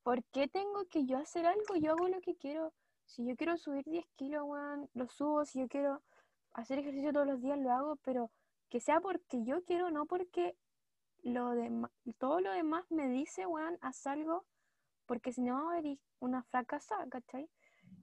¿Por 0.04 0.24
qué 0.26 0.48
tengo 0.48 0.86
que 0.90 1.06
yo 1.06 1.18
hacer 1.18 1.46
algo? 1.46 1.76
Yo 1.76 1.92
hago 1.92 2.08
lo 2.08 2.22
que 2.22 2.36
quiero. 2.36 2.74
Si 3.06 3.26
yo 3.26 3.36
quiero 3.36 3.58
subir 3.58 3.84
10 3.86 4.06
kilos, 4.16 4.44
weón, 4.46 4.90
lo 4.94 5.08
subo. 5.10 5.46
Si 5.46 5.60
yo 5.60 5.68
quiero 5.68 6.02
hacer 6.54 6.80
ejercicio 6.80 7.12
todos 7.12 7.28
los 7.28 7.42
días, 7.42 7.60
lo 7.60 7.72
hago. 7.72 7.96
Pero 7.98 8.32
que 8.70 8.80
sea 8.80 9.02
porque 9.02 9.44
yo 9.44 9.64
quiero, 9.66 9.92
no 9.92 10.06
porque 10.06 10.56
lo 11.22 11.54
todo 12.18 12.40
lo 12.40 12.52
demás 12.52 12.86
me 12.92 13.10
dice, 13.10 13.46
weón, 13.46 13.78
haz 13.82 14.08
algo. 14.08 14.46
Porque 15.06 15.32
si 15.32 15.42
no, 15.42 15.74
eres 15.74 15.98
una 16.20 16.44
fracasada, 16.44 17.08
¿cachai? 17.08 17.50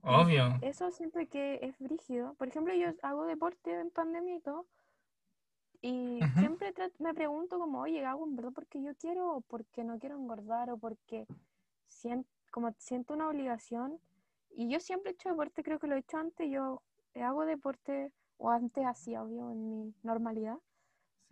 Obvio. 0.03 0.59
Eso 0.63 0.91
siento 0.91 1.21
que 1.31 1.59
es 1.63 1.79
brígido. 1.79 2.35
Por 2.35 2.49
ejemplo, 2.49 2.75
yo 2.75 2.89
hago 3.03 3.27
deporte 3.27 3.73
en 3.81 3.91
pandemia 3.91 4.37
y 4.37 4.41
todo. 4.41 4.67
Y 5.83 6.21
siempre 6.39 6.73
me 6.99 7.15
pregunto 7.15 7.59
como, 7.59 7.81
oye, 7.83 8.05
¿hago 8.05 8.27
en 8.27 8.35
verdad 8.35 8.53
porque 8.55 8.83
yo 8.83 8.95
quiero 8.97 9.37
o 9.37 9.41
porque 9.43 9.85
no 9.85 9.99
quiero 9.99 10.17
engordar 10.17 10.71
o 10.71 10.79
porque 10.79 11.27
siento, 11.89 12.29
como 12.51 12.73
siento 12.79 13.15
una 13.15 13.29
obligación? 13.29 14.01
Y 14.51 14.69
yo 14.69 14.81
siempre 14.81 15.11
he 15.11 15.15
hecho 15.15 15.29
deporte, 15.29 15.63
creo 15.63 15.79
que 15.79 15.87
lo 15.87 15.97
he 15.97 16.01
hecho 16.01 16.17
antes. 16.17 16.51
Yo 16.51 16.83
hago 17.15 17.45
deporte, 17.45 18.13
o 18.39 18.51
antes 18.51 18.85
hacía, 18.85 19.23
obvio, 19.23 19.51
en 19.51 19.69
mi 19.69 19.95
normalidad. 20.03 20.59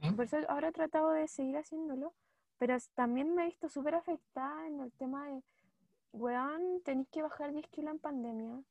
Sí. 0.03 0.11
Por 0.11 0.25
eso 0.25 0.39
ahora 0.49 0.69
he 0.69 0.73
tratado 0.73 1.11
de 1.11 1.29
seguir 1.29 1.57
haciéndolo, 1.57 2.15
pero 2.59 2.77
también 2.95 3.35
me 3.35 3.43
he 3.43 3.47
visto 3.47 3.69
súper 3.69 3.95
afectada 3.95 4.67
en 4.67 4.81
el 4.81 4.93
tema 4.93 5.29
de, 5.29 5.43
weón, 6.13 6.83
tenéis 6.83 7.09
que 7.09 7.23
bajar 7.23 7.53
10 7.53 7.67
kilos 7.69 7.93
en 7.93 7.99
pandemia, 7.99 8.63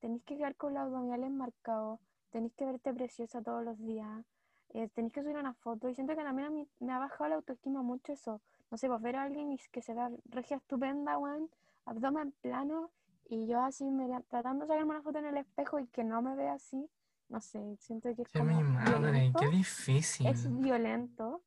tenéis 0.00 0.22
que 0.24 0.36
quedar 0.36 0.56
con 0.56 0.74
los 0.74 0.82
abdominales 0.82 1.30
marcados, 1.30 2.00
tenéis 2.30 2.54
que 2.54 2.66
verte 2.66 2.92
preciosa 2.92 3.42
todos 3.42 3.64
los 3.64 3.78
días, 3.78 4.24
eh, 4.70 4.88
tenéis 4.88 5.12
que 5.12 5.22
subir 5.22 5.36
una 5.36 5.54
foto, 5.54 5.88
y 5.88 5.94
siento 5.94 6.14
que 6.14 6.22
también 6.22 6.48
a 6.48 6.50
mí 6.50 6.68
me 6.80 6.92
ha 6.92 6.98
bajado 6.98 7.28
la 7.30 7.36
autoestima 7.36 7.82
mucho 7.82 8.12
eso, 8.12 8.40
no 8.70 8.76
sé, 8.78 8.88
pues 8.88 9.00
ver 9.02 9.16
a 9.16 9.22
alguien 9.22 9.52
y 9.52 9.58
que 9.70 9.82
se 9.82 9.94
vea 9.94 10.10
regia 10.26 10.56
estupenda, 10.58 11.18
weón, 11.18 11.50
abdomen 11.84 12.32
plano, 12.40 12.90
y 13.28 13.46
yo 13.46 13.60
así 13.62 13.84
mira- 13.84 14.22
tratando 14.28 14.64
de 14.64 14.68
sacarme 14.68 14.90
una 14.92 15.02
foto 15.02 15.18
en 15.18 15.26
el 15.26 15.36
espejo 15.36 15.78
y 15.78 15.86
que 15.88 16.04
no 16.04 16.22
me 16.22 16.34
vea 16.36 16.54
así, 16.54 16.88
no 17.28 17.40
sé, 17.40 17.76
siento 17.80 18.14
que 18.14 18.22
es 18.22 18.28
Qué 18.28 18.38
como 18.40 18.56
mi 18.58 18.62
madre, 18.62 18.90
violento 19.00 19.40
qué 19.40 19.48
difícil. 19.48 20.26
es 20.26 20.60
violento 20.60 21.42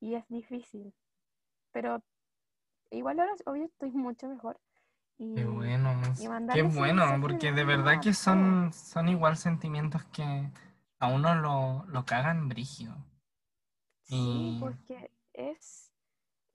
y 0.00 0.14
es 0.14 0.26
difícil. 0.28 0.94
Pero 1.72 2.02
igual 2.90 3.20
ahora, 3.20 3.32
obvio, 3.46 3.64
estoy 3.64 3.90
mucho 3.92 4.28
mejor. 4.28 4.58
Y 5.18 5.34
Qué 5.34 5.44
bueno, 5.44 5.92
y 6.18 6.52
qué 6.54 6.62
bueno, 6.62 7.02
porque 7.20 7.52
de 7.52 7.64
verdad 7.64 8.00
que 8.00 8.14
son, 8.14 8.72
son 8.72 9.08
igual 9.08 9.36
sentimientos 9.36 10.04
que 10.06 10.50
a 11.00 11.08
uno 11.08 11.34
lo, 11.34 11.84
lo 11.88 12.04
cagan 12.06 12.48
brígido. 12.48 12.94
Sí, 14.04 14.16
Y- 14.16 14.60
porque 14.60 15.10
es 15.34 15.87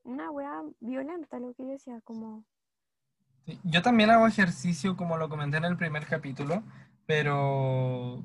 una 0.03 0.31
wea 0.31 0.61
violenta 0.79 1.39
lo 1.39 1.53
que 1.53 1.63
yo 1.63 1.69
decía, 1.69 2.01
como... 2.03 2.43
Sí, 3.45 3.59
Yo 3.63 3.81
también 3.81 4.09
hago 4.09 4.27
ejercicio, 4.27 4.95
como 4.95 5.17
lo 5.17 5.29
comenté 5.29 5.57
en 5.57 5.65
el 5.65 5.77
primer 5.77 6.05
capítulo, 6.05 6.63
pero 7.05 8.23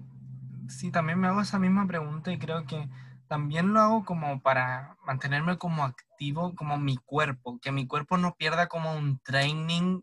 sí, 0.69 0.91
también 0.91 1.19
me 1.19 1.29
hago 1.29 1.41
esa 1.41 1.59
misma 1.59 1.87
pregunta 1.87 2.31
y 2.33 2.39
creo 2.39 2.67
que 2.67 2.89
también 3.27 3.73
lo 3.73 3.81
hago 3.81 4.05
como 4.05 4.41
para 4.41 4.97
mantenerme 5.05 5.59
como 5.59 5.85
activo, 5.85 6.55
como 6.55 6.79
mi 6.79 6.97
cuerpo, 6.97 7.59
que 7.61 7.73
mi 7.73 7.87
cuerpo 7.87 8.17
no 8.17 8.35
pierda 8.37 8.69
como 8.69 8.95
un 8.97 9.19
training, 9.21 10.01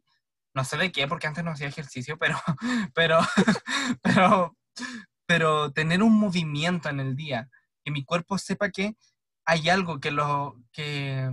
no 0.54 0.64
sé 0.64 0.78
de 0.78 0.92
qué, 0.92 1.08
porque 1.08 1.28
antes 1.28 1.44
no 1.44 1.52
hacía 1.52 1.68
ejercicio, 1.68 2.18
pero, 2.18 2.38
pero, 2.94 3.20
pero, 4.02 4.56
pero 5.26 5.72
tener 5.72 6.04
un 6.04 6.18
movimiento 6.18 6.90
en 6.90 7.00
el 7.00 7.16
día, 7.16 7.50
que 7.84 7.92
mi 7.92 8.04
cuerpo 8.04 8.38
sepa 8.38 8.70
que 8.70 8.96
hay 9.46 9.70
algo 9.70 10.00
que 10.00 10.12
lo, 10.12 10.60
que, 10.72 11.30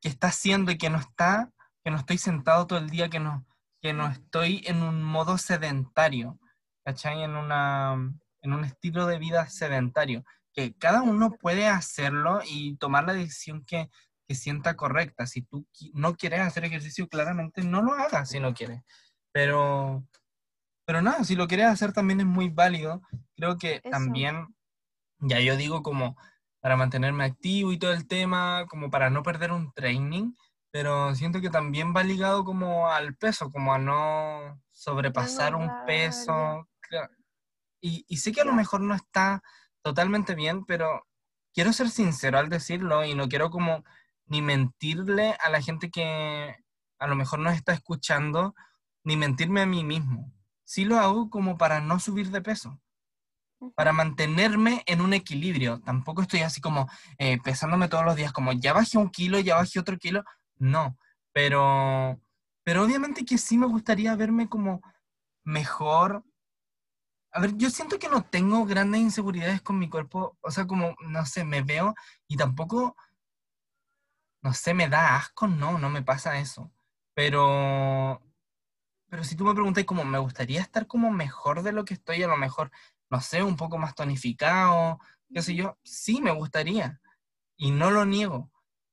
que, 0.00 0.08
está 0.08 0.28
haciendo 0.28 0.72
y 0.72 0.78
que 0.78 0.90
no 0.90 0.98
está 0.98 1.52
que 1.84 1.90
no 1.90 1.98
estoy 1.98 2.18
sentado 2.18 2.66
todo 2.66 2.78
el 2.78 2.90
día, 2.90 3.08
que 3.08 3.20
no, 3.20 3.46
que 3.80 3.92
no 3.92 4.08
estoy 4.08 4.62
en 4.66 4.82
un 4.82 5.02
modo 5.02 5.38
sedentario, 5.38 6.38
¿cachai? 6.84 7.22
En, 7.22 7.36
una, 7.36 7.94
en 8.42 8.52
un 8.52 8.64
estilo 8.64 9.06
de 9.06 9.18
vida 9.18 9.48
sedentario, 9.48 10.24
que 10.52 10.74
cada 10.76 11.02
uno 11.02 11.30
puede 11.40 11.66
hacerlo 11.66 12.40
y 12.44 12.76
tomar 12.76 13.06
la 13.06 13.14
decisión 13.14 13.64
que, 13.64 13.88
que 14.26 14.34
sienta 14.34 14.76
correcta. 14.76 15.26
Si 15.26 15.42
tú 15.42 15.66
no 15.94 16.16
quieres 16.16 16.40
hacer 16.40 16.64
ejercicio, 16.64 17.08
claramente 17.08 17.62
no 17.62 17.82
lo 17.82 17.94
hagas 17.94 18.30
si 18.30 18.40
no 18.40 18.54
quieres. 18.54 18.82
Pero, 19.32 20.04
pero 20.84 21.00
nada, 21.00 21.24
si 21.24 21.36
lo 21.36 21.46
quieres 21.46 21.66
hacer 21.66 21.92
también 21.92 22.20
es 22.20 22.26
muy 22.26 22.48
válido. 22.50 23.00
Creo 23.36 23.56
que 23.56 23.76
Eso. 23.76 23.90
también, 23.90 24.54
ya 25.20 25.40
yo 25.40 25.56
digo 25.56 25.82
como 25.82 26.16
para 26.60 26.76
mantenerme 26.76 27.24
activo 27.24 27.72
y 27.72 27.78
todo 27.78 27.92
el 27.92 28.06
tema, 28.06 28.66
como 28.68 28.90
para 28.90 29.10
no 29.10 29.22
perder 29.22 29.52
un 29.52 29.72
training, 29.72 30.32
pero 30.70 31.14
siento 31.14 31.40
que 31.40 31.50
también 31.50 31.94
va 31.94 32.02
ligado 32.02 32.44
como 32.44 32.88
al 32.88 33.16
peso, 33.16 33.50
como 33.50 33.72
a 33.72 33.78
no 33.78 34.60
sobrepasar 34.72 35.54
un 35.54 35.70
peso. 35.86 36.68
Y, 37.80 38.04
y 38.08 38.16
sé 38.18 38.32
que 38.32 38.40
a 38.40 38.44
lo 38.44 38.52
mejor 38.52 38.80
no 38.80 38.94
está 38.94 39.42
totalmente 39.82 40.34
bien, 40.34 40.64
pero 40.64 41.06
quiero 41.54 41.72
ser 41.72 41.90
sincero 41.90 42.38
al 42.38 42.48
decirlo 42.48 43.04
y 43.04 43.14
no 43.14 43.28
quiero 43.28 43.50
como 43.50 43.84
ni 44.26 44.42
mentirle 44.42 45.36
a 45.42 45.50
la 45.50 45.62
gente 45.62 45.90
que 45.90 46.56
a 46.98 47.06
lo 47.06 47.16
mejor 47.16 47.38
nos 47.38 47.54
está 47.54 47.72
escuchando, 47.72 48.54
ni 49.04 49.16
mentirme 49.16 49.62
a 49.62 49.66
mí 49.66 49.84
mismo. 49.84 50.32
Sí 50.64 50.84
lo 50.84 50.98
hago 50.98 51.30
como 51.30 51.56
para 51.56 51.80
no 51.80 51.98
subir 51.98 52.30
de 52.30 52.42
peso. 52.42 52.80
Para 53.74 53.92
mantenerme 53.92 54.82
en 54.86 55.00
un 55.00 55.12
equilibrio. 55.14 55.80
Tampoco 55.80 56.22
estoy 56.22 56.40
así 56.40 56.60
como 56.60 56.88
eh, 57.18 57.38
pesándome 57.42 57.88
todos 57.88 58.04
los 58.04 58.16
días, 58.16 58.32
como 58.32 58.52
ya 58.52 58.72
bajé 58.72 58.98
un 58.98 59.10
kilo, 59.10 59.38
ya 59.40 59.56
bajé 59.56 59.80
otro 59.80 59.98
kilo. 59.98 60.24
No, 60.56 60.96
pero, 61.32 62.20
pero 62.64 62.84
obviamente 62.84 63.24
que 63.24 63.38
sí 63.38 63.58
me 63.58 63.66
gustaría 63.66 64.14
verme 64.16 64.48
como 64.48 64.80
mejor. 65.44 66.24
A 67.32 67.40
ver, 67.40 67.56
yo 67.56 67.70
siento 67.70 67.98
que 67.98 68.08
no 68.08 68.24
tengo 68.24 68.64
grandes 68.66 69.00
inseguridades 69.00 69.60
con 69.62 69.78
mi 69.78 69.88
cuerpo, 69.88 70.36
o 70.40 70.50
sea, 70.50 70.66
como, 70.66 70.96
no 71.00 71.26
sé, 71.26 71.44
me 71.44 71.62
veo 71.62 71.94
y 72.26 72.36
tampoco, 72.36 72.96
no 74.42 74.52
sé, 74.54 74.74
me 74.74 74.88
da 74.88 75.16
asco, 75.16 75.46
no, 75.46 75.78
no 75.78 75.90
me 75.90 76.02
pasa 76.02 76.38
eso. 76.38 76.72
Pero, 77.14 78.20
pero 79.08 79.24
si 79.24 79.36
tú 79.36 79.44
me 79.44 79.54
preguntas 79.54 79.84
como, 79.84 80.04
me 80.04 80.18
gustaría 80.18 80.60
estar 80.60 80.86
como 80.86 81.10
mejor 81.10 81.62
de 81.62 81.72
lo 81.72 81.84
que 81.84 81.94
estoy, 81.94 82.22
a 82.22 82.28
lo 82.28 82.36
mejor 82.36 82.70
no 83.10 83.20
sé, 83.20 83.42
un 83.42 83.56
poco 83.56 83.78
más 83.78 83.94
tonificado, 83.94 84.98
qué 85.32 85.42
sé 85.42 85.54
yo, 85.54 85.78
sí 85.82 86.20
me 86.20 86.30
gustaría 86.32 87.00
y 87.56 87.70
no 87.70 87.90
lo 87.90 88.04
niego. 88.04 88.50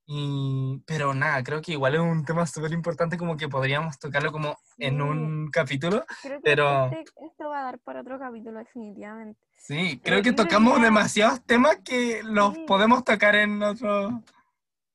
Y, 0.08 0.84
pero 0.86 1.16
nada, 1.16 1.44
creo 1.44 1.62
que 1.64 1.72
igual 1.72 1.96
es 1.96 2.00
un 2.02 2.26
tema 2.26 2.46
súper 2.46 2.72
importante 2.74 3.18
como 3.18 3.36
que 3.38 3.50
podríamos 3.50 3.98
tocarlo 3.98 4.32
como 4.32 4.56
en 4.78 4.96
Sí. 4.98 5.02
un 5.02 5.50
capítulo. 5.52 6.06
Creo 6.22 6.38
que 6.38 6.44
pero- 6.44 6.86
este- 6.92 7.06
esto 7.26 7.50
va 7.50 7.62
a 7.62 7.64
dar 7.64 7.80
para 7.80 8.02
otro 8.02 8.20
capítulo 8.20 8.60
definitivamente. 8.60 9.40
Sí, 9.58 10.00
creo 10.04 10.22
que 10.22 10.30
yo 10.30 10.36
que 10.36 10.44
tocamos 10.44 10.78
ya- 10.78 10.84
demasiados 10.84 11.42
temas 11.46 11.78
que 11.84 12.22
los 12.24 12.54
Sí. 12.54 12.66
podemos 12.68 13.04
tocar 13.04 13.34
en 13.36 13.64
otro 13.64 14.10
Yo 14.12 14.24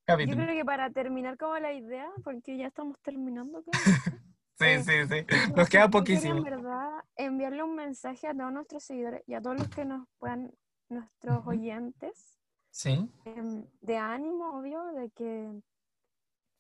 capítulo. 0.05 0.45
creo 0.45 0.55
que 0.57 0.65
para 0.65 0.91
terminar 0.91 1.37
como 1.37 1.59
la 1.59 1.73
idea, 1.73 2.09
porque 2.23 2.57
ya 2.57 2.69
estamos 2.69 2.97
terminando, 3.03 3.65
Sí, 4.61 4.83
sí, 4.83 4.93
sí. 5.09 5.53
Nos 5.55 5.69
queda 5.69 5.89
poquísimo. 5.89 6.37
en 6.37 6.43
verdad 6.45 6.91
enviarle 7.17 7.63
un 7.63 7.75
mensaje 7.75 8.27
a 8.29 8.35
todos 8.35 8.53
nuestros 8.53 8.85
seguidores 8.85 9.23
y 9.27 9.35
a 9.35 9.41
todos 9.41 9.59
los 9.59 9.69
que 9.69 9.85
nos 9.85 10.07
puedan, 10.19 10.53
nuestros 10.89 11.47
oyentes, 11.47 12.39
Sí, 12.71 13.11
em, 13.25 13.65
de 13.81 13.97
ánimo, 13.97 14.59
obvio, 14.59 14.85
de 14.93 15.11
que 15.11 15.51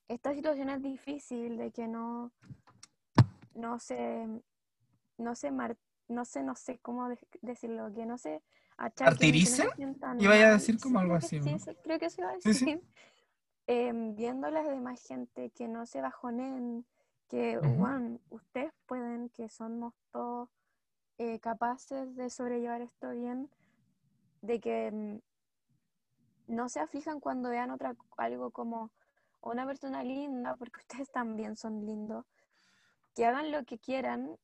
esta 0.09 0.32
situación 0.34 0.70
es 0.70 0.82
difícil, 0.82 1.57
de 1.57 1.70
que 1.72 1.86
no, 1.88 2.32
no 3.55 3.78
se, 3.78 4.26
no 5.18 5.34
se, 5.34 5.51
mar- 5.51 5.76
no 6.09 6.24
sé, 6.24 6.42
no 6.42 6.55
sé 6.55 6.78
cómo 6.78 7.09
de- 7.09 7.18
decirlo, 7.42 7.92
que 7.92 8.07
no 8.07 8.18
se 8.18 8.42
achaquen, 8.76 9.30
no 9.30 9.46
se 9.46 9.68
Iba 10.18 10.34
a 10.34 10.53
decir 10.53 10.78
como 10.80 10.98
Sí, 10.98 11.03
algo 11.03 11.14
así, 11.16 11.40
sí, 11.40 11.57
creo 11.82 11.98
que 11.98 12.07
eso 12.07 12.20
iba 12.22 12.30
a 12.30 12.40
sí. 12.40 12.48
decir. 12.48 12.82
Viendo 14.16 14.51
las 14.51 14.66
demás 14.66 15.01
gente, 15.07 15.51
que 15.51 15.68
no 15.68 15.86
se 15.86 16.01
bajonen, 16.01 16.84
que, 17.31 17.59
bueno, 17.59 18.18
ustedes 18.28 18.72
pueden, 18.87 19.28
que 19.31 19.49
somos 19.49 19.95
todos 20.11 20.51
eh, 21.16 21.39
capaces 21.39 22.16
de 22.16 22.28
sobrellevar 22.28 22.83
esto 22.83 23.12
bien, 23.12 23.49
de 24.43 24.61
que 24.61 24.89
em, 24.89 25.20
no 26.49 26.68
se 26.68 26.81
aflijan 26.81 27.20
cuando 27.20 27.49
vean 27.49 27.70
otra, 27.70 27.95
algo 28.16 28.51
como 28.51 28.91
una 29.43 29.64
persona 29.64 30.03
linda, 30.03 30.57
porque 30.57 30.81
ustedes 30.89 31.11
también 31.12 31.57
son 31.57 31.87
lindos, 31.87 32.26
que 33.14 33.24
hagan 33.24 33.53
lo 33.53 33.64
que 33.64 33.78
quieran 33.78 34.37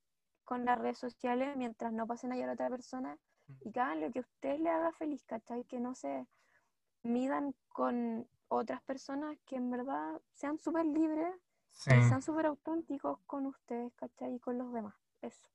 con 0.44 0.64
las 0.64 0.78
redes 0.78 0.98
sociales 0.98 1.56
mientras 1.56 1.92
no 1.92 2.06
pasen 2.06 2.32
a 2.32 2.36
llevar 2.36 2.50
a 2.50 2.54
otra 2.54 2.70
persona 2.70 3.18
y 3.62 3.72
que 3.72 3.80
hagan 3.80 4.00
lo 4.00 4.12
que 4.12 4.20
a 4.20 4.22
ustedes 4.22 4.60
les 4.60 4.72
haga 4.72 4.92
feliz, 4.92 5.24
¿cachai? 5.24 5.64
Que 5.64 5.80
no 5.80 5.96
se 5.96 6.28
midan 7.02 7.52
con 7.68 8.28
otras 8.46 8.80
personas 8.82 9.36
que 9.44 9.56
en 9.56 9.72
verdad 9.72 10.20
sean 10.34 10.58
súper 10.60 10.86
libres 10.86 11.34
sí. 11.76 11.90
y 11.94 12.02
sean 12.02 12.22
súper 12.22 12.46
auténticos 12.46 13.18
con 13.26 13.46
ustedes, 13.46 13.92
¿cachai? 13.94 14.34
Y 14.34 14.40
con 14.40 14.58
los 14.58 14.72
demás. 14.72 14.94
Eso. 15.22 15.48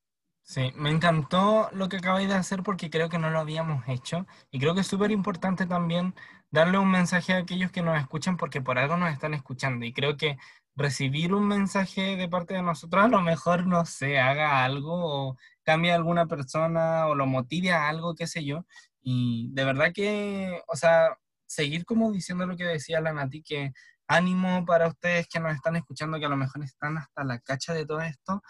Sí, 0.43 0.71
me 0.75 0.89
encantó 0.89 1.69
lo 1.71 1.87
que 1.87 1.97
acabáis 1.97 2.27
de 2.27 2.35
hacer 2.35 2.63
porque 2.63 2.89
creo 2.89 3.09
que 3.09 3.19
no 3.19 3.29
lo 3.29 3.39
habíamos 3.39 3.87
hecho 3.87 4.25
y 4.49 4.59
creo 4.59 4.73
que 4.73 4.81
es 4.81 4.87
súper 4.87 5.11
importante 5.11 5.65
también 5.67 6.15
darle 6.49 6.77
un 6.77 6.89
mensaje 6.89 7.33
a 7.33 7.37
aquellos 7.37 7.71
que 7.71 7.83
nos 7.83 7.99
escuchan 7.99 8.37
porque 8.37 8.61
por 8.61 8.79
algo 8.79 8.97
nos 8.97 9.13
están 9.13 9.33
escuchando 9.33 9.85
y 9.85 9.93
creo 9.93 10.17
que 10.17 10.37
recibir 10.75 11.33
un 11.33 11.47
mensaje 11.47 12.15
de 12.15 12.27
parte 12.27 12.53
de 12.55 12.63
nosotros 12.63 13.05
a 13.05 13.07
lo 13.07 13.21
mejor, 13.21 13.67
no 13.67 13.85
sé, 13.85 14.19
haga 14.19 14.63
algo 14.63 15.29
o 15.29 15.37
cambie 15.63 15.91
a 15.91 15.95
alguna 15.95 16.25
persona 16.27 17.07
o 17.07 17.15
lo 17.15 17.25
motive 17.27 17.71
a 17.71 17.87
algo, 17.89 18.15
qué 18.15 18.27
sé 18.27 18.43
yo. 18.43 18.65
Y 19.01 19.49
de 19.53 19.65
verdad 19.65 19.91
que, 19.93 20.61
o 20.67 20.75
sea, 20.75 21.17
seguir 21.45 21.85
como 21.85 22.11
diciendo 22.11 22.45
lo 22.45 22.57
que 22.57 22.65
decía 22.65 23.01
la 23.01 23.13
Nati, 23.13 23.43
que 23.43 23.73
ánimo 24.11 24.65
para 24.65 24.87
ustedes 24.87 25.27
que 25.27 25.39
nos 25.39 25.53
están 25.53 25.75
escuchando, 25.75 26.19
que 26.19 26.25
a 26.25 26.29
lo 26.29 26.37
mejor 26.37 26.63
están 26.63 26.97
hasta 26.97 27.23
la 27.23 27.39
cacha 27.39 27.73
de 27.73 27.85
todo 27.85 28.01
esto 28.01 28.41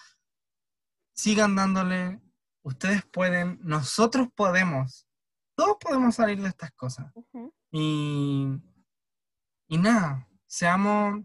sigan 1.13 1.55
dándole, 1.55 2.19
ustedes 2.63 3.05
pueden, 3.05 3.59
nosotros 3.61 4.27
podemos, 4.35 5.07
todos 5.55 5.77
podemos 5.79 6.15
salir 6.15 6.41
de 6.41 6.49
estas 6.49 6.71
cosas. 6.71 7.11
Ujú. 7.15 7.53
Y, 7.71 8.59
y 9.67 9.77
nada, 9.77 10.27
seamos, 10.47 11.23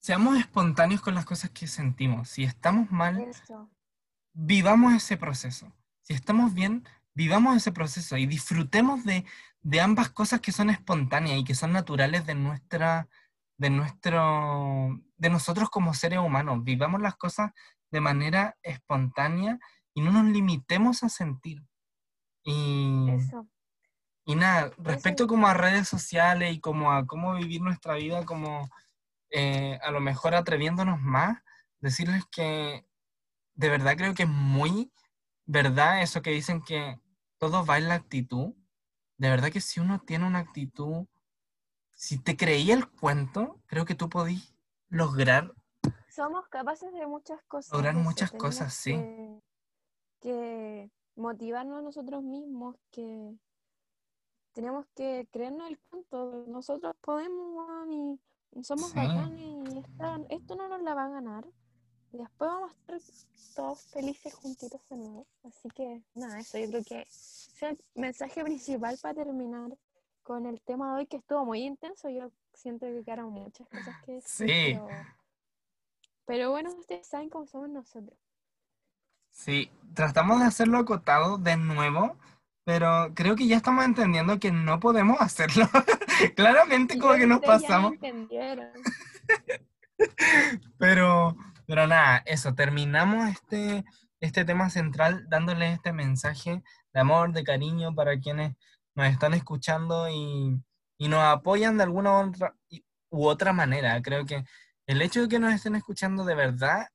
seamos 0.00 0.38
espontáneos 0.38 1.00
con 1.00 1.14
las 1.14 1.26
cosas 1.26 1.50
que 1.50 1.66
sentimos. 1.66 2.30
Si 2.30 2.44
estamos 2.44 2.90
mal, 2.90 3.20
Eso. 3.20 3.70
vivamos 4.32 4.94
ese 4.94 5.16
proceso. 5.16 5.72
Si 6.00 6.14
estamos 6.14 6.54
bien, 6.54 6.88
vivamos 7.14 7.56
ese 7.56 7.72
proceso 7.72 8.16
y 8.16 8.26
disfrutemos 8.26 9.04
de, 9.04 9.26
de 9.66 9.80
ambas 9.80 10.10
cosas 10.10 10.40
que 10.40 10.52
son 10.52 10.70
espontáneas 10.70 11.40
y 11.40 11.44
que 11.44 11.56
son 11.56 11.72
naturales 11.72 12.24
de 12.24 12.36
nuestra, 12.36 13.08
de 13.58 13.68
nuestro, 13.68 15.00
de 15.16 15.28
nosotros 15.28 15.70
como 15.70 15.92
seres 15.92 16.20
humanos. 16.20 16.62
Vivamos 16.62 17.00
las 17.02 17.16
cosas 17.16 17.50
de 17.90 18.00
manera 18.00 18.56
espontánea 18.62 19.58
y 19.92 20.02
no 20.02 20.12
nos 20.12 20.26
limitemos 20.26 21.02
a 21.02 21.08
sentir. 21.08 21.64
Y, 22.44 23.10
Eso. 23.10 23.48
y 24.24 24.36
nada, 24.36 24.70
respecto 24.78 25.24
es- 25.24 25.28
como 25.28 25.48
a 25.48 25.54
redes 25.54 25.88
sociales 25.88 26.54
y 26.54 26.60
como 26.60 26.92
a 26.92 27.04
cómo 27.04 27.34
vivir 27.34 27.60
nuestra 27.60 27.94
vida 27.94 28.24
como 28.24 28.68
eh, 29.30 29.80
a 29.82 29.90
lo 29.90 29.98
mejor 30.00 30.36
atreviéndonos 30.36 31.00
más, 31.00 31.42
decirles 31.80 32.24
que 32.30 32.86
de 33.56 33.68
verdad 33.68 33.96
creo 33.96 34.14
que 34.14 34.22
es 34.22 34.28
muy 34.28 34.92
verdad 35.44 36.02
eso 36.02 36.22
que 36.22 36.30
dicen 36.30 36.62
que 36.62 37.00
todo 37.38 37.66
va 37.66 37.78
en 37.78 37.88
la 37.88 37.96
actitud. 37.96 38.54
De 39.18 39.30
verdad 39.30 39.50
que 39.50 39.60
si 39.60 39.80
uno 39.80 40.00
tiene 40.00 40.26
una 40.26 40.40
actitud, 40.40 41.06
si 41.94 42.18
te 42.18 42.36
creía 42.36 42.74
el 42.74 42.88
cuento, 42.88 43.60
creo 43.66 43.84
que 43.84 43.94
tú 43.94 44.08
podís 44.08 44.54
lograr 44.88 45.52
Somos 46.08 46.48
capaces 46.48 46.92
de 46.92 47.06
muchas 47.06 47.42
cosas. 47.44 47.72
Lograr 47.72 47.94
muchas 47.94 48.30
cosas, 48.32 48.72
sí. 48.74 48.92
Que, 48.92 49.40
que 50.20 50.90
motivarnos 51.14 51.78
a 51.78 51.82
nosotros 51.82 52.22
mismos, 52.22 52.76
que 52.90 53.34
tenemos 54.52 54.86
que 54.94 55.28
creernos 55.30 55.68
el 55.68 55.78
cuento. 55.78 56.44
Nosotros 56.48 56.96
podemos, 57.02 57.88
y 58.52 58.64
somos 58.64 58.90
Sí. 58.90 58.96
bacanes 58.96 59.74
y 59.74 59.78
esta- 59.78 60.20
esto 60.30 60.56
no 60.56 60.68
nos 60.68 60.82
la 60.82 60.94
va 60.94 61.04
a 61.04 61.08
ganar. 61.10 61.46
Después 62.16 62.50
vamos 62.50 62.70
a 62.70 62.96
estar 62.96 63.00
todos 63.54 63.82
felices 63.86 64.34
juntitos 64.34 64.80
de 64.88 64.96
nuevo. 64.96 65.26
Así 65.44 65.68
que 65.74 66.02
nada, 66.14 66.40
eso 66.40 66.58
yo 66.58 66.68
creo 66.68 66.84
que 66.84 67.00
es 67.02 67.62
el 67.62 67.78
mensaje 67.94 68.42
principal 68.42 68.98
para 69.00 69.14
terminar 69.14 69.76
con 70.22 70.46
el 70.46 70.60
tema 70.62 70.92
de 70.92 71.00
hoy 71.00 71.06
que 71.06 71.18
estuvo 71.18 71.44
muy 71.44 71.62
intenso. 71.62 72.08
Yo 72.08 72.30
siento 72.54 72.86
que 72.86 73.04
quedaron 73.04 73.32
muchas 73.32 73.68
cosas 73.68 73.94
que 74.04 74.12
decir. 74.12 74.48
Sí. 74.48 74.74
Pero, 74.74 74.88
pero 76.26 76.50
bueno, 76.50 76.70
ustedes 76.70 77.06
saben 77.06 77.28
cómo 77.30 77.46
somos 77.46 77.68
nosotros. 77.68 78.18
Sí, 79.30 79.70
tratamos 79.94 80.40
de 80.40 80.46
hacerlo 80.46 80.78
acotado 80.78 81.36
de 81.36 81.58
nuevo, 81.58 82.16
pero 82.64 83.12
creo 83.14 83.36
que 83.36 83.46
ya 83.46 83.58
estamos 83.58 83.84
entendiendo 83.84 84.38
que 84.40 84.50
no 84.50 84.80
podemos 84.80 85.20
hacerlo. 85.20 85.68
Claramente 86.34 86.98
como 86.98 87.14
que 87.14 87.26
nos 87.26 87.40
creo 87.40 87.52
ya 87.52 87.60
pasamos, 87.60 87.92
entendieron. 87.92 88.70
pero, 90.78 91.36
pero 91.66 91.86
nada, 91.86 92.22
eso, 92.26 92.54
terminamos 92.54 93.28
este, 93.28 93.84
este 94.20 94.44
tema 94.44 94.70
central 94.70 95.26
dándoles 95.28 95.74
este 95.74 95.92
mensaje 95.92 96.62
de 96.92 97.00
amor, 97.00 97.32
de 97.32 97.44
cariño 97.44 97.94
para 97.94 98.18
quienes 98.20 98.54
nos 98.94 99.08
están 99.08 99.34
escuchando 99.34 100.08
y, 100.08 100.62
y 100.98 101.08
nos 101.08 101.22
apoyan 101.22 101.76
de 101.76 101.84
alguna 101.84 102.18
otra, 102.20 102.54
u 103.10 103.26
otra 103.26 103.52
manera. 103.52 104.00
Creo 104.02 104.24
que 104.26 104.44
el 104.86 105.02
hecho 105.02 105.22
de 105.22 105.28
que 105.28 105.38
nos 105.38 105.52
estén 105.52 105.74
escuchando 105.74 106.24
de 106.24 106.34
verdad 106.34 106.88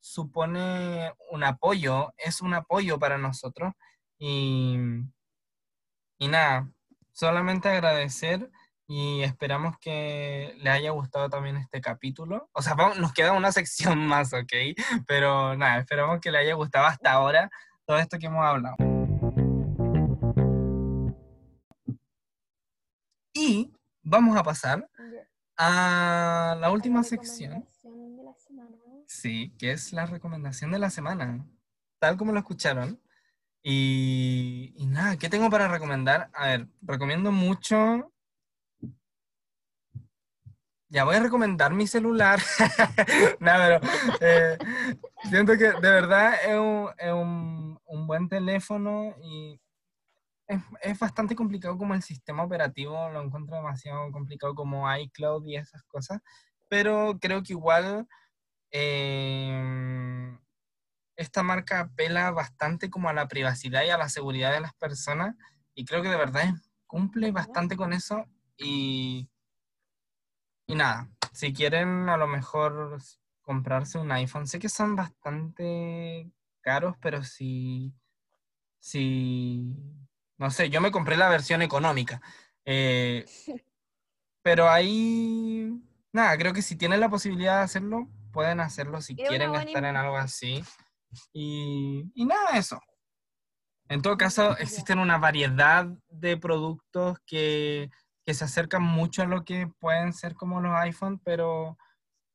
supone 0.00 1.12
un 1.30 1.44
apoyo, 1.44 2.12
es 2.18 2.40
un 2.40 2.54
apoyo 2.54 2.98
para 2.98 3.18
nosotros 3.18 3.72
y, 4.18 4.76
y 6.18 6.28
nada, 6.28 6.70
solamente 7.12 7.68
agradecer 7.68 8.50
y 8.94 9.22
esperamos 9.22 9.78
que 9.78 10.54
le 10.58 10.68
haya 10.68 10.90
gustado 10.90 11.30
también 11.30 11.56
este 11.56 11.80
capítulo. 11.80 12.50
O 12.52 12.60
sea, 12.60 12.74
vamos- 12.74 12.98
nos 12.98 13.14
queda 13.14 13.32
una 13.32 13.50
sección 13.52 14.06
más, 14.06 14.34
¿ok? 14.34 14.52
Pero 15.06 15.56
nada, 15.56 15.78
esperamos 15.78 16.20
que 16.20 16.30
le 16.30 16.36
haya 16.38 16.52
gustado 16.54 16.84
hasta 16.86 17.10
ahora 17.12 17.50
todo 17.86 17.96
esto 17.98 18.18
que 18.18 18.26
hemos 18.26 18.44
hablado. 18.44 18.76
Y 23.34 23.72
vamos 24.02 24.36
a 24.36 24.42
pasar 24.42 24.88
a 25.56 26.56
la 26.60 26.70
última 26.70 26.98
La 27.00 27.04
sección. 27.04 27.66
de 27.82 28.22
la 28.24 28.34
semana. 28.34 28.76
Sí, 29.06 29.54
que 29.58 29.72
es 29.72 29.92
la 29.94 30.04
recomendación 30.06 30.70
de 30.70 30.78
la 30.78 30.90
semana, 30.90 31.46
tal 31.98 32.18
como 32.18 32.32
lo 32.32 32.38
escucharon. 32.40 33.00
Y, 33.62 34.74
y 34.76 34.86
nada, 34.86 35.16
¿qué 35.16 35.28
tengo 35.30 35.48
para 35.48 35.68
recomendar? 35.68 36.30
A 36.34 36.48
ver, 36.48 36.68
recomiendo 36.82 37.32
mucho. 37.32 38.11
Ya 40.92 41.04
voy 41.04 41.16
a 41.16 41.20
recomendar 41.20 41.72
mi 41.72 41.86
celular. 41.86 42.38
Pero 43.40 43.80
eh, 44.20 44.58
siento 45.30 45.52
que 45.56 45.72
de 45.72 45.90
verdad 45.90 46.34
es 46.44 46.58
un, 46.58 46.90
es 46.98 47.12
un- 47.12 47.80
un 47.86 48.06
buen 48.06 48.28
teléfono 48.28 49.14
y 49.22 49.58
es, 50.46 50.60
es 50.82 50.98
bastante 50.98 51.34
complicado 51.34 51.78
como 51.78 51.94
el 51.94 52.02
sistema 52.02 52.42
operativo, 52.44 53.08
lo 53.08 53.22
encuentro 53.22 53.56
demasiado 53.56 54.10
complicado 54.12 54.54
como 54.54 54.94
iCloud 54.94 55.46
y 55.46 55.56
esas 55.56 55.82
cosas, 55.84 56.20
pero 56.68 57.16
creo 57.18 57.42
que 57.42 57.54
igual 57.54 58.06
eh, 58.70 60.36
esta 61.16 61.42
marca 61.42 61.80
apela 61.80 62.30
bastante 62.32 62.90
como 62.90 63.08
a 63.08 63.14
la 63.14 63.28
privacidad 63.28 63.82
y 63.84 63.90
a 63.90 63.96
la 63.98 64.10
seguridad 64.10 64.52
de 64.52 64.60
las 64.60 64.74
personas 64.74 65.36
y 65.74 65.86
creo 65.86 66.02
que 66.02 66.08
de 66.10 66.16
verdad 66.16 66.52
cumple 66.86 67.30
bastante 67.32 67.76
con 67.76 67.94
eso 67.94 68.26
y, 68.58 69.30
y 70.72 70.74
nada, 70.74 71.06
si 71.32 71.52
quieren 71.52 72.08
a 72.08 72.16
lo 72.16 72.26
mejor 72.26 72.98
comprarse 73.42 73.98
un 73.98 74.10
iPhone, 74.10 74.46
sé 74.46 74.58
que 74.58 74.70
son 74.70 74.96
bastante 74.96 76.32
caros, 76.62 76.96
pero 76.98 77.22
si, 77.22 77.92
si, 78.80 79.76
no 80.38 80.50
sé, 80.50 80.70
yo 80.70 80.80
me 80.80 80.90
compré 80.90 81.18
la 81.18 81.28
versión 81.28 81.60
económica, 81.60 82.22
eh, 82.64 83.26
pero 84.42 84.70
ahí, 84.70 85.78
nada, 86.10 86.38
creo 86.38 86.54
que 86.54 86.62
si 86.62 86.76
tienen 86.76 87.00
la 87.00 87.10
posibilidad 87.10 87.58
de 87.58 87.64
hacerlo, 87.64 88.08
pueden 88.32 88.60
hacerlo 88.60 89.02
si 89.02 89.14
quieren 89.14 89.52
gastar 89.52 89.84
en 89.84 89.96
algo 89.96 90.16
así. 90.16 90.64
Y, 91.34 92.10
y 92.14 92.24
nada, 92.24 92.56
eso. 92.56 92.80
En 93.90 94.00
todo 94.00 94.16
caso, 94.16 94.56
existen 94.56 94.98
una 94.98 95.18
variedad 95.18 95.86
de 96.08 96.38
productos 96.38 97.18
que, 97.26 97.90
que 98.24 98.34
se 98.34 98.44
acercan 98.44 98.82
mucho 98.82 99.22
a 99.22 99.26
lo 99.26 99.44
que 99.44 99.68
pueden 99.78 100.12
ser 100.12 100.34
como 100.34 100.60
los 100.60 100.72
iPhone, 100.80 101.20
pero 101.24 101.76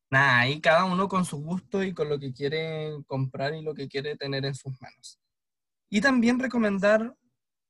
nada, 0.10 0.40
ahí 0.40 0.60
cada 0.62 0.86
uno 0.86 1.08
con 1.08 1.26
su 1.26 1.38
gusto 1.38 1.84
y 1.84 1.94
con 1.94 2.10
lo 2.10 2.20
que 2.20 2.34
quiere 2.34 2.98
comprar 3.08 3.54
y 3.54 3.62
lo 3.62 3.74
que 3.74 3.88
quiere 3.88 4.16
tener 4.16 4.46
en 4.46 4.56
sus 4.56 4.80
manos. 4.82 5.20
Y 5.90 6.02
también 6.02 6.40
recomendar, 6.40 7.16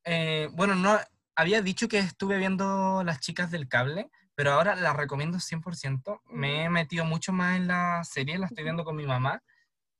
eh, 0.03 0.49
bueno, 0.53 0.75
no, 0.75 0.97
había 1.35 1.61
dicho 1.61 1.87
que 1.87 1.99
estuve 1.99 2.37
viendo 2.37 3.03
Las 3.03 3.19
Chicas 3.19 3.51
del 3.51 3.67
Cable, 3.67 4.09
pero 4.35 4.51
ahora 4.51 4.75
la 4.75 4.93
recomiendo 4.93 5.39
100%. 5.39 6.21
Me 6.25 6.65
he 6.65 6.69
metido 6.69 7.05
mucho 7.05 7.31
más 7.33 7.57
en 7.57 7.67
la 7.67 8.03
serie, 8.03 8.37
la 8.37 8.47
estoy 8.47 8.63
viendo 8.63 8.83
con 8.83 8.95
mi 8.95 9.05
mamá 9.05 9.41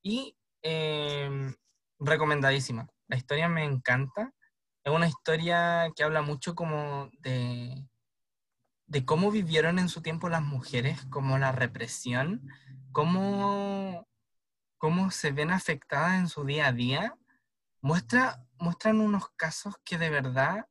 y 0.04 0.36
eh, 0.64 1.54
recomendadísima. 2.00 2.88
La 3.08 3.18
historia 3.18 3.50
me 3.50 3.64
encanta. 3.66 4.34
Es 4.84 4.92
una 4.92 5.08
historia 5.08 5.92
que 5.96 6.04
habla 6.04 6.22
mucho 6.22 6.56
como 6.56 7.10
de, 7.20 7.88
de 8.88 9.06
cómo 9.06 9.32
vivieron 9.32 9.80
en 9.80 9.90
su 9.90 10.02
tiempo 10.02 10.30
las 10.30 10.42
mujeres, 10.42 11.06
como 11.10 11.38
la 11.38 11.52
represión, 11.52 12.50
cómo, 12.92 14.08
cómo 14.78 15.12
se 15.12 15.32
ven 15.32 15.52
afectadas 15.52 16.20
en 16.20 16.30
su 16.30 16.46
día 16.46 16.68
a 16.68 16.72
día. 16.72 17.18
Muestra, 17.82 18.44
muestran 18.60 19.00
unos 19.00 19.30
casos 19.36 19.76
que 19.84 19.98
de 19.98 20.10
verdad 20.10 20.68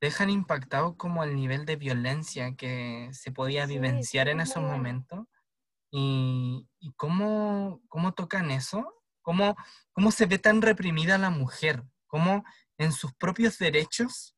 dejan 0.00 0.30
impactado 0.30 0.96
como 0.96 1.22
el 1.22 1.36
nivel 1.36 1.64
de 1.64 1.76
violencia 1.76 2.56
que 2.56 3.08
se 3.12 3.30
podía 3.30 3.66
Sí, 3.66 3.74
vivenciar 3.74 4.26
sí, 4.26 4.32
en 4.32 4.40
es 4.40 4.50
esos 4.50 4.62
momentos 4.64 5.26
y, 5.92 6.68
y 6.80 6.92
cómo, 6.94 7.80
cómo 7.88 8.12
tocan 8.14 8.50
eso, 8.50 9.00
cómo, 9.22 9.56
cómo 9.92 10.10
se 10.10 10.26
ve 10.26 10.38
tan 10.38 10.60
reprimida 10.60 11.18
la 11.18 11.30
mujer, 11.30 11.84
cómo 12.08 12.44
en 12.78 12.92
sus 12.92 13.14
propios 13.14 13.58
derechos 13.58 14.34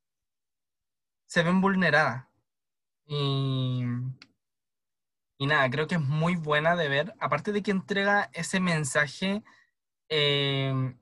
se 1.27 1.43
ven 1.43 1.63
vulneradas. 1.63 2.27
Y, 3.07 3.83
y 5.39 5.47
nada, 5.47 5.69
creo 5.71 5.87
que 5.87 5.97
es 5.97 6.01
muy 6.01 6.37
buena 6.37 6.77
de 6.77 6.89
ver, 6.89 7.15
aparte 7.21 7.53
de 7.53 7.63
que 7.63 7.71
entrega 7.71 8.31
ese 8.33 8.61
mensaje 8.61 9.43
eh, 10.09 10.95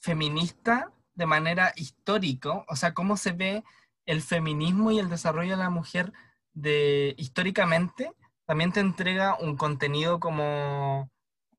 feminista 0.00 0.92
de 1.14 1.26
manera 1.26 1.72
histórico, 1.76 2.64
o 2.68 2.76
sea, 2.76 2.92
cómo 2.94 3.16
se 3.16 3.32
ve 3.32 3.64
el 4.06 4.20
feminismo 4.22 4.90
y 4.90 4.98
el 4.98 5.08
desarrollo 5.08 5.52
de 5.52 5.62
la 5.62 5.70
mujer 5.70 6.12
de 6.52 7.14
históricamente, 7.16 8.12
también 8.46 8.72
te 8.72 8.80
entrega 8.80 9.36
un 9.40 9.56
contenido 9.56 10.20
como 10.20 11.10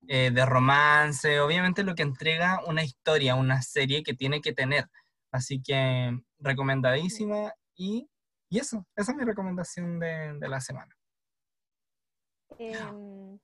eh, 0.08 0.30
de 0.32 0.46
romance, 0.46 1.40
obviamente 1.40 1.84
lo 1.84 1.96
que 1.96 2.04
entrega 2.04 2.62
una 2.68 2.84
historia, 2.84 3.36
una 3.36 3.62
serie 3.64 4.04
que 4.04 4.14
tiene 4.14 4.42
que 4.42 4.54
tener. 4.54 4.88
Así 5.32 5.62
que 5.62 6.20
recomendadísima 6.40 7.54
y, 7.76 8.10
y 8.50 8.60
eso, 8.60 8.86
esa 8.96 9.12
es 9.12 9.18
mi 9.18 9.24
recomendación 9.24 10.00
de, 10.00 10.38
de 10.40 10.50
la 10.50 10.62
semana. 10.62 10.96
Em, 12.58 13.40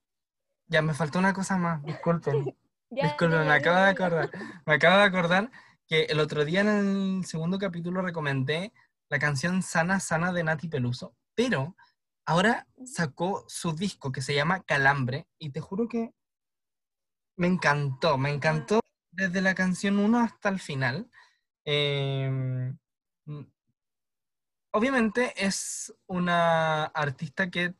Ya, 0.68 0.82
me 0.82 0.94
faltó 0.94 1.18
una 1.18 1.32
cosa 1.32 1.56
más, 1.58 1.82
disculpen. 1.82 2.44
ya, 2.90 3.04
Disculpen, 3.04 3.40
ya, 3.40 3.44
me 3.44 3.52
acabo 3.54 3.76
de 3.76 3.90
acordar. 3.90 4.30
Me 4.66 4.74
acabo 4.74 4.96
de 4.96 5.02
acordar 5.02 5.50
que 5.86 6.04
el 6.04 6.20
otro 6.20 6.44
día 6.44 6.60
en 6.60 6.68
el 6.68 7.24
segundo 7.24 7.58
capítulo 7.58 8.02
recomendé 8.02 8.72
la 9.10 9.18
canción 9.18 9.62
Sana 9.62 10.00
Sana 10.00 10.32
de 10.32 10.44
Nati 10.44 10.68
Peluso, 10.68 11.14
pero 11.34 11.76
ahora 12.24 12.66
sacó 12.86 13.44
su 13.48 13.72
disco 13.74 14.10
que 14.12 14.22
se 14.22 14.34
llama 14.34 14.62
Calambre 14.62 15.26
y 15.38 15.50
te 15.50 15.60
juro 15.60 15.88
que 15.88 16.14
me 17.36 17.46
encantó, 17.48 18.16
me 18.16 18.30
encantó 18.30 18.80
desde 19.10 19.42
la 19.42 19.54
canción 19.54 19.98
1 19.98 20.18
hasta 20.20 20.48
el 20.48 20.60
final. 20.60 21.10
Eh, 21.64 22.30
mm, 23.26 23.40
obviamente 24.72 25.32
es 25.36 25.94
una 26.06 26.84
artista 26.86 27.50
que 27.50 27.74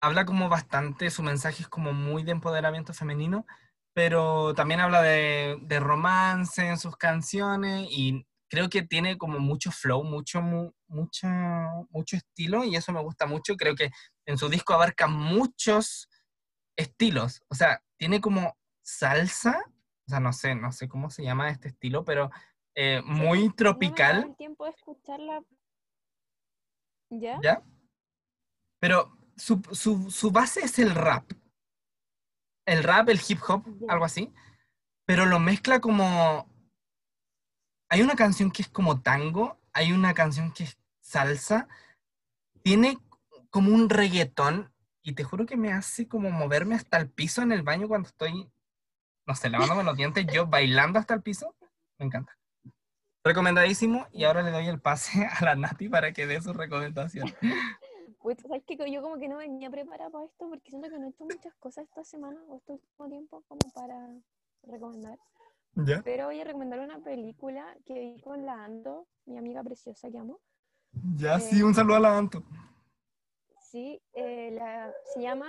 habla 0.00 0.24
como 0.24 0.48
bastante, 0.48 1.10
su 1.10 1.22
mensaje 1.22 1.62
es 1.62 1.68
como 1.68 1.92
muy 1.92 2.22
de 2.22 2.32
empoderamiento 2.32 2.92
femenino, 2.94 3.46
pero 3.94 4.54
también 4.54 4.80
habla 4.80 5.02
de, 5.02 5.58
de 5.62 5.80
romance 5.80 6.66
en 6.66 6.78
sus 6.78 6.96
canciones 6.96 7.88
y 7.90 8.24
creo 8.48 8.68
que 8.68 8.82
tiene 8.82 9.18
como 9.18 9.40
mucho 9.40 9.70
flow, 9.72 10.04
mucho, 10.04 10.40
mu- 10.40 10.72
mucho, 10.86 11.26
mucho 11.90 12.16
estilo 12.16 12.64
y 12.64 12.76
eso 12.76 12.92
me 12.92 13.02
gusta 13.02 13.26
mucho. 13.26 13.56
Creo 13.56 13.74
que 13.74 13.90
en 14.26 14.38
su 14.38 14.48
disco 14.48 14.72
abarca 14.72 15.06
muchos 15.08 16.08
estilos, 16.76 17.42
o 17.48 17.54
sea, 17.56 17.82
tiene 17.98 18.20
como 18.20 18.56
salsa, 18.82 19.60
o 20.06 20.10
sea, 20.10 20.20
no 20.20 20.32
sé, 20.32 20.54
no 20.54 20.70
sé 20.70 20.88
cómo 20.88 21.10
se 21.10 21.24
llama 21.24 21.50
este 21.50 21.68
estilo, 21.68 22.04
pero 22.04 22.30
eh, 22.76 23.02
muy 23.04 23.40
No 23.40 23.44
me 23.48 23.54
tropical. 23.56 24.24
el 24.28 24.36
tiempo 24.36 24.64
de 24.64 24.70
escucharla. 24.70 25.42
¿Ya? 27.10 27.38
¿Ya? 27.42 27.62
Pero 28.80 29.16
su, 29.36 29.60
su- 29.72 30.10
su 30.10 30.30
base 30.30 30.60
es 30.60 30.78
el 30.78 30.94
rap. 30.94 31.30
El 32.66 32.82
rap, 32.84 33.08
el 33.08 33.20
hip 33.26 33.40
hop, 33.48 33.64
algo 33.88 34.04
así. 34.04 34.32
Pero 35.06 35.26
lo 35.26 35.38
mezcla 35.38 35.80
como... 35.80 36.46
Hay 37.90 38.02
una 38.02 38.14
canción 38.14 38.50
que 38.50 38.60
es 38.62 38.68
como 38.68 39.00
tango, 39.00 39.58
hay 39.72 39.92
una 39.92 40.12
canción 40.12 40.52
que 40.52 40.64
es 40.64 40.78
salsa. 41.00 41.68
Tiene 42.62 42.98
como 43.48 43.72
un 43.74 43.88
reggaetón 43.88 44.70
y 45.02 45.14
te 45.14 45.24
juro 45.24 45.46
que 45.46 45.56
me 45.56 45.72
hace 45.72 46.06
como 46.06 46.30
moverme 46.30 46.74
hasta 46.74 46.98
el 46.98 47.08
piso 47.10 47.40
en 47.40 47.52
el 47.52 47.62
baño 47.62 47.88
cuando 47.88 48.08
estoy, 48.08 48.50
no 49.26 49.34
sé, 49.34 49.48
lavándome 49.48 49.84
los 49.84 49.96
dientes, 49.96 50.26
yo 50.30 50.46
bailando 50.46 50.98
hasta 50.98 51.14
el 51.14 51.22
piso. 51.22 51.56
Me 51.98 52.04
encanta. 52.06 52.37
Recomendadísimo 53.24 54.06
y 54.12 54.24
ahora 54.24 54.42
le 54.42 54.50
doy 54.50 54.66
el 54.68 54.80
pase 54.80 55.26
a 55.40 55.44
la 55.44 55.54
Nati 55.56 55.88
para 55.88 56.12
que 56.12 56.26
dé 56.26 56.40
su 56.40 56.52
recomendación. 56.52 57.28
Pues, 58.20 58.38
¿sabes 58.40 58.62
qué? 58.66 58.76
Yo 58.90 59.00
como 59.02 59.16
que 59.16 59.28
no 59.28 59.38
venía 59.38 59.70
preparada 59.70 60.10
para 60.10 60.24
esto 60.24 60.48
porque 60.48 60.70
siento 60.70 60.88
que 60.88 60.98
no 60.98 61.06
he 61.06 61.10
hecho 61.10 61.24
muchas 61.24 61.54
cosas 61.54 61.84
esta 61.84 62.04
semana 62.04 62.40
o 62.48 62.56
este 62.56 62.72
último 62.72 63.08
tiempo 63.08 63.44
como 63.48 63.60
para 63.74 64.08
recomendar. 64.64 65.18
¿Ya? 65.74 66.02
Pero 66.02 66.26
voy 66.26 66.40
a 66.40 66.44
recomendar 66.44 66.80
una 66.80 66.98
película 66.98 67.76
que 67.86 67.94
vi 67.94 68.20
con 68.20 68.44
la 68.44 68.64
Ando, 68.64 69.06
mi 69.26 69.38
amiga 69.38 69.62
preciosa 69.62 70.10
que 70.10 70.18
amo. 70.18 70.40
Ya, 71.16 71.38
sí, 71.38 71.62
un 71.62 71.74
saludo 71.74 71.96
a 71.96 72.00
la 72.00 72.18
Anto. 72.18 72.42
Sí, 73.60 74.00
eh, 74.14 74.50
la, 74.52 74.92
se 75.12 75.20
llama, 75.20 75.46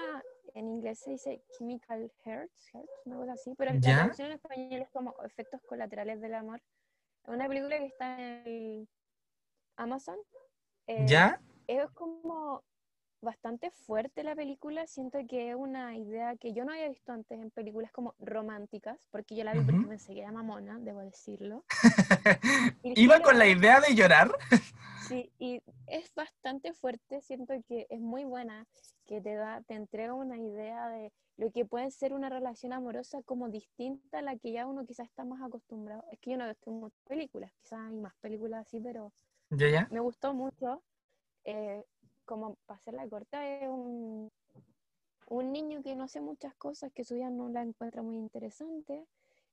en 0.54 0.68
inglés 0.68 1.00
se 1.00 1.12
dice 1.12 1.41
Chemical 1.58 2.12
Hearts, 2.26 2.70
Hearts, 2.74 2.91
una 3.06 3.16
cosa 3.16 3.34
así, 3.34 3.56
pero 3.58 3.74
la 3.74 3.80
¿Ya? 3.80 3.96
traducción 3.96 4.28
en 4.28 4.34
español 4.34 4.82
es 4.82 4.90
como 4.90 5.16
Efectos 5.24 5.62
Colaterales 5.68 6.20
del 6.20 6.34
Amor. 6.34 6.62
Una 7.26 7.48
película 7.48 7.78
que 7.78 7.86
está 7.86 8.20
en 8.20 8.48
el 8.48 8.90
Amazon. 9.78 10.18
Eh, 10.88 11.06
¿Ya? 11.08 11.41
Es 11.68 11.90
como 11.91 12.64
bastante 13.22 13.72
fuerte 13.72 14.24
la 14.24 14.36
película. 14.36 14.88
Siento 14.88 15.20
que 15.28 15.50
es 15.52 15.56
una 15.56 15.96
idea 15.98 16.36
que 16.38 16.54
yo 16.54 16.66
no 16.66 16.72
había 16.74 16.90
visto 16.90 17.12
antes 17.12 17.40
en 17.40 17.52
películas 17.52 17.91
como 17.91 18.16
románticas, 18.20 19.08
porque 19.12 19.36
yo 19.36 19.44
la 19.44 19.54
vi 19.54 19.62
porque 19.64 19.80
Ujú. 19.80 19.90
pensé 19.90 20.14
que 20.14 20.22
era 20.22 20.32
mamona, 20.32 20.80
debo 20.80 21.02
decirlo. 21.02 21.66
Iba 22.96 23.20
con 23.22 23.38
la 23.38 23.48
idea 23.48 23.80
de 23.82 23.96
llorar. 23.96 24.32
Sí, 24.96 25.32
y 25.40 25.62
es 25.88 26.14
bastante 26.14 26.74
fuerte, 26.74 27.22
siento 27.22 27.54
que 27.68 27.88
es 27.90 28.00
muy 28.00 28.26
buena, 28.26 28.68
que 29.06 29.22
te 29.22 29.34
da, 29.36 29.62
te 29.64 29.74
entrega 29.74 30.14
una 30.14 30.38
idea 30.38 30.88
de 30.90 31.12
lo 31.38 31.52
que 31.52 31.66
puede 31.66 31.90
ser 31.90 32.14
una 32.14 32.30
relación 32.30 32.74
amorosa 32.74 33.22
como 33.24 33.50
distinta 33.50 34.20
a 34.20 34.22
la 34.22 34.36
que 34.38 34.52
ya 34.52 34.68
uno 34.68 34.86
quizás 34.86 35.08
está 35.08 35.24
más 35.26 35.41
acostumbrado. 35.41 36.04
Es 36.12 36.20
que 36.20 36.32
yo 36.32 36.38
no 36.38 36.46
he 36.46 36.50
visto 36.50 36.70
muchas 36.72 37.02
películas, 37.08 37.52
quizás 37.62 37.80
hay 37.80 37.96
más 37.96 38.14
películas 38.22 38.68
así, 38.68 38.80
pero 38.82 39.14
¿Ya, 39.52 39.70
ya? 39.70 39.88
me 39.90 40.00
gustó 40.00 40.34
mucho. 40.34 40.84
eh, 41.46 41.84
como 42.30 42.57
para 42.68 42.77
hacerla 42.77 43.10
corta, 43.10 43.43
es 43.47 43.68
un, 43.68 44.31
un 45.30 45.51
niño 45.51 45.81
que 45.81 45.95
no 45.95 46.03
hace 46.03 46.22
muchas 46.22 46.53
cosas, 46.53 46.91
que 46.93 47.03
su 47.03 47.15
vida 47.15 47.31
no 47.31 47.49
la 47.49 47.64
encuentra 47.64 48.03
muy 48.03 48.18
interesante, 48.18 49.07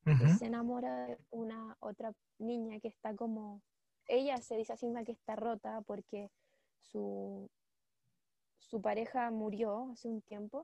y 0.04 0.12
Ujú. 0.12 0.28
se 0.28 0.44
enamora 0.44 1.06
de 1.06 1.18
una 1.30 1.74
otra 1.80 2.12
niña 2.38 2.78
que 2.80 2.88
está 2.88 3.16
como, 3.16 3.62
ella 4.08 4.36
se 4.42 4.58
dice 4.58 4.74
a 4.74 4.76
sí 4.76 4.84
misma 4.84 5.04
que 5.04 5.12
está 5.12 5.36
rota 5.36 5.80
porque 5.86 6.30
su, 6.82 7.48
su 8.58 8.82
pareja 8.82 9.30
murió 9.30 9.88
hace 9.90 10.08
un 10.08 10.20
tiempo, 10.20 10.62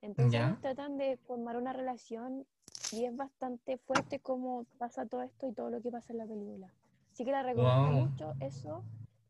entonces 0.00 0.40
ellos 0.40 0.60
tratan 0.60 0.96
de 0.96 1.16
formar 1.16 1.56
una 1.56 1.72
relación 1.72 2.44
y 2.90 3.04
es 3.04 3.14
bastante 3.14 3.78
fuerte 3.78 4.18
cómo 4.18 4.66
pasa 4.78 5.06
todo 5.06 5.22
esto 5.22 5.46
y 5.46 5.52
todo 5.52 5.70
lo 5.70 5.80
que 5.80 5.92
pasa 5.92 6.12
en 6.12 6.18
la 6.18 6.26
película. 6.26 6.72
Así 7.12 7.24
que 7.24 7.30
la 7.30 7.44
recomiendo 7.44 7.92
Wow. 7.92 8.08
mucho 8.08 8.34
eso 8.40 8.82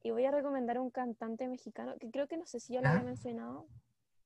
y 0.02 0.10
voy 0.10 0.24
a 0.24 0.30
recomendar 0.30 0.76
a 0.76 0.80
un 0.82 0.90
cantante 0.90 1.48
mexicano 1.48 1.96
que 1.98 2.10
creo 2.10 2.26
que 2.28 2.36
no 2.36 2.46
sé 2.46 2.60
si 2.60 2.74
yo 2.74 2.80
lo 2.80 2.86
¿Ya? 2.86 2.92
había 2.92 3.04
mencionado, 3.04 3.66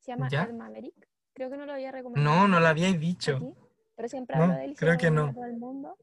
se 0.00 0.12
llama 0.12 0.28
¿Ya? 0.30 0.44
Ed 0.44 0.52
Maverick, 0.52 1.08
creo 1.34 1.50
que 1.50 1.56
no 1.56 1.66
lo 1.66 1.72
había 1.72 1.92
recomendado. 1.92 2.36
No, 2.36 2.48
no 2.48 2.60
lo 2.60 2.66
habíais 2.66 2.98
dicho. 2.98 3.36
aquí, 3.36 3.54
pero 3.94 4.08
siempre 4.08 4.36
No, 4.36 4.42
hablo 4.42 4.54
de 4.54 4.64
él 4.64 4.76
se 4.76 4.80
creo 4.80 4.98
que 4.98 5.10
no. 5.10 5.32
todo 5.32 5.44
el 5.44 5.56
mundo. 5.56 5.96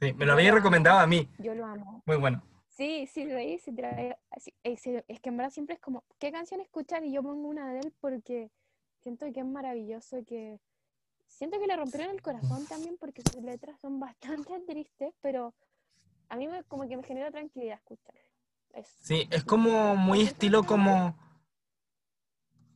Sí, 0.00 0.12
me 0.12 0.26
lo 0.26 0.32
habéis 0.32 0.50
amo. 0.50 0.58
recomendado 0.58 0.98
a 1.00 1.06
mí. 1.06 1.28
Yo 1.38 1.54
lo 1.54 1.64
amo. 1.66 2.02
Muy 2.06 2.16
bueno. 2.16 2.42
Sí, 2.68 3.06
sí, 3.06 3.26
reí, 3.26 3.58
sí, 3.58 3.72
trae- 3.72 4.16
es, 4.62 4.86
es 4.86 5.20
que 5.20 5.28
en 5.30 5.36
verdad 5.36 5.50
siempre 5.50 5.74
es 5.74 5.80
como, 5.80 6.04
¿qué 6.20 6.30
canción 6.30 6.60
escuchar? 6.60 7.04
Y 7.04 7.12
yo 7.12 7.22
pongo 7.24 7.48
una 7.48 7.72
de 7.72 7.80
él 7.80 7.92
porque 8.00 8.50
siento 9.00 9.26
que 9.32 9.40
es 9.40 9.46
maravilloso, 9.46 10.24
que 10.24 10.60
siento 11.26 11.58
que 11.58 11.66
le 11.66 11.76
rompieron 11.76 12.10
el 12.10 12.22
corazón 12.22 12.66
también 12.66 12.96
porque 12.98 13.22
sus 13.24 13.42
letras 13.42 13.80
son 13.80 13.98
bastante 14.46 14.60
tristes, 14.60 15.12
pero 15.20 15.54
a 16.28 16.36
mí 16.36 16.48
me, 16.48 16.62
como 16.64 16.88
que 16.88 16.96
me 16.96 17.02
genera 17.02 17.30
tranquilidad 17.30 17.78
escucharlo. 17.78 18.20
Eso. 18.74 18.90
Sí, 19.00 19.28
es 19.30 19.44
como 19.44 19.96
muy 19.96 20.22
estilo 20.22 20.64
como... 20.64 21.16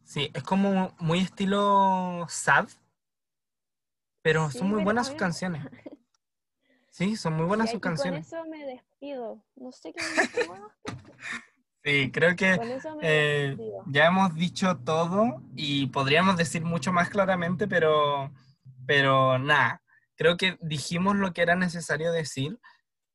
Sí, 0.04 0.30
es 0.34 0.42
como 0.42 0.94
muy 0.98 1.20
estilo 1.20 2.26
sad. 2.28 2.68
Pero 4.22 4.50
Sí, 4.50 4.58
son 4.58 4.68
muy 4.68 4.76
pero 4.76 4.84
buenas 4.84 5.06
sus 5.08 5.16
canciones. 5.16 5.66
Sí, 6.90 7.16
son 7.16 7.32
muy 7.38 7.46
buenas 7.46 7.68
Y 7.68 7.70
sus 7.70 7.76
aquí 7.76 7.80
con 7.80 7.90
canciones. 7.92 8.26
eso 8.26 8.44
me 8.44 8.66
despido. 8.66 9.42
No 9.56 9.72
sé 9.72 9.94
qué 9.94 10.02
Sí, 11.84 12.12
creo 12.12 12.36
que 12.36 12.60
eh, 13.00 13.56
ya 13.86 14.06
hemos 14.06 14.34
dicho 14.34 14.76
todo 14.76 15.42
y 15.56 15.86
podríamos 15.88 16.36
decir 16.36 16.62
mucho 16.64 16.92
más 16.92 17.08
claramente, 17.08 17.66
pero, 17.66 18.30
pero 18.86 19.38
nada, 19.38 19.82
creo 20.14 20.36
que 20.36 20.58
dijimos 20.60 21.16
lo 21.16 21.32
que 21.32 21.42
era 21.42 21.56
necesario 21.56 22.12
decir. 22.12 22.60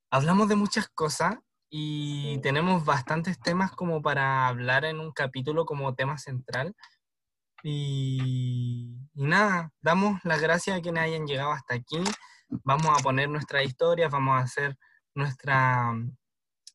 Hablamos 0.09 0.49
de 0.49 0.55
muchas 0.55 0.89
cosas 0.89 1.37
y 1.69 2.39
tenemos 2.41 2.85
bastantes 2.85 3.39
temas 3.39 3.71
como 3.71 4.01
para 4.01 4.47
hablar 4.47 4.85
en 4.85 4.99
un 4.99 5.11
capítulo 5.11 5.65
como 5.65 5.95
tema 5.95 6.17
central. 6.17 6.75
Y, 7.63 8.95
y 9.13 9.23
nada, 9.25 9.71
damos 9.81 10.23
las 10.23 10.41
gracias 10.41 10.77
a 10.77 10.81
quienes 10.81 11.03
hayan 11.03 11.27
llegado 11.27 11.51
hasta 11.51 11.75
aquí. 11.75 12.01
Vamos 12.63 12.97
a 12.97 13.03
poner 13.03 13.29
nuestras 13.29 13.65
historias, 13.65 14.11
vamos 14.11 14.35
a 14.35 14.43
hacer 14.43 14.77
nuestra, 15.15 15.93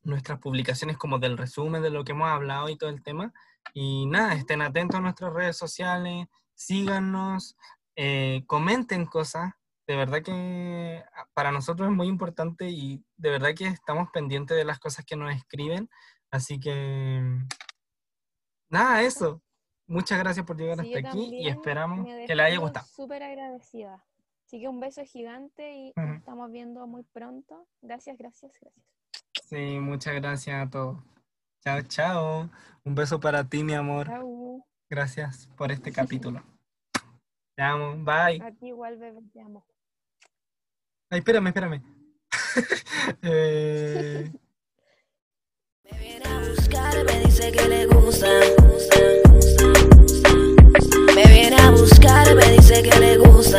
nuestras 0.02 0.38
publicaciones 0.38 0.98
como 0.98 1.18
del 1.18 1.38
resumen 1.38 1.82
de 1.82 1.90
lo 1.90 2.04
que 2.04 2.12
hemos 2.12 2.28
hablado 2.28 2.68
y 2.68 2.76
todo 2.76 2.90
el 2.90 3.02
tema. 3.02 3.32
Y 3.72 4.06
nada, 4.06 4.34
estén 4.34 4.60
atentos 4.60 4.98
a 4.98 5.02
nuestras 5.02 5.32
redes 5.32 5.56
sociales, 5.56 6.26
síganos, 6.54 7.56
eh, 7.96 8.42
comenten 8.46 9.06
cosas. 9.06 9.54
De 9.92 9.98
verdad 9.98 10.22
que 10.22 11.04
para 11.34 11.52
nosotros 11.52 11.90
es 11.90 11.94
muy 11.94 12.06
importante 12.06 12.70
y 12.70 13.04
de 13.18 13.28
verdad 13.28 13.50
que 13.54 13.66
estamos 13.66 14.08
pendientes 14.10 14.56
de 14.56 14.64
las 14.64 14.78
cosas 14.78 15.04
que 15.04 15.16
nos 15.16 15.34
escriben. 15.34 15.90
Así 16.30 16.58
que 16.58 17.20
nada, 18.70 19.02
eso. 19.02 19.42
Muchas 19.86 20.18
gracias 20.18 20.46
por 20.46 20.56
llegar 20.56 20.80
Sí, 20.80 20.94
hasta 20.94 21.10
aquí 21.10 21.28
y 21.30 21.46
esperamos 21.48 22.06
que 22.26 22.34
les 22.34 22.46
haya 22.46 22.56
gustado. 22.56 22.86
Súper 22.86 23.22
agradecida. 23.22 24.02
Así 24.46 24.60
que 24.60 24.68
un 24.68 24.80
beso 24.80 25.04
gigante 25.04 25.70
y 25.74 25.90
Ujú. 25.94 26.06
nos 26.06 26.16
estamos 26.20 26.50
viendo 26.50 26.86
muy 26.86 27.02
pronto. 27.12 27.68
Gracias, 27.82 28.16
gracias, 28.16 28.58
gracias. 28.62 28.86
Sí, 29.44 29.78
muchas 29.78 30.14
gracias 30.14 30.68
a 30.68 30.70
todos. 30.70 31.04
Chao, 31.60 31.82
chao. 31.82 32.50
Un 32.82 32.94
beso 32.94 33.20
para 33.20 33.46
ti, 33.46 33.62
mi 33.62 33.74
amor. 33.74 34.06
Chau. 34.06 34.64
Gracias 34.88 35.48
por 35.48 35.70
este 35.70 35.92
capítulo. 36.30 36.42
Te 37.54 37.62
amo. 37.62 38.02
Bye. 38.02 38.40
A 38.42 38.52
ti 38.52 38.68
igual, 38.68 38.96
bebé, 38.96 39.20
te 39.30 39.42
amo. 39.42 39.66
Ay, 41.12 41.18
espérame, 41.18 41.48
espérame. 41.48 41.82
Eh, 43.22 44.30
me 45.90 45.98
viene 45.98 46.24
a 46.24 46.38
buscar, 46.48 47.04
me 47.04 47.20
dice 47.24 47.52
que 47.52 47.68
le 47.68 47.86
gusta. 47.86 48.28
gusta 48.62 48.96
me 51.14 51.24
viene 51.26 51.56
a 51.56 51.70
buscar, 51.70 52.34
me 52.34 52.52
dice 52.52 52.82
que 52.82 52.98
le 52.98 53.16
gusta. 53.18 53.58